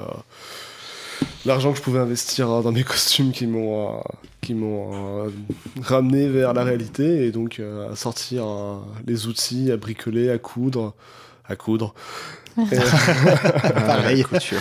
[1.47, 4.01] l'argent que je pouvais investir euh, dans mes costumes qui m'ont euh,
[4.41, 5.31] qui m'ont euh,
[5.83, 10.39] ramené vers la réalité et donc euh, à sortir euh, les outils, à bricoler, à
[10.39, 10.95] coudre,
[11.47, 11.95] à coudre.
[12.73, 12.77] Et,
[13.87, 14.23] Pareil.
[14.23, 14.61] la couture.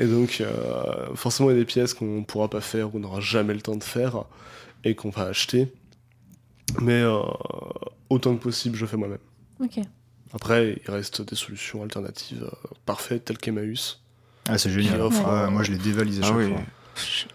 [0.00, 3.00] et donc, euh, forcément, il y a des pièces qu'on pourra pas faire ou on
[3.00, 4.24] n'aura jamais le temps de faire
[4.82, 5.72] et qu'on va acheter.
[6.80, 7.20] Mais euh,
[8.10, 9.20] autant que possible, je fais moi-même.
[9.62, 9.78] Ok.
[10.34, 14.00] Après, il reste des solutions alternatives euh, parfaites telles qu'Emmaüs.
[14.48, 14.94] Ah, c'est génial.
[14.94, 16.48] Qui offre, Ouais, euh, moi, je l'ai dévalisé Ah chaque oui.
[16.50, 16.60] fois.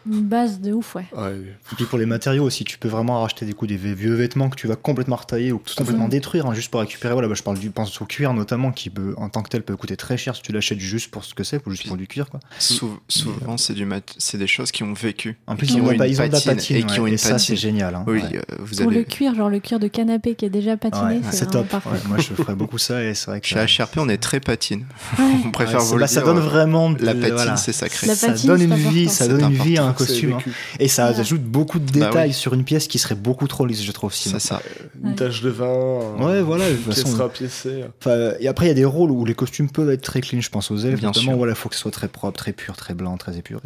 [0.10, 1.06] Une base de ouf, ouais.
[1.16, 1.36] Ouais,
[1.72, 4.50] Et puis pour les matériaux aussi, tu peux vraiment racheter des coups des vieux vêtements
[4.50, 7.14] que tu vas complètement retailler ou complètement détruire hein, juste pour récupérer.
[7.14, 9.64] Voilà, bah, je parle du pense au cuir notamment qui peut en tant que tel
[9.64, 11.98] peut coûter très cher si tu l'achètes juste pour ce que c'est, ou juste pour
[11.98, 12.40] du cuir quoi.
[12.60, 15.38] Sou- souvent, c'est du mat- c'est des choses qui ont vécu.
[15.48, 17.14] En plus ils ont, ont pas- ils ont de la patine, et qui ont une
[17.14, 17.96] et ça c'est génial.
[17.96, 18.38] hein, Oui, ouais.
[18.38, 18.96] euh, vous Pour avez.
[19.00, 21.68] le cuir, genre le cuir de canapé qui est déjà patiné, Ouais, c'est top.
[21.68, 21.90] parfait.
[21.90, 24.18] Ouais, moi je ferais beaucoup ça et c'est vrai que Chez ça, HRP, on est
[24.18, 24.86] très patine.
[25.46, 28.08] On préfère vous le bah, ça dire, donne euh, vraiment de- La patine, c'est sacré.
[28.16, 30.52] Ça donne une vie, ça donne une vie à un costume hein.
[30.80, 31.20] et ça Ouais.
[31.20, 32.34] ajoute beaucoup de Bah détails oui.
[32.34, 34.14] sur une pièce qui serait beaucoup trop lisse, je trouve.
[34.14, 34.62] C'est ça.
[35.04, 36.16] Une tache de vin.
[36.20, 37.84] Ouais, voilà, de Une pièce façon, rapiécée.
[38.00, 40.42] Enfin, et après, il y a des rôles où les costumes peuvent être très clean,
[40.42, 41.38] je pense aux elfes, Bien notamment, sûr.
[41.38, 43.64] voilà, il faut que ce soit très propre, très pur, très blanc, très épuré.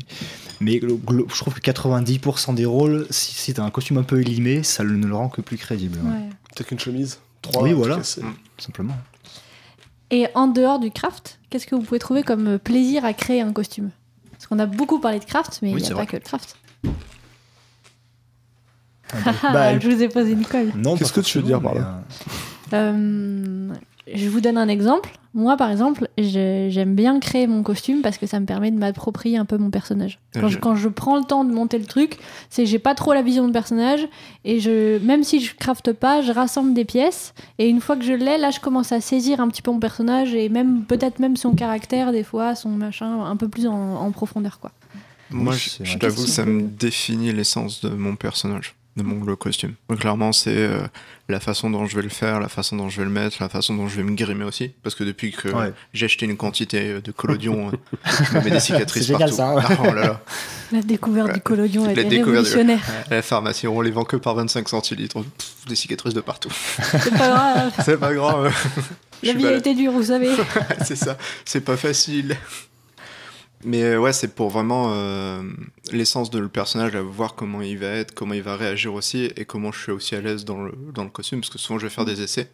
[0.61, 4.63] Mais je trouve que 90% des rôles, si, si t'as un costume un peu élimé,
[4.63, 7.19] ça le- ne le rend que plus crédible, ouais, qu'une chemise.
[7.41, 7.63] Trois.
[7.63, 7.97] Oui, voilà.
[7.97, 8.03] Mm.
[8.57, 8.97] simplement.
[10.11, 13.51] Et en dehors du craft, qu'est-ce que vous pouvez trouver comme plaisir à créer un
[13.53, 13.89] costume?
[14.47, 16.05] Parce qu'on a beaucoup parlé de craft, mais il Oui, n'y a c'est pas vrai.
[16.05, 16.55] que le craft.
[19.23, 20.71] bah, Ah, je vous ai posé une colle.
[20.75, 22.03] non, Qu'est-ce que tu veux dire par là
[22.73, 23.73] Euh,
[24.13, 25.09] je vous donne un exemple.
[25.37, 29.37] Moi, par exemple, j'aime bien créer mon costume parce que ça me permet de m'approprier
[29.37, 30.17] un peu mon personnage.
[30.33, 32.17] Quand, je, je- quand je prends le temps de monter le truc,
[32.49, 34.07] c'est j'ai pas trop la vision de personnage
[34.45, 38.03] et je, même si je crafte pas, je rassemble des pièces et une fois que
[38.05, 41.19] je l'ai, là, je commence à saisir un petit peu mon personnage et même peut-être
[41.19, 44.71] même son caractère des fois, son machin, un peu plus en, en profondeur, quoi.
[45.31, 49.73] Moi, je, je t'avoue, ça me définit l'essence de mon personnage, de mon costume.
[49.89, 50.79] Donc, clairement, c'est euh,
[51.27, 53.49] la façon dont je vais le faire, la façon dont je vais le mettre, la
[53.49, 54.71] façon dont je vais me grimer aussi.
[54.83, 55.73] Parce que depuis que Ouais.
[55.93, 57.97] j'ai acheté une quantité de collodion, euh,
[58.31, 59.33] je me mets des cicatrices partout.
[59.33, 59.61] ça, hein.
[59.63, 60.21] Ah, oh là là.
[60.71, 62.79] La découverte du collodion du- révolutionnaire.
[63.11, 65.21] À la pharmacie, on les vend que par 25 centilitres.
[65.21, 66.51] Pff, des cicatrices de partout.
[66.81, 67.73] C'est pas grave.
[67.85, 68.53] C'est pas grave.
[69.23, 70.29] La vie a été dure, vous savez.
[70.85, 72.35] c'est ça, c'est pas facile.
[73.65, 75.41] Mais euh, ouais, c'est pour vraiment euh,
[75.91, 79.31] l'essence de le personnage, à voir comment il va être, comment il va réagir aussi,
[79.35, 81.79] et comment je suis aussi à l'aise dans le, dans le costume, parce que souvent
[81.79, 82.49] je vais faire des essais,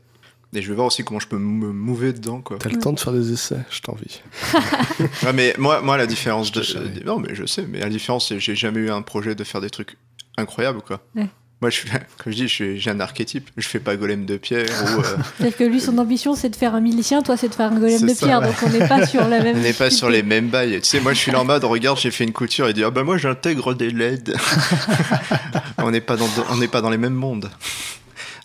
[0.54, 2.58] et je vais voir aussi comment je peux me mouver dedans, quoi.
[2.60, 4.22] T'as le temps de faire des essais, je t'envie.
[5.24, 6.64] Ouais, mais moi, moi la différence de...
[7.06, 9.44] Non, mais je sais, mais la différence, c'est que j'ai jamais eu un projet de
[9.44, 9.98] faire des trucs
[10.38, 11.02] incroyables, quoi.
[11.16, 11.28] Ouais.
[11.62, 11.90] Moi, je suis,
[12.24, 13.50] comme je dis, j'ai un archétype.
[13.56, 15.00] Je fais pas golem de pierre ou...
[15.00, 15.04] euh,
[15.38, 17.80] C'est-à-dire que lui, son ambition, c'est de faire un milicien, toi, c'est de faire un
[17.80, 18.48] golem C'est de ça, pierre, ouais.
[18.48, 19.58] donc on n'est pas sur la même.
[19.58, 20.82] On n'est pas sur les mêmes bails.
[20.82, 22.84] Tu sais, moi, je suis là en mode, regarde, j'ai fait une couture et dit,
[22.84, 24.36] ah bah moi, j'intègre des LED.
[25.78, 27.50] on n'est pas dans, on n'est pas dans les mêmes mondes.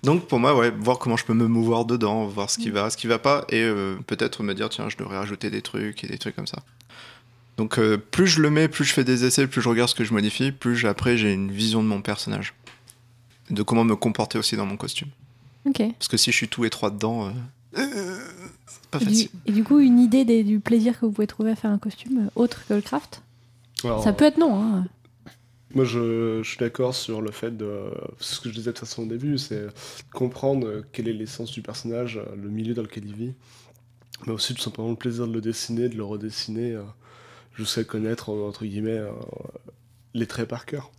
[0.03, 2.91] Donc, pour moi, ouais, voir comment je peux me mouvoir dedans, voir ce qui va,
[2.91, 6.05] ce qui va pas, et euh, peut-être me dire, tiens, je devrais rajouter des trucs
[6.05, 6.59] et des trucs comme ça.
[7.57, 9.95] Donc, euh, plus je le mets, plus je fais des essais, plus je regarde ce
[9.95, 12.55] que je modifie, plus après j'ai une vision de mon personnage.
[13.51, 15.09] De comment me comporter aussi dans mon costume.
[15.66, 15.82] Ok.
[15.99, 17.30] Parce que si je suis tout étroit dedans, euh,
[17.78, 18.18] euh,
[18.66, 19.28] c'est pas Et du, facile.
[19.47, 21.78] et du coup, une idée des- du plaisir que vous pouvez trouver à faire un
[21.78, 23.22] costume euh, autre que le craft?
[23.84, 24.61] Alors, Ça peut être non.
[24.62, 24.86] Hein.
[25.74, 27.90] Moi, je, je suis d'accord sur le fait de.
[28.20, 29.66] C'est ce que je disais de toute façon au début, c'est
[30.12, 33.34] comprendre quelle est l'essence du personnage, euh, le milieu dans lequel il vit,
[34.26, 36.78] mais aussi tout simplement le plaisir de le dessiner, de le redessiner,
[37.57, 39.03] jusqu'à connaître, entre guillemets,
[40.14, 40.90] les traits par cœur.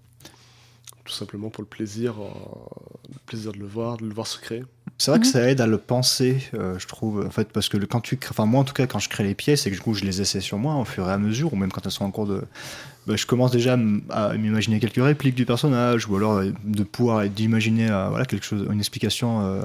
[1.08, 2.28] Tout simplement pour le plaisir, euh,
[3.10, 4.64] le plaisir de le voir, de le voir se créer.
[4.98, 5.32] C'est vrai que Mhm.
[5.32, 8.18] ça aide à le penser, euh, je trouve, en fait, parce que le- quand tu,
[8.18, 9.94] crées- enfin moi en tout cas, quand je crée les pièces et que du coup
[9.94, 12.04] je les essaie sur moi au fur et à mesure, ou même quand elles sont
[12.04, 12.44] en cours de,
[13.06, 13.78] bah, je commence déjà
[14.10, 18.46] à m'imaginer quelques répliques du personnage, ou alors euh, de pouvoir d'imaginer euh, voilà quelque
[18.46, 19.46] chose, une explication.
[19.46, 19.62] Euh,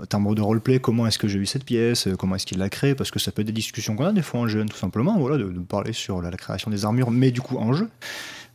[0.00, 2.58] en termes de roleplay, comment est-ce que j'ai eu cette pièce, euh, comment est-ce qu'il
[2.58, 4.68] l'a créée, parce que ça peut être des discussions qu'on a des fois en jeune,
[4.68, 7.58] tout simplement, voilà, de, de parler sur la, la création des armures, mais du coup
[7.58, 7.88] en jeu.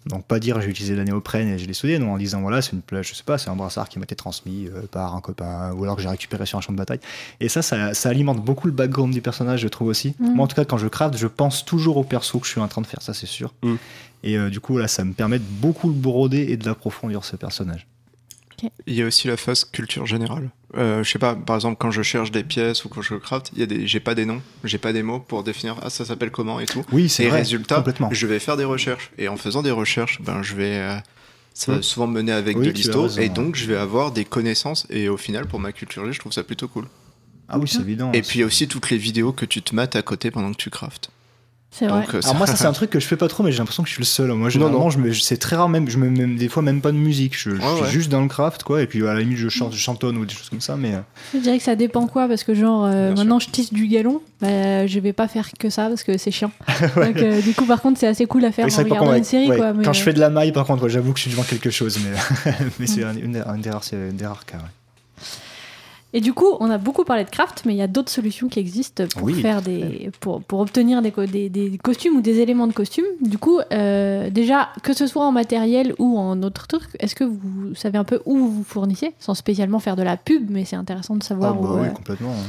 [0.05, 2.61] Donc pas dire j'ai utilisé la néoprène et je l'ai soudé, non, en disant voilà
[2.61, 5.15] c'est une plage, je sais pas, c'est un brassard qui m'a été transmis euh, par
[5.15, 6.99] un copain, ou alors que j'ai récupéré sur un champ de bataille.
[7.39, 10.13] Et ça, ça, ça alimente beaucoup le background du personnage, je trouve aussi.
[10.19, 10.35] Mm.
[10.35, 12.61] Moi en tout cas quand je craft, je pense toujours au perso que je suis
[12.61, 13.55] en train de faire, ça c'est sûr.
[13.63, 13.75] Mm.
[14.23, 17.25] Et euh, du coup là, ça me permet de beaucoup le broder et de l'approfondir
[17.25, 17.87] ce personnage.
[18.87, 20.49] Il y a aussi la phase culture générale.
[20.77, 23.51] Euh, je sais pas, par exemple, quand je cherche des pièces ou quand je craft,
[23.53, 25.89] il y a des, j'ai pas des noms, j'ai pas des mots pour définir ah
[25.89, 26.83] ça s'appelle comment et tout.
[26.91, 28.09] Oui, c'est Et vrai, résultat, complètement.
[28.11, 30.97] je vais faire des recherches et en faisant des recherches, ben je vais euh,
[31.53, 31.83] ça va Mm.
[31.83, 35.07] souvent me mener avec Oui, de l'histo et donc je vais avoir des connaissances et
[35.07, 36.87] au final pour ma culture G, je trouve ça plutôt cool.
[37.47, 38.11] Ah oui, c'est évident.
[38.11, 40.31] Et puis il y a aussi toutes les vidéos que tu te mates à côté
[40.31, 41.09] pendant que tu craftes.
[41.77, 42.01] C'est vrai.
[42.05, 43.57] Donc euh, Alors moi ça c'est un truc que je fais pas trop mais j'ai
[43.57, 44.31] l'impression que je suis le seul.
[44.31, 46.91] Moi généralement je me- c'est très rare même je me mets des fois même pas
[46.93, 47.89] de musique, je, je Ouais, suis ouais.
[47.91, 50.25] juste dans le craft quoi et puis à la limite je chante je chantonne ou
[50.25, 50.99] des choses comme ça mais euh,
[51.33, 53.17] Je dirais que ça dépend quoi, parce que genre, euh, sûr.
[53.17, 56.31] maintenant je tisse du galon, bah, je vais pas faire que ça parce que c'est
[56.31, 56.51] chiant.
[56.95, 59.23] Donc, euh, du coup, par contre, c'est assez cool à faire en regardant contre, une
[59.25, 59.73] série, ouais, quoi.
[59.73, 61.69] mais, quand je fais de la maille par contre j'avoue que je suis devant quelque
[61.71, 64.57] chose mais mais c'est un, une- un des rares c'est un des rares cas.
[66.17, 68.47] Et du coup, on a beaucoup parlé de craft, mais il y a d'autres solutions
[68.47, 69.33] qui existent pour Oui.
[69.41, 73.03] faire des, pour, pour obtenir des, des, des costumes ou des éléments de costume.
[73.19, 77.25] Du coup, euh, déjà, que ce soit en matériel ou en autre truc, est-ce que
[77.25, 80.63] vous savez un peu où vous vous fournissez, sans spécialement faire de la pub, mais
[80.63, 82.31] c'est intéressant de Ah, savoir bah où, oui, euh, complètement.
[82.31, 82.47] hein.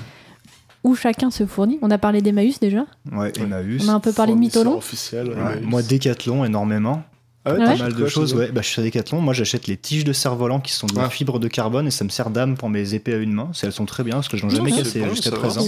[0.85, 1.81] où chacun se fournit.
[1.83, 2.87] On a parlé d'Emmaüs déjà.
[3.13, 3.83] Ouais, Emmaüs.
[3.85, 4.77] On a un peu parlé de Mytholon.
[4.77, 5.27] officiel.
[5.31, 5.63] Ouais, Emmaüs.
[5.65, 7.03] Moi, Decathlon, énormément.
[7.49, 7.65] Ah ouais, Ouais.
[7.65, 8.51] Pas t'achètes mal de choses, ouais.
[8.51, 9.21] Bah, je suis à Decathlon.
[9.21, 11.09] Moi, j'achète les tiges de cerf-volant qui sont de la Ah.
[11.11, 13.51] fibre de carbone et ça me sert d'âme pour mes épées à une main.
[13.63, 15.65] Elles sont très bien parce que je n'en ai jamais cassé bon, jusqu'à présent.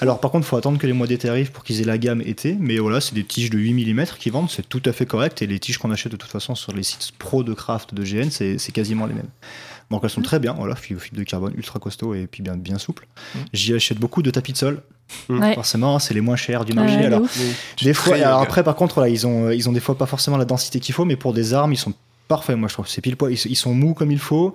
[0.00, 1.98] Alors par contre, il faut attendre que les mois d'été arrivent pour qu'ils aient la
[1.98, 4.92] gamme été, mais voilà, c'est des tiges de 8 mm qui vendent, c'est tout à
[4.92, 7.52] fait correct, et les tiges qu'on achète de toute façon sur les sites pro de
[7.52, 9.28] craft de GN, c'est quasiment les mêmes.
[9.90, 12.78] Donc elles sont très bien, voilà, fibre de carbone, ultra costaud et puis bien, bien
[12.78, 13.06] souple.
[13.52, 14.82] J'y achète beaucoup de tapis de sol,
[15.28, 15.54] Ouais.
[15.54, 16.94] forcément, c'est les moins chers du marché.
[17.04, 17.22] alors,
[17.82, 20.36] des fois, alors après, par contre, là, ils ont, ils ont des fois pas forcément
[20.36, 21.92] la densité qu'il faut, mais pour des armes, ils sont
[22.28, 22.56] parfaits.
[22.56, 23.32] Moi, je trouve c'est pile poil.
[23.32, 24.54] Ils, ils sont mous comme il faut.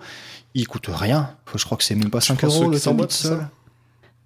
[0.54, 1.32] Ils coûtent rien.
[1.54, 3.38] Je crois que c'est même pas 5 prends ceux euros le tapis de sol.
[3.40, 3.50] ça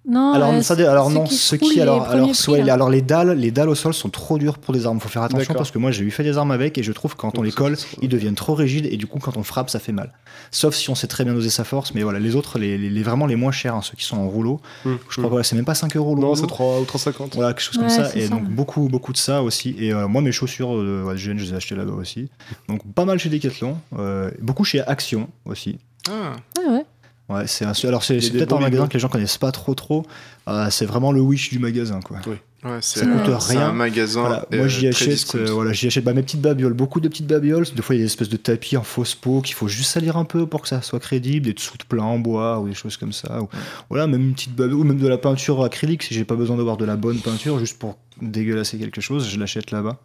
[0.08, 3.02] Non, Alors, euh, ça alors non, qui roulent, qui les alors, alors, soit- alors les
[3.02, 4.98] dalles, les dalles au sol sont trop dures pour les armes.
[4.98, 7.14] Faut faire attention parce que moi j'ai eu fait des armes avec et je trouve
[7.14, 9.68] que quand on les colle, ils deviennent trop rigides et du coup quand on frappe
[9.68, 10.12] ça fait mal.
[10.50, 12.88] Sauf si on sait très bien doser sa force, mais voilà les autres, les, les-
[12.88, 15.28] les- vraiment les moins chers, hein, ceux qui sont en rouleau, Hum, je crois que
[15.30, 17.34] voilà, c'est même pas 5 euros le Non, c'est 3 ou 3,50.
[17.34, 18.06] Voilà, quelque chose comme Ouais, ça.
[18.06, 19.76] c'est Et ça, donc beaucoup, beaucoup de ça aussi.
[19.78, 22.30] Et euh, moi, mes chaussures de ouais, GN, je les ai achetées là-bas aussi.
[22.68, 23.76] Donc pas mal chez Decathlon.
[23.98, 25.78] Euh, beaucoup chez Action aussi.
[26.10, 26.84] Ah, Ah ouais.
[27.30, 30.04] Ouais, c'est un, alors c'est peut-être un magasin que les gens connaissent pas trop trop.
[30.48, 32.16] Euh, c'est vraiment le wish du magasin quoi.
[32.26, 33.68] ouais, c'est Ça coûte euh, rien.
[33.68, 34.22] un magasin.
[34.22, 37.06] Voilà, euh, moi j'y achète, euh, voilà, j'y achète bah, mes petites babioles, beaucoup de
[37.06, 37.66] petites babioles.
[37.76, 39.90] Des fois il y a des espèces de tapis en fausse peau qu'il faut juste
[39.92, 42.68] salir un peu pour que ça soit crédible, des dessous de plein en bois ou
[42.68, 43.40] des choses comme ça.
[43.40, 43.48] Ou,
[43.90, 46.56] voilà, même une petite babiole, ou même de la peinture acrylique si j'ai pas besoin
[46.56, 50.00] d'avoir de la bonne peinture juste pour dégueulasser quelque chose, je l'achète là-bas.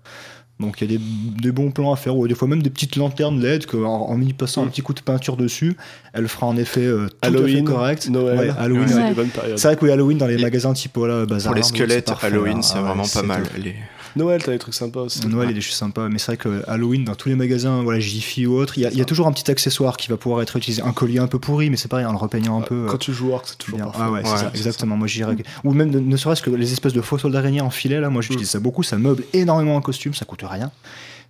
[0.60, 1.04] Donc il y a des,
[1.42, 4.10] des bons plans à faire, ou des fois même des petites lanternes LED que en,
[4.10, 4.70] en y passant un Mm.
[4.70, 5.76] petit coup de peinture dessus,
[6.14, 8.10] elle fera en effet euh, tout à fait Halloween, correct.
[8.10, 9.14] Noël, Ouais, Halloween, Ouais.
[9.58, 12.06] c'est vrai que oui, Halloween dans les Et magasins type voilà, Bazar, Pour les squelettes,
[12.06, 12.62] parfait, Halloween, hein.
[12.62, 13.44] c'est Ah ouais, vraiment pas mal.
[13.62, 13.76] Les-
[14.16, 15.26] Noël, t'as des trucs sympas aussi.
[15.28, 17.36] Noël, il y a des choses sympas, mais c'est vrai que Halloween, dans tous les
[17.36, 19.98] magasins, voilà, Jiffy ou autre, il y, a- il y a toujours un petit accessoire
[19.98, 20.82] qui va pouvoir être utilisé.
[20.82, 22.86] Un collier un peu pourri, mais c'est pareil, en le repeignant un peu.
[22.88, 23.86] Quand euh, tu joues Orc, c'est toujours bien.
[23.88, 24.02] parfait.
[24.04, 24.96] Ah ouais, c'est Ouais, ça, exactement.
[24.98, 25.36] Moi, j'irais.
[25.64, 28.10] Ou même, ne, ne serait-ce que les espèces de faux soldats araignées en filet, là,
[28.10, 28.84] moi, j'utilise ça beaucoup.
[28.84, 30.72] Ça meuble énormément un costume, ça coûte rien.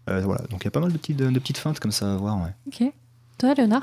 [0.08, 2.14] Euh, voilà, donc il y a pas mal de petites, de, petites feintes comme ça
[2.14, 2.38] à voir.
[2.38, 2.52] Ouais.
[2.68, 2.92] Ok.
[3.40, 3.82] Toi, Léonard?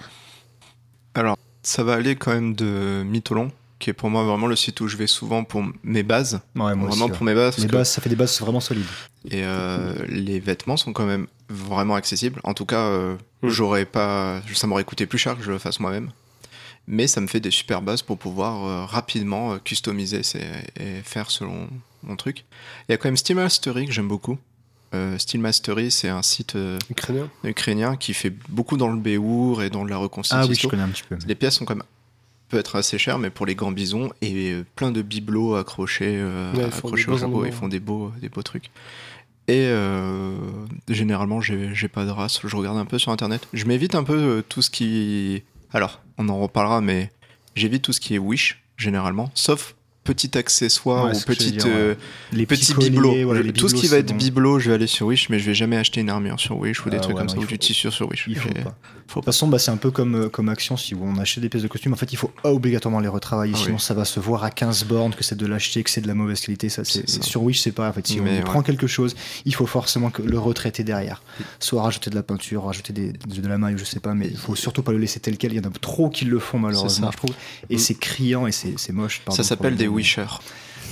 [1.65, 4.89] Ça va aller quand même de Mytholon, qui est pour moi vraiment le site où
[4.89, 6.35] je vais souvent pour mes bases.
[6.55, 7.57] Ouais, moi vraiment aussi, pour mes bases.
[7.57, 8.87] Les parce que- bases, ça fait des bases vraiment solides.
[9.31, 12.41] Et euh, les vêtements sont quand même vraiment accessibles.
[12.45, 13.49] En tout cas, euh, Mm.
[13.49, 16.11] j'aurais pas, ça m'aurait coûté plus cher que je le fasse moi-même.
[16.87, 20.41] Mais ça me fait des super bases pour pouvoir euh, rapidement euh, customiser ces-
[20.81, 21.69] et faire selon
[22.03, 22.45] mon truc.
[22.89, 24.39] Il y a quand même Steel Mastery que j'aime beaucoup.
[24.95, 27.29] Euh, Steel Mastery, c'est un site euh, Ukrainien.
[27.45, 30.69] ukrainien qui fait beaucoup dans le béour et dans de la Ah oui, je reconstitution.
[30.69, 31.17] connais un petit peu.
[31.27, 31.85] Les pièces sont quand même
[32.53, 36.17] peut être assez chères, mais pour les grands bisons et euh, plein de bibelots accrochés,
[36.19, 38.71] euh, Ouais, accrochés des au chapeau, ils font des beaux, des beaux trucs.
[39.49, 40.37] Et euh,
[40.89, 42.41] généralement, j'ai pas de race.
[42.45, 43.49] Je regarde un peu sur internet.
[43.55, 45.43] Je m'évite un peu euh, tout ce qui.
[45.73, 47.11] Alors, on en reparlera, mais
[47.57, 49.75] j'évite tout ce qui est Wish généralement, sauf
[50.05, 51.71] petit accessoire Ouais, ou ce dire, ouais.
[51.73, 51.95] euh,
[52.33, 53.25] Les Petit bibelot.
[53.25, 54.17] voilà, les tout ce bibelots, qui va être bon.
[54.17, 56.85] bibelot, je vais aller sur Wish, mais je vais jamais acheter une armure sur Wish
[56.85, 58.25] ou des Ah trucs ouais, comme non, ça, ou du tissu sur Wish.
[58.29, 58.75] Il faut J'ai- pas.
[59.07, 60.77] faut De toute façon, bah, c'est un peu comme, euh, comme action.
[60.77, 63.53] Si on achète des pièces de costume, en fait, il faut obligatoirement les retravailler.
[63.55, 63.81] Ah sinon, oui.
[63.81, 66.15] ça va se voir à 15 bornes que c'est de l'acheter, que c'est de la
[66.15, 66.69] mauvaise qualité.
[66.69, 67.09] Ça, c'est.
[67.23, 67.89] Sur Wish, c'est pas.
[67.89, 68.41] En fait, si Mais on ouais.
[68.41, 71.23] prend quelque chose, il faut forcément que le retraiter derrière.
[71.61, 74.37] Soit rajouter de la peinture, rajouter des, de la maille, je sais pas, mais il
[74.37, 75.53] faut surtout pas le laisser tel quel.
[75.53, 77.35] Il y en a trop qui le font, malheureusement, je trouve.
[77.71, 77.79] Et Mm.
[77.79, 79.23] c'est criant et c'est, moche.
[79.31, 80.39] Ça s'appelle le des Wishers.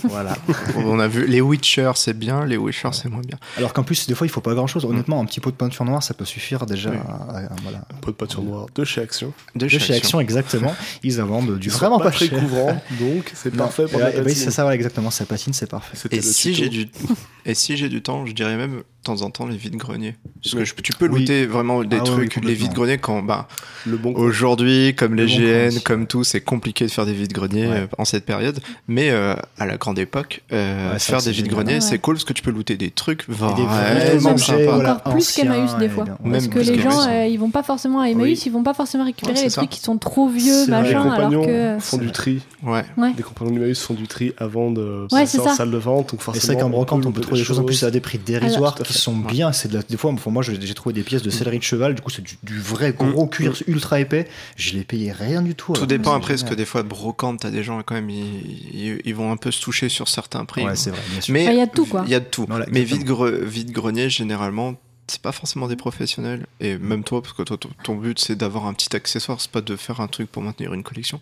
[0.04, 0.34] Voilà.
[0.76, 3.36] On a vu les Witchers, c'est bien, les Wishers, c'est moins bien.
[3.58, 4.86] Alors qu'en plus, des fois, il faut pas grand chose.
[4.86, 6.88] Honnêtement, un petit pot de peinture noire, ça peut suffire déjà.
[6.90, 6.96] Oui.
[7.06, 7.78] à- à- voilà.
[7.92, 9.34] Un peu de peinture noire de chez Action.
[9.54, 9.94] De De chez Action.
[9.96, 10.74] Action, exactement.
[11.02, 12.38] Ils en vendent du Ils vraiment pas, pas, très cher.
[12.40, 14.34] couvrant, donc c'est parfait pour et la oui, patine.
[14.36, 15.10] c'est ça, voilà, exactement.
[15.10, 15.98] Ça patine, c'est parfait.
[16.12, 16.88] Et si j'ai du
[17.46, 20.14] et si j'ai du temps, je dirais même de temps en temps les vides greniers.
[20.42, 21.20] Parce que je- tu peux Oui.
[21.20, 23.48] looter vraiment des Ah oui, trucs, les vides greniers quand bah
[23.86, 27.32] le bon aujourd'hui comme les Le GN, comme tout, c'est compliqué de faire des vides
[27.32, 27.76] greniers Ouais.
[27.80, 28.60] euh, en cette période.
[28.88, 31.80] Mais euh, à la grande époque, euh, Ouais, c'est faire des c'est vides greniers, Ouais.
[31.80, 34.74] c'est cool parce que tu peux looter des trucs Et des vraiment sympas.
[34.74, 36.04] voilà, Encore plus qu'Emmaüs, des et fois.
[36.22, 38.42] Même Parce que les gens, euh, ils vont pas forcément à Emmaüs, Oui.
[38.46, 39.62] ils vont pas forcément récupérer Ouais, les c'est ça.
[39.62, 41.78] trucs qui sont trop vieux, C'est machin, alors compagnons que.
[41.80, 42.40] font du tri.
[42.62, 42.84] Ouais.
[43.16, 46.10] Les compagnons d'Emmaüs font du tri avant de c'est en salle de vente.
[46.10, 47.90] Donc Et forcément, c'est vrai qu'en brocante, on peut trouver des choses en plus à
[47.90, 49.30] des prix dérisoires qui sont Ouais.
[49.32, 49.52] bien.
[49.52, 51.94] C'est de la- des fois, pour moi, j'ai trouvé des pièces de céleri de cheval.
[51.94, 53.30] Du coup, c'est du, du vrai gros Mm.
[53.30, 54.26] cuir ultra épais.
[54.56, 55.72] Je l'ai payé rien du tout.
[55.72, 59.00] Tout dépend après, parce que des fois, brocante, t'as des gens quand même, ils, ils-
[59.04, 60.64] ils vont un peu se toucher sur certains prix.
[60.64, 61.32] Ouais, c'est vrai, bien sûr.
[61.32, 62.02] Mais Enfin, il y a de tout, quoi.
[62.06, 62.46] Il y a de tout.
[62.48, 64.74] Voilà, Mais vide, gre- vide grenier, généralement,
[65.06, 66.46] c'est pas forcément des professionnels.
[66.60, 69.50] Et même toi, parce que toi, ton, ton but c'est d'avoir un petit accessoire, c'est
[69.50, 71.20] pas de faire un truc pour maintenir une collection.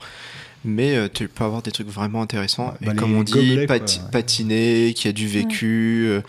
[0.65, 2.75] Mais euh, tu peux avoir des trucs vraiment intéressants.
[2.81, 4.11] Bah, et comme on dit, gobelets, quoi, pati- ouais.
[4.11, 6.21] patiner, qui a du vécu, euh,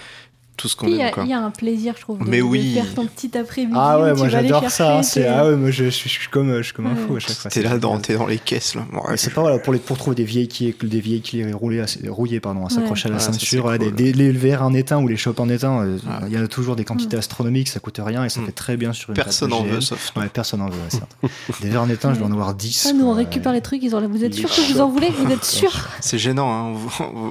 [0.60, 1.12] tout ce qu'on Il y, aime.
[1.24, 2.74] il y a un plaisir, je trouve, de, Mais de oui.
[2.74, 3.74] faire ton petit après-midi.
[3.78, 5.00] Ah ouais, moi j'adore ça.
[5.14, 7.08] tes- ah ouais, moi je, je suis- je suis comme je suis comme un Ouais.
[7.08, 7.50] fou à chaque fois.
[7.50, 8.76] T'es c'est là, dans, t'es dans les caisses.
[8.76, 8.86] Là.
[9.08, 11.86] Ouais, c'est pas voilà, pour, les, pour trouver des vieilles clés, des vieilles roulées, à-
[12.12, 13.78] rouillées pardon, à s'accrocher à la Ah, ceinture, cool.
[13.78, 16.20] des, des- les verres en étain ou les chopes en étain, euh, Ah.
[16.28, 18.46] il y a toujours des quantités astronomiques, ça coûte rien et ça Mm.
[18.48, 20.12] fait très bien sur une Personne en de veut, sauf.
[20.18, 21.16] Ouais, personne en veut, certes.
[21.62, 22.88] Des verres en étain, je dois en avoir 10.
[22.90, 24.06] Ah, nous, on récupère les trucs, ils ont...
[24.10, 25.10] vous êtes sûr que vous en voulez?
[25.10, 25.72] Vous êtes sûr
[26.02, 26.74] C'est gênant, hein.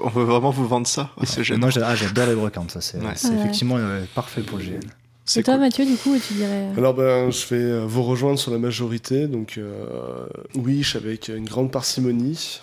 [0.04, 1.10] on, veut vraiment vous vendre ça.
[1.24, 1.66] C'est gênant.
[1.66, 3.14] Moi ah, j'adore les brocantes, ça c'est Ouais.
[3.18, 3.40] C'est Ouais.
[3.40, 4.80] effectivement euh, parfait pour le GN.
[5.24, 5.60] C'est Et toi, cool.
[5.64, 6.68] Mathieu, du coup, tu dirais.
[6.76, 9.26] Alors ben, je vais euh, vous rejoindre sur la majorité.
[9.26, 12.60] Donc euh, Wish avec une grande parcimonie.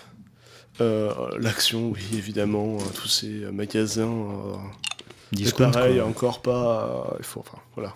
[0.81, 4.09] Euh, L'action, oui, évidemment, euh, tous ces euh, magasins.
[4.11, 6.05] Euh, pareil, quoi.
[6.07, 7.05] encore pas.
[7.11, 7.93] euh, il faut, enfin, voilà.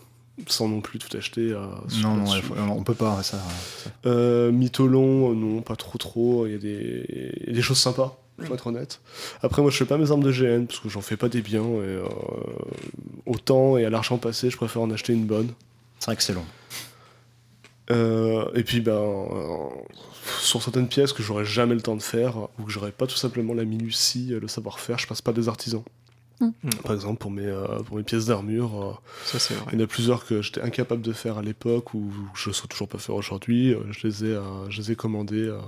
[0.48, 1.52] Sans non plus tout acheter.
[1.52, 1.65] euh,
[2.02, 3.38] Non, non, ouais, faut- on peut pas, ça.
[3.84, 6.45] ça- Euh, Mytholon, euh, non, pas trop trop.
[6.48, 7.34] Il y, a des...
[7.41, 9.02] il y a des choses sympas, pour être honnête.
[9.41, 11.41] Après, moi, je fais pas mes armes de GN parce que j'en fais pas des
[11.41, 11.64] biens.
[11.64, 12.03] Et, euh,
[13.26, 15.49] au temps et à l'argent passé, je préfère en acheter une bonne.
[15.99, 16.45] C'est vrai que c'est long.
[17.91, 19.68] Euh, et puis, ben, euh,
[20.40, 23.18] sur certaines pièces que j'aurais jamais le temps de faire ou que j'aurais pas tout
[23.18, 25.84] simplement la minutie, le savoir-faire, je passe pas des artisans.
[26.40, 26.70] Mm.
[26.84, 28.99] Par exemple, pour mes, euh, pour mes pièces d'armure,
[29.34, 29.40] euh,
[29.72, 32.49] il y en a plusieurs que j'étais incapable de faire à l'époque ou que je
[32.49, 33.74] ne sais toujours pas faire aujourd'hui.
[33.74, 35.60] Euh, Je les ai, euh, je les ai commandés euh,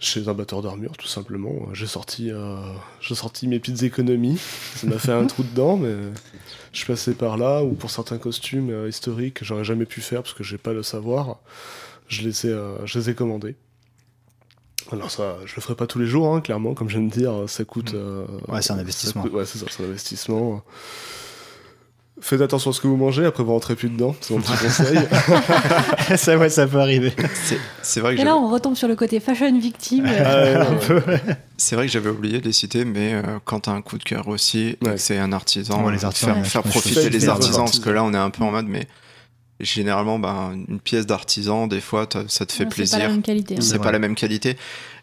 [0.00, 1.68] chez un batteur d'armure, tout simplement.
[1.72, 2.56] J'ai sorti, euh,
[3.00, 4.38] j'ai sorti mes petites économies.
[4.76, 5.94] Ça m'a fait un trou dedans, mais
[6.72, 7.62] je suis passé par là.
[7.64, 10.72] Ou pour certains costumes euh, historiques que j'aurais jamais pu faire parce que j'ai pas
[10.72, 11.38] le savoir,
[12.06, 13.56] je les ai, euh, je les ai commandés.
[14.92, 17.12] Alors ça, je le ferai pas tous les jours, hein, clairement, comme je viens de
[17.12, 17.92] dire, ça coûte...
[17.94, 19.22] euh, Ouais, c'est un investissement.
[19.22, 20.62] coûte- ouais, c'est ça, c'est un investissement.
[22.20, 24.52] Faites attention à ce que vous mangez, après vous rentrez plus dedans, c'est mon petit
[24.52, 24.98] conseil.
[26.16, 27.12] ça, ouais, ça peut arriver.
[27.44, 30.06] C'est- C'est vrai que Et là, on retombe sur le côté fashion victime.
[30.08, 33.82] euh, Ah, c'est vrai que j'avais oublié de les citer, mais euh, quand t'as un
[33.82, 34.98] coup de cœur aussi, Ouais.
[34.98, 38.02] c'est un artisan, Ouais, les artisans, faire, ouais, faire profiter les artisans, parce que là
[38.04, 38.88] on est un peu en mode, mais
[39.60, 43.10] généralement, ben, une pièce d'artisan, des fois, ça te fait ouais, C'est pas la plaisir.
[43.10, 43.54] même qualité.
[43.56, 43.60] hein.
[43.60, 44.50] C'est pas la même qualité.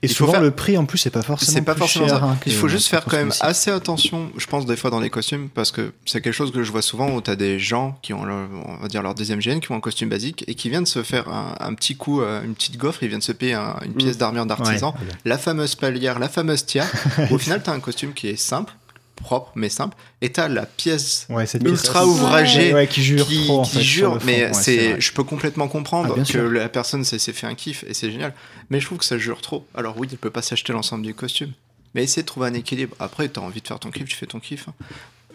[0.01, 1.51] Et Il souvent, faire- le prix en plus, c'est pas forcément.
[1.53, 2.25] C'est pas plus forcément cher, ça.
[2.25, 4.99] hein, que- Il faut juste faire quand même assez attention, je pense, des fois dans
[4.99, 7.97] les costumes, parce que c'est quelque chose que je vois souvent où t'as des gens
[8.01, 10.55] qui ont, leur, on va dire, leur deuxième GN, qui ont un costume basique et
[10.55, 13.31] qui viennent se faire un, un petit coup, euh, une petite gaufre, ils viennent se
[13.31, 15.13] payer un- une pièce d'armure d'artisan, Ouais, ouais.
[15.25, 16.87] la fameuse palière, la fameuse tiare.
[17.31, 18.73] Au final, t'as un costume qui est simple,
[19.15, 23.25] propre, mais simple, et t'as la pièce Ouais, cette ultra pièce- ouvragée Ouais, qui jure
[23.27, 24.25] qui, trop, en qui fait, jure, fond.
[24.25, 26.49] mais Ouais, c'est, je peux complètement comprendre Ah, que sûr.
[26.51, 28.33] la personne s'est, fait un kiff et c'est génial.
[28.69, 29.65] Mais je trouve que ça jure trop.
[29.75, 31.53] Alors oui, elle peut pas s'acheter l'ensemble du costume,
[31.93, 32.95] mais essayer de trouver un équilibre.
[32.99, 34.67] Après, t'as envie de faire ton kiff, tu fais ton kiff.
[34.67, 34.73] hein.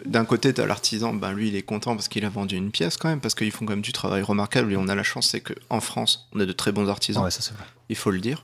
[0.05, 2.97] D'un côté, t'as l'artisan, ben lui, il est content parce qu'il a vendu une pièce
[2.97, 5.27] quand même, parce qu'ils font quand même du travail remarquable et on a la chance,
[5.29, 7.65] c'est qu'en France, on a de très bons artisans, Ouais, ça c'est vrai.
[7.89, 8.43] il faut le dire.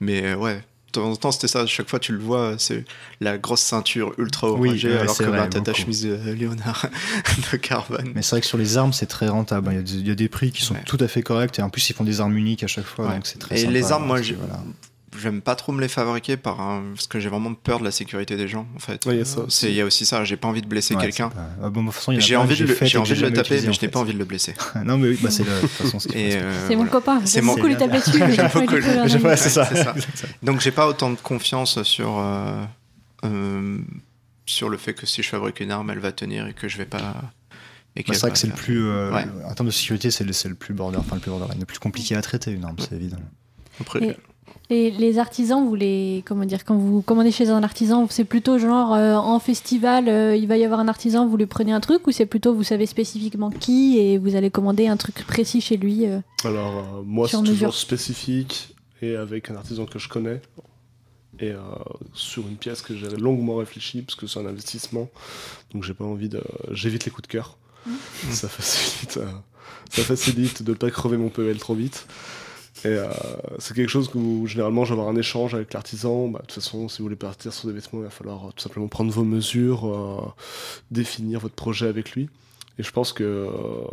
[0.00, 0.62] Mais euh, ouais.
[0.94, 1.66] De temps en temps, c'était ça.
[1.66, 2.84] Chaque fois, tu le vois, c'est
[3.20, 6.34] la grosse ceinture ultra Oui, ouvragée, ouais, alors c'est que ben, t'as ta chemise euh,
[6.34, 6.86] Léonard
[7.52, 8.12] de carbone.
[8.14, 9.70] Mais c'est vrai que sur les armes, c'est très rentable.
[9.72, 10.82] Il y, a des, il y a des prix qui sont Ouais.
[10.86, 13.06] tout à fait corrects et en plus, ils font des armes uniques à chaque fois,
[13.08, 13.14] Ouais.
[13.14, 14.60] donc c'est très Et sympa, les armes, moi, j'ai- voilà.
[15.16, 17.90] J'aime pas trop me les fabriquer par un- parce que j'ai vraiment peur de la
[17.90, 19.04] sécurité des gens en fait.
[19.06, 19.36] Ouais, il y a aussi.
[19.48, 20.24] C'est il y a aussi ça.
[20.24, 21.28] J'ai pas envie de blesser Ouais, quelqu'un.
[21.30, 21.88] pas- Ah, bon,
[22.18, 23.88] J'ai envie de le, que envie de le taper, utilisé, mais en je n'ai fait.
[23.88, 24.54] pas envie de le blesser.
[24.84, 25.44] non, mais oui, bah, c'est
[26.16, 26.90] euh, C'est mon voilà.
[26.90, 27.20] copain.
[27.24, 28.18] C'est J'aime mon- beaucoup lui taper dessus.
[29.36, 29.68] c'est ça.
[30.42, 32.62] Donc j'ai pas autant de confiance sur euh,
[33.24, 33.78] euh,
[34.46, 36.76] sur le fait que si je fabrique une arme, elle va tenir et que je
[36.78, 36.98] vais pas.
[36.98, 38.84] Bah, c'est vrai que c'est le plus.
[38.88, 39.24] euh, Ouais.
[39.48, 41.66] En termes de sécurité, c'est le, c'est le plus border, enfin le plus borderline, le
[41.66, 43.18] plus compliqué à traiter une arme, c'est évident.
[43.80, 44.16] Après, Et-
[44.70, 48.58] Et les artisans, vous les comment dire quand vous commandez chez un artisan, c'est plutôt
[48.58, 51.80] genre euh, en festival, euh, il va y avoir un artisan, vous lui prenez un
[51.80, 55.60] truc ou c'est plutôt vous savez spécifiquement qui et vous allez commander un truc précis
[55.60, 56.06] chez lui.
[56.06, 56.20] euh.
[56.44, 60.40] Alors, moi, c'est toujours spécifique et avec un artisan que je connais.
[61.40, 61.52] Et
[62.12, 65.10] sur une pièce que j'avais longuement réfléchi, parce que c'est un investissement.
[65.72, 66.40] Donc, j'ai pas envie de.
[66.70, 67.58] J'évite les coups de cœur.
[68.30, 69.18] Ça facilite.
[69.90, 72.06] Ça facilite de pas crever mon PL trop vite.
[72.84, 73.08] Et euh,
[73.58, 76.28] c'est quelque chose où généralement je vais avoir un échange avec l'artisan.
[76.28, 78.50] Bah, de toute façon, si vous voulez partir sur des vêtements, il va falloir euh,
[78.54, 80.20] tout simplement prendre vos mesures, euh,
[80.90, 82.28] définir votre projet avec lui.
[82.78, 83.84] Et je pense que euh,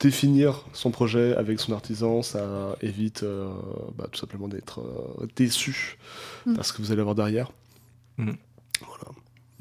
[0.00, 3.48] définir son projet avec son artisan, ça évite euh,
[3.96, 5.98] bah, tout simplement d'être euh, déçu
[6.46, 6.54] Mm.
[6.54, 7.50] parce que vous allez avoir derrière.
[8.18, 8.32] Mm.
[8.80, 9.04] Voilà.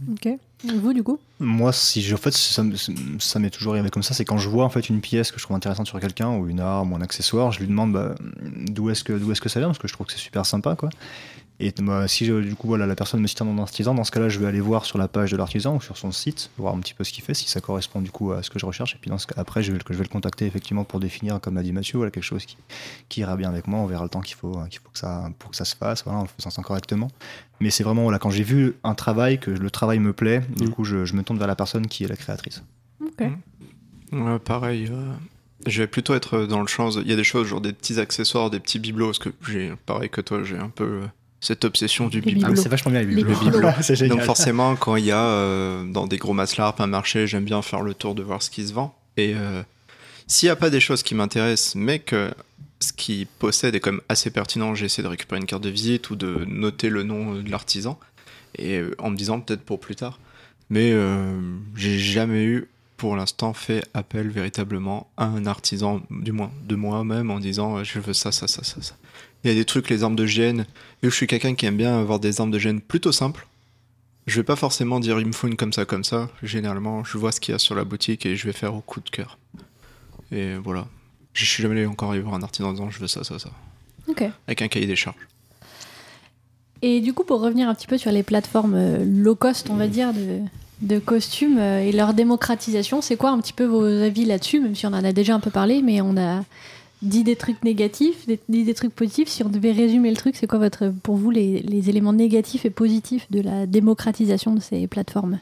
[0.09, 0.27] Ok.
[0.63, 4.37] Vous du coup Moi, si en fait, ça m'est toujours arrivé comme ça, c'est quand
[4.37, 6.93] je vois en fait une pièce que je trouve intéressante sur quelqu'un ou une arme
[6.93, 8.15] ou un accessoire, je lui demande bah,
[8.67, 10.45] d'où est-ce que d'où est-ce que ça vient parce que je trouve que c'est super
[10.45, 10.89] sympa quoi.
[11.63, 14.03] Et moi, si je- du coup voilà, la personne me cite un nom d'artisan, dans
[14.03, 16.49] ce cas-là, je vais aller voir sur la page de l'artisan ou sur son site,
[16.57, 18.57] voir un petit peu ce qu'il fait, si ça correspond du coup à ce que
[18.57, 18.95] je recherche.
[18.95, 21.39] Et puis dans ce cas, après, je vais, je vais le contacter effectivement pour définir,
[21.39, 22.57] comme l'a dit Mathieu, voilà, quelque chose qui,
[23.09, 23.79] qui ira bien avec moi.
[23.79, 26.03] On verra le temps qu'il faut, qu'il faut que ça, pour que ça se fasse,
[26.03, 27.09] voilà, en le faisant ça correctement.
[27.59, 30.67] Mais c'est vraiment voilà, quand j'ai vu un travail, que le travail me plaît, du
[30.67, 30.71] Mm.
[30.71, 32.63] coup, je, je me tourne vers la personne qui est la créatrice.
[33.05, 33.27] Ok.
[34.13, 34.87] Ouais, pareil.
[34.91, 35.13] euh,
[35.67, 36.89] je vais plutôt être dans le champ.
[36.89, 39.73] Il y a des choses, genre des petits accessoires, des petits bibelots, parce que j'ai,
[39.85, 41.05] pareil que toi, j'ai un peu euh,
[41.41, 42.53] cette obsession du bibelot.
[42.53, 43.25] Ah, c'est vachement bien les
[43.81, 44.17] c'est génial.
[44.17, 47.61] Donc forcément, quand il y a euh, dans des gros maslarp un marché, j'aime bien
[47.63, 48.95] faire le tour de voir ce qui se vend.
[49.17, 49.63] Et euh,
[50.27, 52.31] s'il n'y a pas des choses qui m'intéressent, mais que
[52.79, 56.11] ce qu'ils possèdent est quand même assez pertinent, j'essaie de récupérer une carte de visite
[56.11, 57.99] ou de noter le nom de l'artisan,
[58.55, 60.19] et euh, en me disant peut-être pour plus tard.
[60.69, 61.39] Mais euh,
[61.75, 67.31] j'ai jamais eu, pour l'instant, fait appel véritablement à un artisan, du moins de moi-même,
[67.31, 68.95] en disant je veux ça, ça, ça, ça, ça.
[69.43, 70.65] Il y a des trucs, les armes de gêne.
[71.03, 73.47] Et je suis quelqu'un qui aime bien avoir des armes de gêne plutôt simples.
[74.27, 76.29] Je vais pas forcément dire il me faut une comme ça, comme ça.
[76.43, 78.81] Généralement, je vois ce qu'il y a sur la boutique et je vais faire au
[78.81, 79.37] coup de cœur.
[80.31, 80.87] Et voilà.
[81.33, 83.49] Je suis jamais encore allé voir un artisan en disant je veux ça, ça, ça.
[84.07, 84.23] Ok.
[84.47, 85.27] Avec un cahier des charges.
[86.81, 89.75] Et du coup, pour revenir un petit peu sur les plateformes euh, low cost, on
[89.75, 90.39] va dire, de,
[90.81, 94.75] de costumes euh, et leur démocratisation, c'est quoi un petit peu vos avis là-dessus, même
[94.75, 96.43] si on en a déjà un peu parlé, mais on a
[97.01, 99.27] dit des trucs négatifs, dit des trucs positifs.
[99.27, 102.65] Si on devait résumer le truc, c'est quoi votre, pour vous les, les éléments négatifs
[102.65, 105.39] et positifs de la démocratisation de ces plateformes?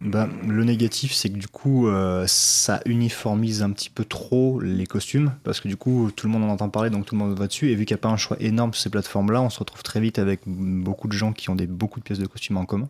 [0.00, 4.86] Bah, le négatif, c'est que du coup, euh, ça uniformise un petit peu trop les
[4.86, 7.38] costumes, parce que du coup, tout le monde en entend parler, donc tout le monde
[7.38, 7.70] va dessus.
[7.70, 9.82] Et vu qu'il n'y a pas un choix énorme sur ces plateformes-là, on se retrouve
[9.82, 12.66] très vite avec beaucoup de gens qui ont des, beaucoup de pièces de costumes en
[12.66, 12.88] commun.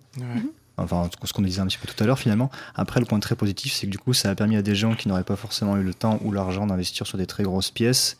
[0.77, 2.51] Enfin, ce qu'on disait un petit peu tout à l'heure finalement.
[2.75, 4.95] Après, le point très positif, c'est que du coup, ça a permis à des gens
[4.95, 8.19] qui n'auraient pas forcément eu le temps ou l'argent d'investir sur des très grosses pièces,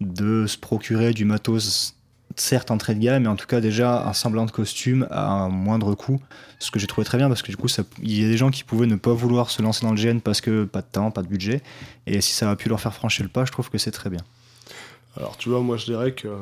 [0.00, 1.94] de se procurer du matos,
[2.36, 5.48] certes entrée de gamme, mais en tout cas déjà un semblant de costume à un
[5.48, 6.20] moindre coût.
[6.58, 7.68] Ce que j'ai trouvé très bien parce que du coup,
[8.02, 10.20] il y a des gens qui pouvaient ne pas vouloir se lancer dans le GN
[10.20, 11.60] parce que pas de temps, pas de budget.
[12.06, 14.10] Et si ça a pu leur faire franchir le pas, je trouve que c'est très
[14.10, 14.20] bien.
[15.18, 16.36] Alors, tu vois, moi, je dirais que euh,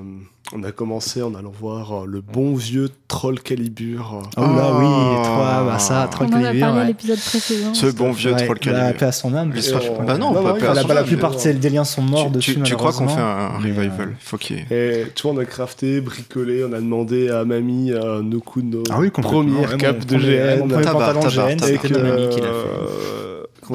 [0.54, 4.20] on a commencé en allant voir euh, le bon vieux Troll Calibur.
[4.22, 6.86] euh, Oh là oui, toi, bah ça, Troll On en a Calibur, parlé à ouais.
[6.86, 7.74] l'épisode précédent.
[7.74, 8.96] Ce bon vieux Ouais, troll bah, Calibur.
[8.96, 9.52] paix à son âme.
[9.56, 9.72] C'est-.
[10.06, 12.02] Bah non, pas paix à la, son bah, la âme, plupart de des liens sont
[12.02, 12.54] morts Tu, dessus.
[12.54, 15.32] tu- tu crois qu'on fait un revival euh, Faut qu'il y ait- Et tu vois,
[15.32, 19.10] on a crafté, bricolé, on a demandé à mamie euh, nos coups nos Ah oui,
[19.10, 19.40] complètement.
[19.42, 20.58] premières Ouais, capes de GN.
[20.60, 21.68] mon premier Tabar, pantalon tabar, GN, tabar.
[21.82, 23.19] c'était ma mamie qui l'a fait.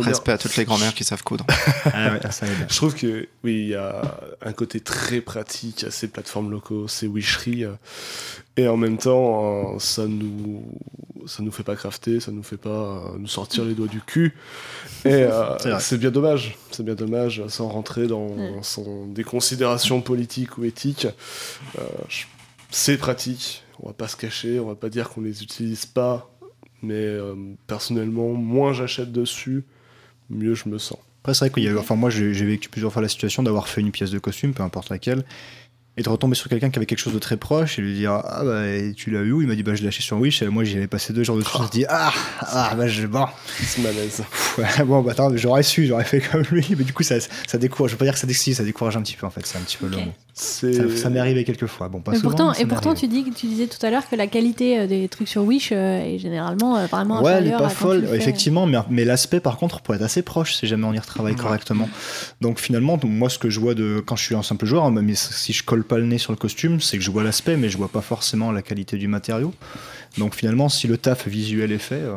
[0.02, 1.46] Respect à toutes les grand-mères qui savent coudre.
[1.94, 2.66] Ah ouais, ça aide.
[2.68, 4.02] Je trouve que oui, il y a
[4.42, 7.74] un côté très pratique à ces plateformes locaux, ces wisheries, euh,
[8.58, 10.64] et en même temps, euh, ça nous
[11.28, 14.02] ça nous fait pas crafter, ça nous fait pas euh, nous sortir les doigts du
[14.02, 14.36] cul,
[15.06, 20.58] et euh, C'est bien dommage, c'est bien dommage, sans rentrer dans, sans des considérations politiques
[20.58, 21.08] ou éthiques.
[21.78, 21.82] Euh,
[22.70, 26.32] c'est pratique, on va pas se cacher, on va pas dire qu'on les utilise pas,
[26.82, 27.36] mais euh,
[27.68, 29.66] personnellement, moins j'achète dessus,
[30.30, 30.98] mieux je me sens.
[31.22, 33.42] Après, c'est vrai qu'il y a eu, enfin, moi, j'ai vécu plusieurs fois la situation
[33.44, 35.24] d'avoir fait une pièce de costume, peu importe laquelle,
[35.98, 38.12] et de retomber sur quelqu'un qui avait quelque chose de très proche et lui dire
[38.26, 38.64] Ah, bah,
[38.96, 39.42] tu l'as eu où?
[39.42, 41.24] Il m'a dit Bah, je l'ai acheté sur Wish, et moi, j'y avais passé deux
[41.24, 41.50] jours dessus.
[41.56, 42.12] Je me suis dit Ah,
[42.42, 44.22] ah, bah, je, bon, C'est malaise.
[44.58, 47.16] ouais, bon, bah, attends, j'aurais su, j'aurais fait comme lui, mais du coup, ça,
[47.48, 47.92] ça décourage.
[47.92, 49.58] Je veux pas dire que ça décourage, ça décourage un petit peu, en fait, c'est
[49.58, 50.06] un petit peu le Ok.
[50.06, 50.12] mot.
[50.18, 51.88] C'est Ça, ça m'est arrivé quelques fois.
[51.88, 54.08] Bon, pas Mais souvent, pourtant, mais et pourtant tu, dis, tu disais tout à l'heure
[54.10, 57.48] que la qualité euh, des trucs sur Wish euh, est généralement euh, vraiment Ouais, elle
[57.48, 60.84] est pas folle, effectivement, mais, mais l'aspect par contre pourrait être assez proche si jamais
[60.84, 61.40] on y retravaille Ouais.
[61.40, 61.90] correctement.
[62.42, 64.92] Donc finalement, moi ce que je vois de quand je suis un simple joueur, hein,
[64.92, 67.56] mais si je colle pas le nez sur le costume, c'est que je vois l'aspect,
[67.56, 69.54] mais je vois pas forcément la qualité du matériau.
[70.18, 72.16] Donc finalement, si le taf visuel est fait, euh,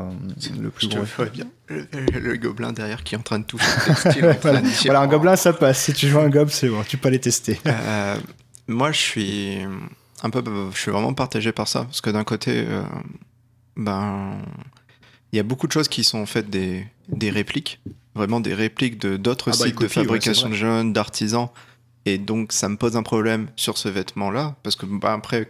[0.61, 1.25] le plus Je gros.
[1.33, 1.47] bien.
[1.69, 1.87] Le,
[2.21, 3.57] le gobelin derrière qui est en train de train
[4.41, 5.11] voilà, Voilà, un oh.
[5.11, 5.83] gobelin ça passe.
[5.83, 7.59] Si tu joues un gobe, c'est bon, tu peux les tester.
[7.67, 8.17] Euh,
[8.69, 9.59] moi, je suis
[10.23, 10.43] un peu,
[10.75, 12.83] je suis vraiment partagé par ça, parce que d'un côté, euh,
[13.77, 14.39] ben,
[15.33, 17.81] il y a beaucoup de choses qui sont en fait des, des répliques,
[18.15, 21.49] vraiment des répliques de d'autres Ah bah, sites de copie, fabrication de jeunes, d'artisans,
[22.05, 25.49] et donc ça me pose un problème sur ce vêtement-là, parce que bah, après,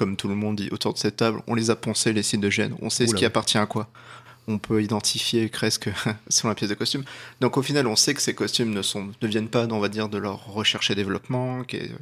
[0.00, 2.40] comme tout le monde dit autour de cette table, on les a poncés les sites
[2.40, 3.86] de gènes, on sait ce qui appartient à quoi.
[4.48, 5.90] On peut identifier presque
[6.28, 7.04] selon la pièce de costume.
[7.42, 9.90] Donc au final, on sait que ces costumes ne, sont, ne viennent pas, on va
[9.90, 11.92] dire, de leur recherche et développement, qui est-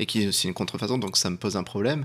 [0.00, 2.04] et qui est aussi une contrefaçon, donc ça me pose un problème.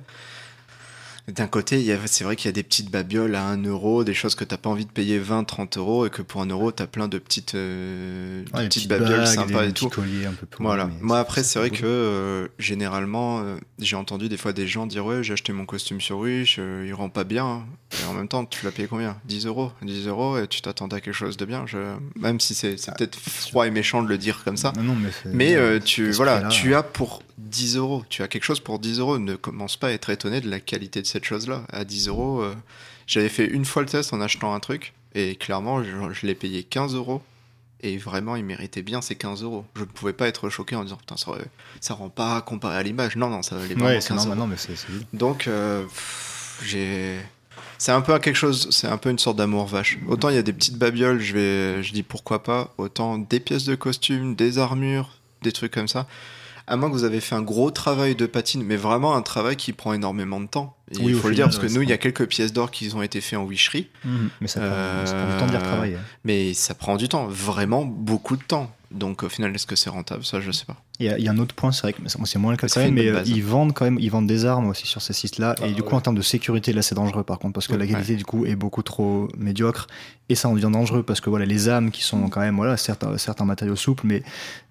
[1.27, 4.35] D'un côté, c'est vrai qu'il y a des petites babioles à 1 euro, des choses
[4.35, 6.87] que t'as pas envie de payer 20, 30 euros, et que pour 1 euro, t'as
[6.87, 9.85] plein de petites, euh, de Ouais, des petites petites babioles bagues, sympas des et tout.
[9.85, 10.89] un peu pourris, Voilà.
[11.01, 15.05] Moi, après, c'est vrai que euh, généralement, euh, j'ai entendu des fois des gens dire
[15.05, 17.65] Ouais, j'ai acheté mon costume sur Wish, il rend pas bien.
[18.01, 19.17] Et en même temps, tu l'as payé combien?
[19.25, 21.65] 10 euros 10 euros et tu t'attendais à quelque chose de bien.
[21.65, 21.77] Je...
[22.19, 24.73] Même si c'est c'est peut-être froid et méchant de le dire comme ça.
[24.77, 28.03] Non, non, mais, tu, voilà, tu as pour 10 euros.
[28.09, 29.17] Tu as quelque chose pour 10 euros.
[29.19, 31.63] Ne commence pas à être étonné de la qualité de cette chose-là.
[31.71, 32.55] À 10 euros, euh,
[33.07, 34.93] j'avais fait une fois le test en achetant un truc.
[35.15, 37.21] Et clairement, je, je l'ai payé 15 euros.
[37.81, 39.65] Et vraiment, il méritait bien ces 15 euros.
[39.75, 41.31] Je ne pouvais pas être choqué en disant Putain, ça,
[41.79, 43.15] ça rend pas comparé à l'image.
[43.15, 44.35] Non, non, ça valait vraiment Ouais, 15 c'est euros.
[44.35, 44.55] non, mais.
[45.13, 45.85] Donc, euh,
[46.63, 47.17] j'ai.
[47.77, 49.97] C'est un peu quelque chose, c'est un peu une sorte d'amour vache.
[50.07, 52.73] Autant il y a des petites babioles, je vais, je dis pourquoi pas.
[52.77, 55.09] Autant des pièces de costume, des armures,
[55.43, 56.05] des trucs comme ça.
[56.69, 59.55] À moins que vous avez fait un gros travail de patine, mais vraiment un travail
[59.55, 60.77] qui prend énormément de temps.
[60.93, 62.69] Oui, il au faut le dire parce que nous, il y a quelques pièces d'or
[62.71, 64.29] qui ont été faites en wicherie, Mhm.
[64.39, 65.97] Mais ça prend, ça prend du temps de les Euh, retravailler.
[66.23, 68.71] mais ça prend du temps, vraiment beaucoup de temps.
[68.91, 70.26] Donc au final, est-ce que c'est rentable?
[70.26, 70.76] Ça, je sais pas.
[70.99, 72.57] Il y, a, il y a un autre point, c'est vrai que c'est moins le
[72.57, 75.02] cas quand même, mais euh, ils vendent quand même, ils vendent des armes aussi sur
[75.02, 75.95] ces sites-là, Ah, et du coup ouais.
[75.95, 77.91] en termes de sécurité, là c'est dangereux par contre, parce que la Ouais.
[77.91, 79.88] qualité du coup est beaucoup trop médiocre,
[80.28, 82.76] et ça en devient dangereux parce que voilà les âmes qui sont quand même voilà
[82.78, 84.24] certains certains matériaux souples, mais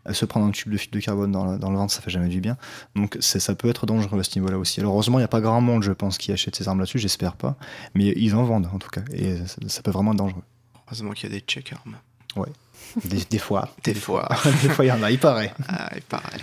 [0.08, 2.02] euh, se prendre un tube de fibre de carbone dans, le- dans le ventre, ça
[2.02, 2.56] fait jamais du bien,
[2.96, 4.80] donc ça peut être dangereux à ce niveau-là aussi.
[4.80, 6.98] Alors heureusement il n'y a pas grand monde, je pense, qui achète ces armes là-dessus,
[6.98, 7.56] j'espère pas,
[7.94, 10.42] mais ils en vendent en tout cas, et ça, ça peut vraiment être dangereux.
[10.88, 11.96] Heureusement qu'il y a des check armes.
[13.04, 14.28] Des, des fois, Des fois.
[14.62, 15.52] des fois il y en a, il paraît.
[15.68, 16.42] Ah, et pareil.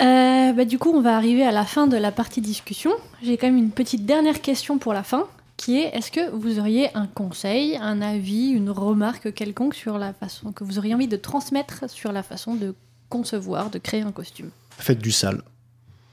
[0.00, 2.92] Euh, bah, du coup, on va arriver à la fin de la partie discussion.
[3.22, 5.26] J'ai quand même une petite dernière question pour la fin,
[5.56, 10.12] qui est est-ce que vous auriez un conseil, un avis, une remarque quelconque sur la
[10.12, 12.74] façon que vous auriez envie de transmettre sur la façon de
[13.08, 14.50] concevoir, de créer un costume?
[14.78, 15.42] Faites du sale.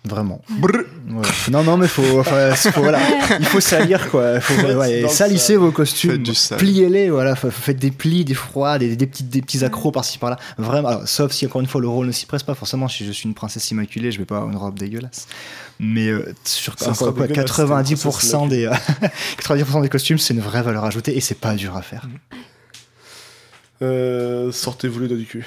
[0.06, 0.42] Vraiment.
[0.50, 0.70] Brr.
[1.10, 1.28] Ouais.
[1.52, 3.00] Non, non, mais faut, enfin, faut- voilà.
[3.40, 4.40] il faut salir quoi.
[4.40, 6.24] Faut, ouais, le salissez vos costumes,
[6.58, 7.36] pliez-les, voilà.
[7.36, 10.38] Faites des plis, des froids, des, des petits, des petits accros par-ci par-là.
[10.58, 10.88] Vraiment.
[10.88, 12.56] Alors, sauf si encore une fois le rôle ne s'y presse pas.
[12.56, 15.28] Forcément, si je suis une princesse immaculée, je vais pas avoir une robe dégueulasse.
[15.80, 18.74] Mais euh, sur Ça encore sera une fois, dégueulasse, c'était une 90% des euh,
[19.42, 22.08] 90% des costumes, c'est une vraie valeur ajoutée et c'est pas dur à faire.
[23.82, 25.46] Euh, Sortez-vous les doigts du cul.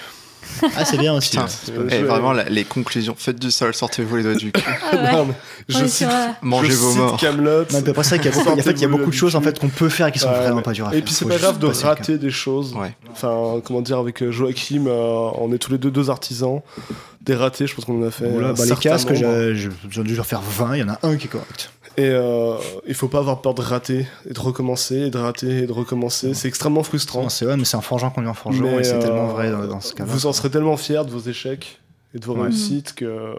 [0.77, 1.31] Ah, c'est bien aussi.
[1.31, 1.49] Putain, ouais.
[1.65, 3.15] c'est Et vais- vraiment, la- les conclusions.
[3.19, 4.63] Faites du sale, sortez-vous les doigts du cul.
[4.93, 5.13] Ah ouais.
[5.13, 5.35] Non, mais
[5.69, 6.31] je Ouais, cite, vrai.
[6.43, 7.17] Mangez je vos morts.
[7.17, 7.73] Kaamelott.
[7.73, 9.15] Non, mais après ça, il y a beaucoup, en fait, il y a beaucoup de
[9.15, 11.13] choses en fait qu'on peut faire qui sont Ouais, vraiment pas dures à Et puis
[11.13, 12.75] c'est pas juste grave de rater des choses.
[12.75, 12.95] Ouais.
[13.11, 16.61] Enfin, comment dire, avec euh, Joachim, euh, on est tous les deux deux artisans.
[17.25, 18.29] Des ratés, je pense qu'on en a fait.
[18.29, 19.55] Voilà, un bah, les casques, j'ai-
[19.91, 21.71] j'ai dû en faire 20, il y en a un qui est correct.
[21.97, 25.59] Et euh, il faut pas avoir peur de rater, et de recommencer, et de rater,
[25.59, 26.35] et de recommencer.
[26.35, 27.29] C'est extrêmement frustrant.
[27.29, 29.27] C'est ouais, mais c'est en forgeant qu'on est en forgeant, Mais, et c'est euh, tellement
[29.27, 30.11] vrai dans, dans ce cas-là.
[30.11, 31.81] Vous en serez tellement fiers de vos échecs
[32.15, 32.43] et de vos Ouais.
[32.45, 33.35] réussites que euh,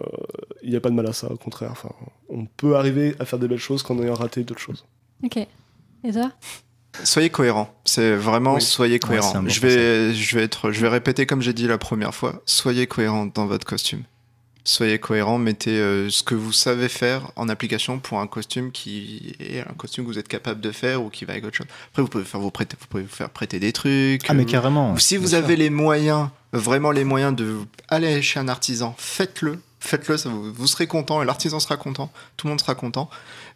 [0.61, 1.69] il n'y a pas de mal à ça, au contraire.
[1.71, 1.89] Enfin,
[2.29, 4.85] on peut arriver à faire des belles choses qu'en ayant raté d'autres choses.
[5.23, 5.37] Ok.
[5.37, 6.31] Et toi?
[7.03, 7.73] Soyez cohérent.
[7.85, 8.61] C'est vraiment Oui.
[8.61, 9.41] soyez cohérent.
[9.41, 12.41] bon je vais, je vais être, je vais répéter comme j'ai dit la première fois.
[12.45, 14.03] Soyez cohérent dans votre costume.
[14.65, 15.37] Soyez cohérent.
[15.37, 19.73] Mettez euh, ce que vous savez faire en application pour un costume qui est un
[19.75, 21.67] costume que vous êtes capable de faire ou qui va avec autre chose.
[21.89, 24.21] Après, vous pouvez faire vous prêter, vous pouvez vous faire prêter des trucs.
[24.29, 24.95] Ah, mais euh, carrément.
[24.97, 25.37] si vous sûr.
[25.39, 27.57] avez les moyens, vraiment les moyens de
[27.89, 29.59] aller chez un artisan, faites-le.
[29.85, 33.09] Faites-le, vous, vous serez content et l'artisan sera content, tout le monde sera content.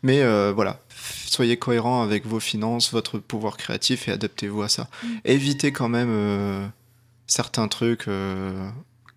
[0.03, 0.81] Mais euh, voilà,
[1.25, 4.89] soyez cohérent avec vos finances, votre pouvoir créatif et adaptez-vous à ça.
[5.23, 6.67] Évitez quand même euh,
[7.27, 8.69] certains trucs euh,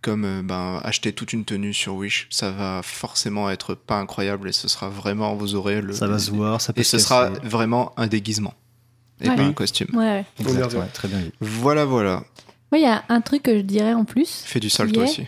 [0.03, 2.29] comme euh, ben, acheter toute une tenue sur Wish.
[2.31, 5.93] Ça va forcément être pas incroyable et ce sera vraiment, vous aurez le.
[5.93, 8.55] Ça va se voir, ça peut Et se ce sera vraiment un déguisement
[9.21, 9.35] et Ouais.
[9.35, 9.89] pas un costume.
[9.95, 10.47] Ouais, ouais.
[10.47, 11.23] Exact, très bien.
[11.41, 12.23] Voilà, voilà.
[12.71, 14.43] Moi, il y a un truc que je dirais en plus.
[14.47, 15.27] Fais du sale toi est aussi.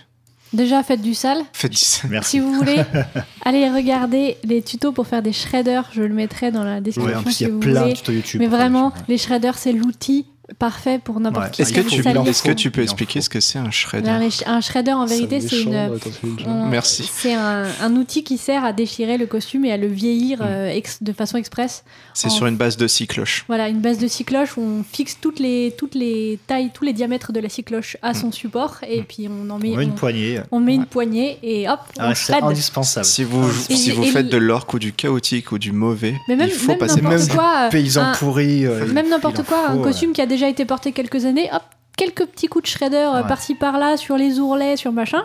[0.53, 1.39] Déjà, faites du sale.
[1.53, 2.11] Fais du sale.
[2.11, 2.31] Merci.
[2.33, 2.83] Si vous voulez,
[3.45, 5.89] allez regarder les tutos pour faire des shredders.
[5.93, 7.93] Je le mettrai dans la Ouais, description en plus, si il y a plein voulez.
[7.93, 8.41] de tutos YouTube.
[8.41, 10.27] Mais vraiment, les shredders, c'est l'outil
[10.59, 11.51] parfait pour n'importe Ouais.
[11.52, 11.62] qui.
[11.62, 14.10] Est-ce que, tu, est-ce que peux expliquer ce que c'est un shredder
[14.47, 15.74] un shredder, en vérité, c'est méchant, une.
[15.77, 17.09] attends, c'est une- on- Merci.
[17.12, 20.47] C'est un, un outil qui sert à déchirer le costume et à le vieillir Mm.
[20.47, 21.85] euh, ex- de façon express.
[22.14, 23.44] C'est en- sur une base de six cloches.
[23.48, 26.85] Voilà, une base de scie cloche où on fixe toutes les, toutes les tailles, tous
[26.85, 29.77] les diamètres de la scie cloche à son support et puis on en met, On
[29.77, 30.40] met une on- poignée.
[30.51, 32.44] on met une poignée et hop, Ah, on c'est shred.
[32.44, 33.06] indispensable.
[33.06, 35.73] Si vous, Et si vous et faites le- de l'orque ou du chaotique ou du
[35.73, 38.66] mauvais, Mais même, il faut même passer euh, Paysan un- pourri.
[38.66, 41.62] euh, même n'importe quoi, un costume qui a déjà été porté quelques années, hop,
[41.97, 43.28] quelques petits coups de shredder euh, Ouais.
[43.28, 45.23] par-ci par-là sur les ourlets, sur machin,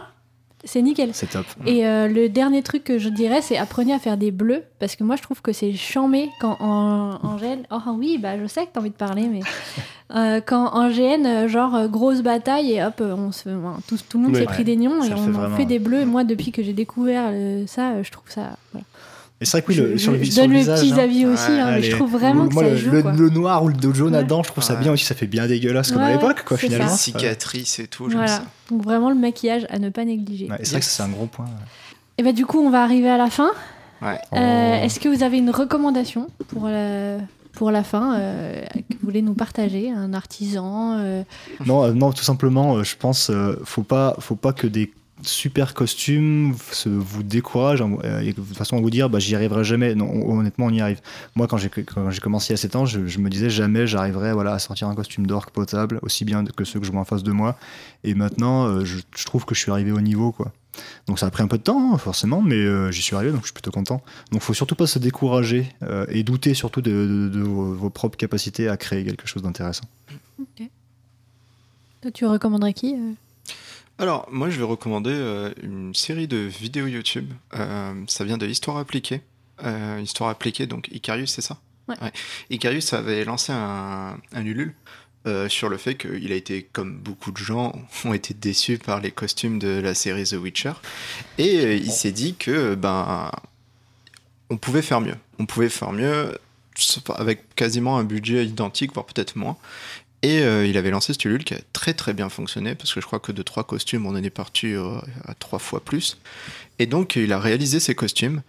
[0.64, 1.12] c'est nickel.
[1.14, 1.46] C'est top.
[1.66, 4.96] Et euh, le dernier truc que je dirais, c'est apprenez à faire des bleus, parce
[4.96, 7.64] que moi je trouve que c'est chambé quand en, en GN.
[7.72, 9.40] Oh oui, bah je sais que t'as envie de parler, mais
[10.16, 13.50] euh, quand en GN, genre grosse bataille et hop, on se,
[13.88, 14.42] tout, tout le monde Ouais.
[14.42, 16.02] s'est pris des nions et on fait en fait des bleus.
[16.02, 17.32] Et moi, depuis que j'ai découvert
[17.68, 18.58] ça, je trouve ça.
[18.74, 18.86] voilà.
[19.40, 20.80] Et c'est vrai que oui, je, le, sur le, je sur donne le mes visage,
[20.80, 20.98] petits hein.
[20.98, 22.92] avis aussi, Ouais, hein, mais je trouve vraiment Moi, que ça le, joue.
[22.92, 23.12] le- quoi.
[23.12, 24.12] le noir ou le jaune Ouais.
[24.14, 24.80] là-dedans, je trouve ça Ouais.
[24.82, 26.90] bien aussi, ça fait bien dégueulasse comme à l'époque, quoi, c'est finalement.
[26.90, 26.98] ça.
[26.98, 28.32] Cicatrices et tout, j'aime Voilà.
[28.38, 28.44] ça.
[28.72, 30.48] Donc vraiment le maquillage à ne pas négliger.
[30.64, 31.46] C'est vrai que ça, c'est un gros point.
[32.18, 33.52] Et bah du coup, on va arriver à la fin.
[34.02, 34.18] Ouais.
[34.32, 34.36] Oh.
[34.38, 37.18] Euh, Est-ce que vous avez une recommandation pour la,
[37.54, 41.22] pour la fin euh, que vous voulez nous partager Un artisan euh,
[41.68, 44.92] Non, euh, non, tout simplement, euh, je pense, euh, faut pas, faut pas que des
[45.24, 49.64] super costumes se, vous découragent hein, euh, de toute façon vous dire, bah, j'y arriverai
[49.64, 49.96] jamais.
[49.96, 51.02] Non, on- honnêtement, on y arrive.
[51.36, 51.70] Moi, quand j'ai
[52.22, 56.00] commencé à 7 ans, je, me disais jamais j'arriverai à sortir un costume d'orque potable
[56.02, 57.58] aussi bien que ceux que je vois en face de moi.
[58.04, 60.36] Et maintenant, euh, je, trouve que je suis arrivé au niveau.
[61.08, 63.32] Donc ça a pris un peu de temps, hein, forcément, mais euh, j'y suis arrivé,
[63.32, 64.04] donc je suis plutôt content.
[64.32, 65.74] Donc faut surtout pas se décourager
[66.10, 69.86] et douter surtout de, vos, propres capacités à créer quelque chose d'intéressant.
[72.02, 72.96] Toi, tu recommanderais qui
[74.00, 77.32] Alors, moi, je vais recommander euh, une série de vidéos YouTube.
[77.56, 79.22] Euh, ça vient de Histoire appliquée.
[79.64, 81.58] Euh, Histoire appliquée, donc Icarius, c'est ça?
[81.88, 81.96] Ouais.
[82.52, 84.74] Icarius avait lancé un, un Ulule
[85.50, 87.74] sur le fait qu'il a été, comme beaucoup de gens,
[88.06, 90.72] ont été déçus par les costumes de la série The Witcher.
[91.38, 93.30] Et il s'est dit que, ben,
[94.50, 95.18] on pouvait faire mieux.
[95.38, 96.38] On pouvait faire mieux
[97.16, 99.58] avec quasiment un budget identique, voire peut-être moins.
[100.24, 103.02] Et euh, il avait lancé ce Ulule qui a très très bien fonctionné parce que
[103.02, 106.18] je crois que de trois costumes on en est parti euh, à trois fois plus.
[106.80, 108.42] Et donc il a réalisé ces costumes.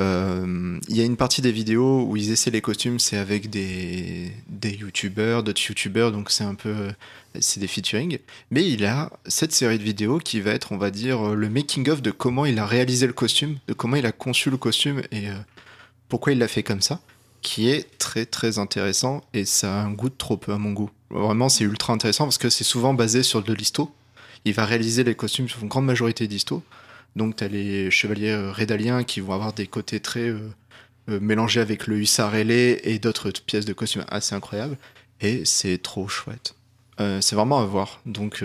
[0.00, 3.50] Euh, Il y a une partie des vidéos où ils essaient les costumes, c'est avec
[3.50, 6.74] des, des youtubeurs, d'autres youtubeurs, donc c'est un peu.
[7.38, 8.18] C'est des featuring.
[8.50, 12.02] Mais il a cette série de vidéos qui va être, on va dire, le making-of
[12.02, 15.28] de comment il a réalisé le costume, de comment il a conçu le costume et
[16.08, 17.00] pourquoi il l'a fait comme ça
[17.42, 20.72] qui est très très intéressant et ça a un goût de trop peu à mon
[20.72, 20.90] goût.
[21.10, 23.92] Vraiment, c'est ultra intéressant parce que c'est souvent basé sur de l'histo.
[24.44, 26.62] Il va réaliser les costumes sur une grande majorité d'histo.
[27.16, 30.48] Donc, tu as les chevaliers euh, rédaliens qui vont avoir des côtés très euh,
[31.08, 34.78] euh, mélangés avec le hussard ailé et d'autres pièces de costumes assez incroyables.
[35.20, 36.54] Et c'est trop chouette.
[37.00, 38.00] Euh, c'est vraiment à voir.
[38.06, 38.44] Donc,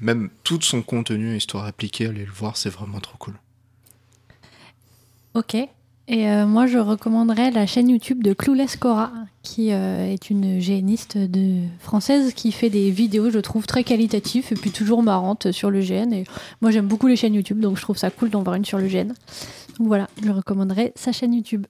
[0.00, 3.34] même tout son contenu, histoire appliquée, allez le voir, c'est vraiment trop cool.
[5.34, 5.56] Ok.
[6.10, 9.12] Et euh, moi, je recommanderais la chaîne YouTube de Clueless Cora,
[9.42, 11.18] qui euh, est une géniste
[11.80, 15.80] française qui fait des vidéos, je trouve, très qualitatives et puis toujours marrantes sur le
[15.80, 16.14] GN.
[16.14, 16.24] Et
[16.62, 18.78] moi, j'aime beaucoup les chaînes YouTube, donc je trouve ça cool d'en voir une sur
[18.78, 19.08] le GN.
[19.78, 21.66] Donc voilà, je recommanderais sa chaîne YouTube.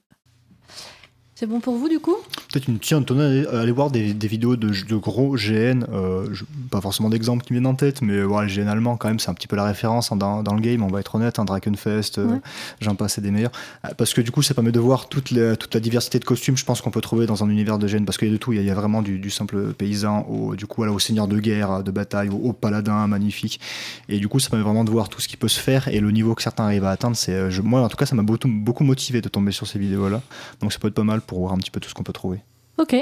[1.39, 2.17] C'est bon pour vous, du coup?
[2.51, 6.43] Peut-être une tiens, aller, aller voir des, des vidéos de, de gros GN, euh, je-
[6.69, 9.19] pas forcément d'exemples qui me viennent en tête, mais voilà, les GN allemands, quand même,
[9.19, 11.39] c'est un petit peu la référence hein, dans, dans le game, on va être honnête,
[11.39, 12.39] un Drakenfest, euh, Ouais.
[12.81, 13.53] j'en passe et des meilleurs.
[13.85, 16.25] Euh, Parce que du coup, ça permet de voir toute la, toute la diversité de
[16.25, 18.33] costumes, je pense qu'on peut trouver dans un univers de GN, parce qu'il y a
[18.33, 20.65] de tout, il y a, il y a vraiment du, du simple paysan au, du
[20.65, 23.61] coup, voilà, au seigneur de guerre, de bataille, au, au paladin magnifique.
[24.09, 26.01] Et du coup, ça permet vraiment de voir tout ce qui peut se faire et
[26.01, 27.15] le niveau que certains arrivent à atteindre.
[27.15, 29.67] C'est, euh, je- moi, en tout cas, ça m'a beaucoup, beaucoup motivé de tomber sur
[29.67, 30.21] ces vidéos-là.
[30.59, 32.11] Donc, ça peut être pas mal pour voir un petit peu tout ce qu'on peut
[32.11, 32.43] trouver.
[32.77, 32.95] Ok,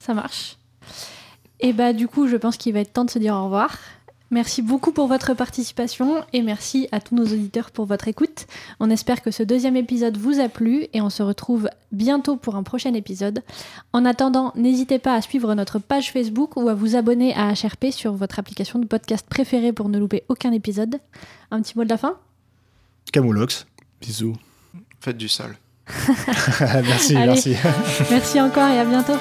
[0.00, 0.56] ça marche.
[1.60, 3.78] Et bah du coup, je pense qu'il va être temps de se dire au revoir.
[4.32, 8.46] Merci beaucoup pour votre participation et merci à tous nos auditeurs pour votre écoute.
[8.78, 12.54] On espère que ce deuxième épisode vous a plu et on se retrouve bientôt pour
[12.54, 13.42] un prochain épisode.
[13.92, 17.86] En attendant, n'hésitez pas à suivre notre page Facebook ou à vous abonner à HRP
[17.90, 21.00] sur votre application de podcast préférée pour ne louper aucun épisode.
[21.50, 22.16] Un petit mot de la fin?
[23.12, 23.66] Camoulox.
[24.00, 24.36] Bisous.
[25.00, 25.56] Faites du sale.
[26.84, 27.26] merci, Allez.
[27.26, 27.56] merci.
[28.10, 29.16] Merci encore et à bientôt.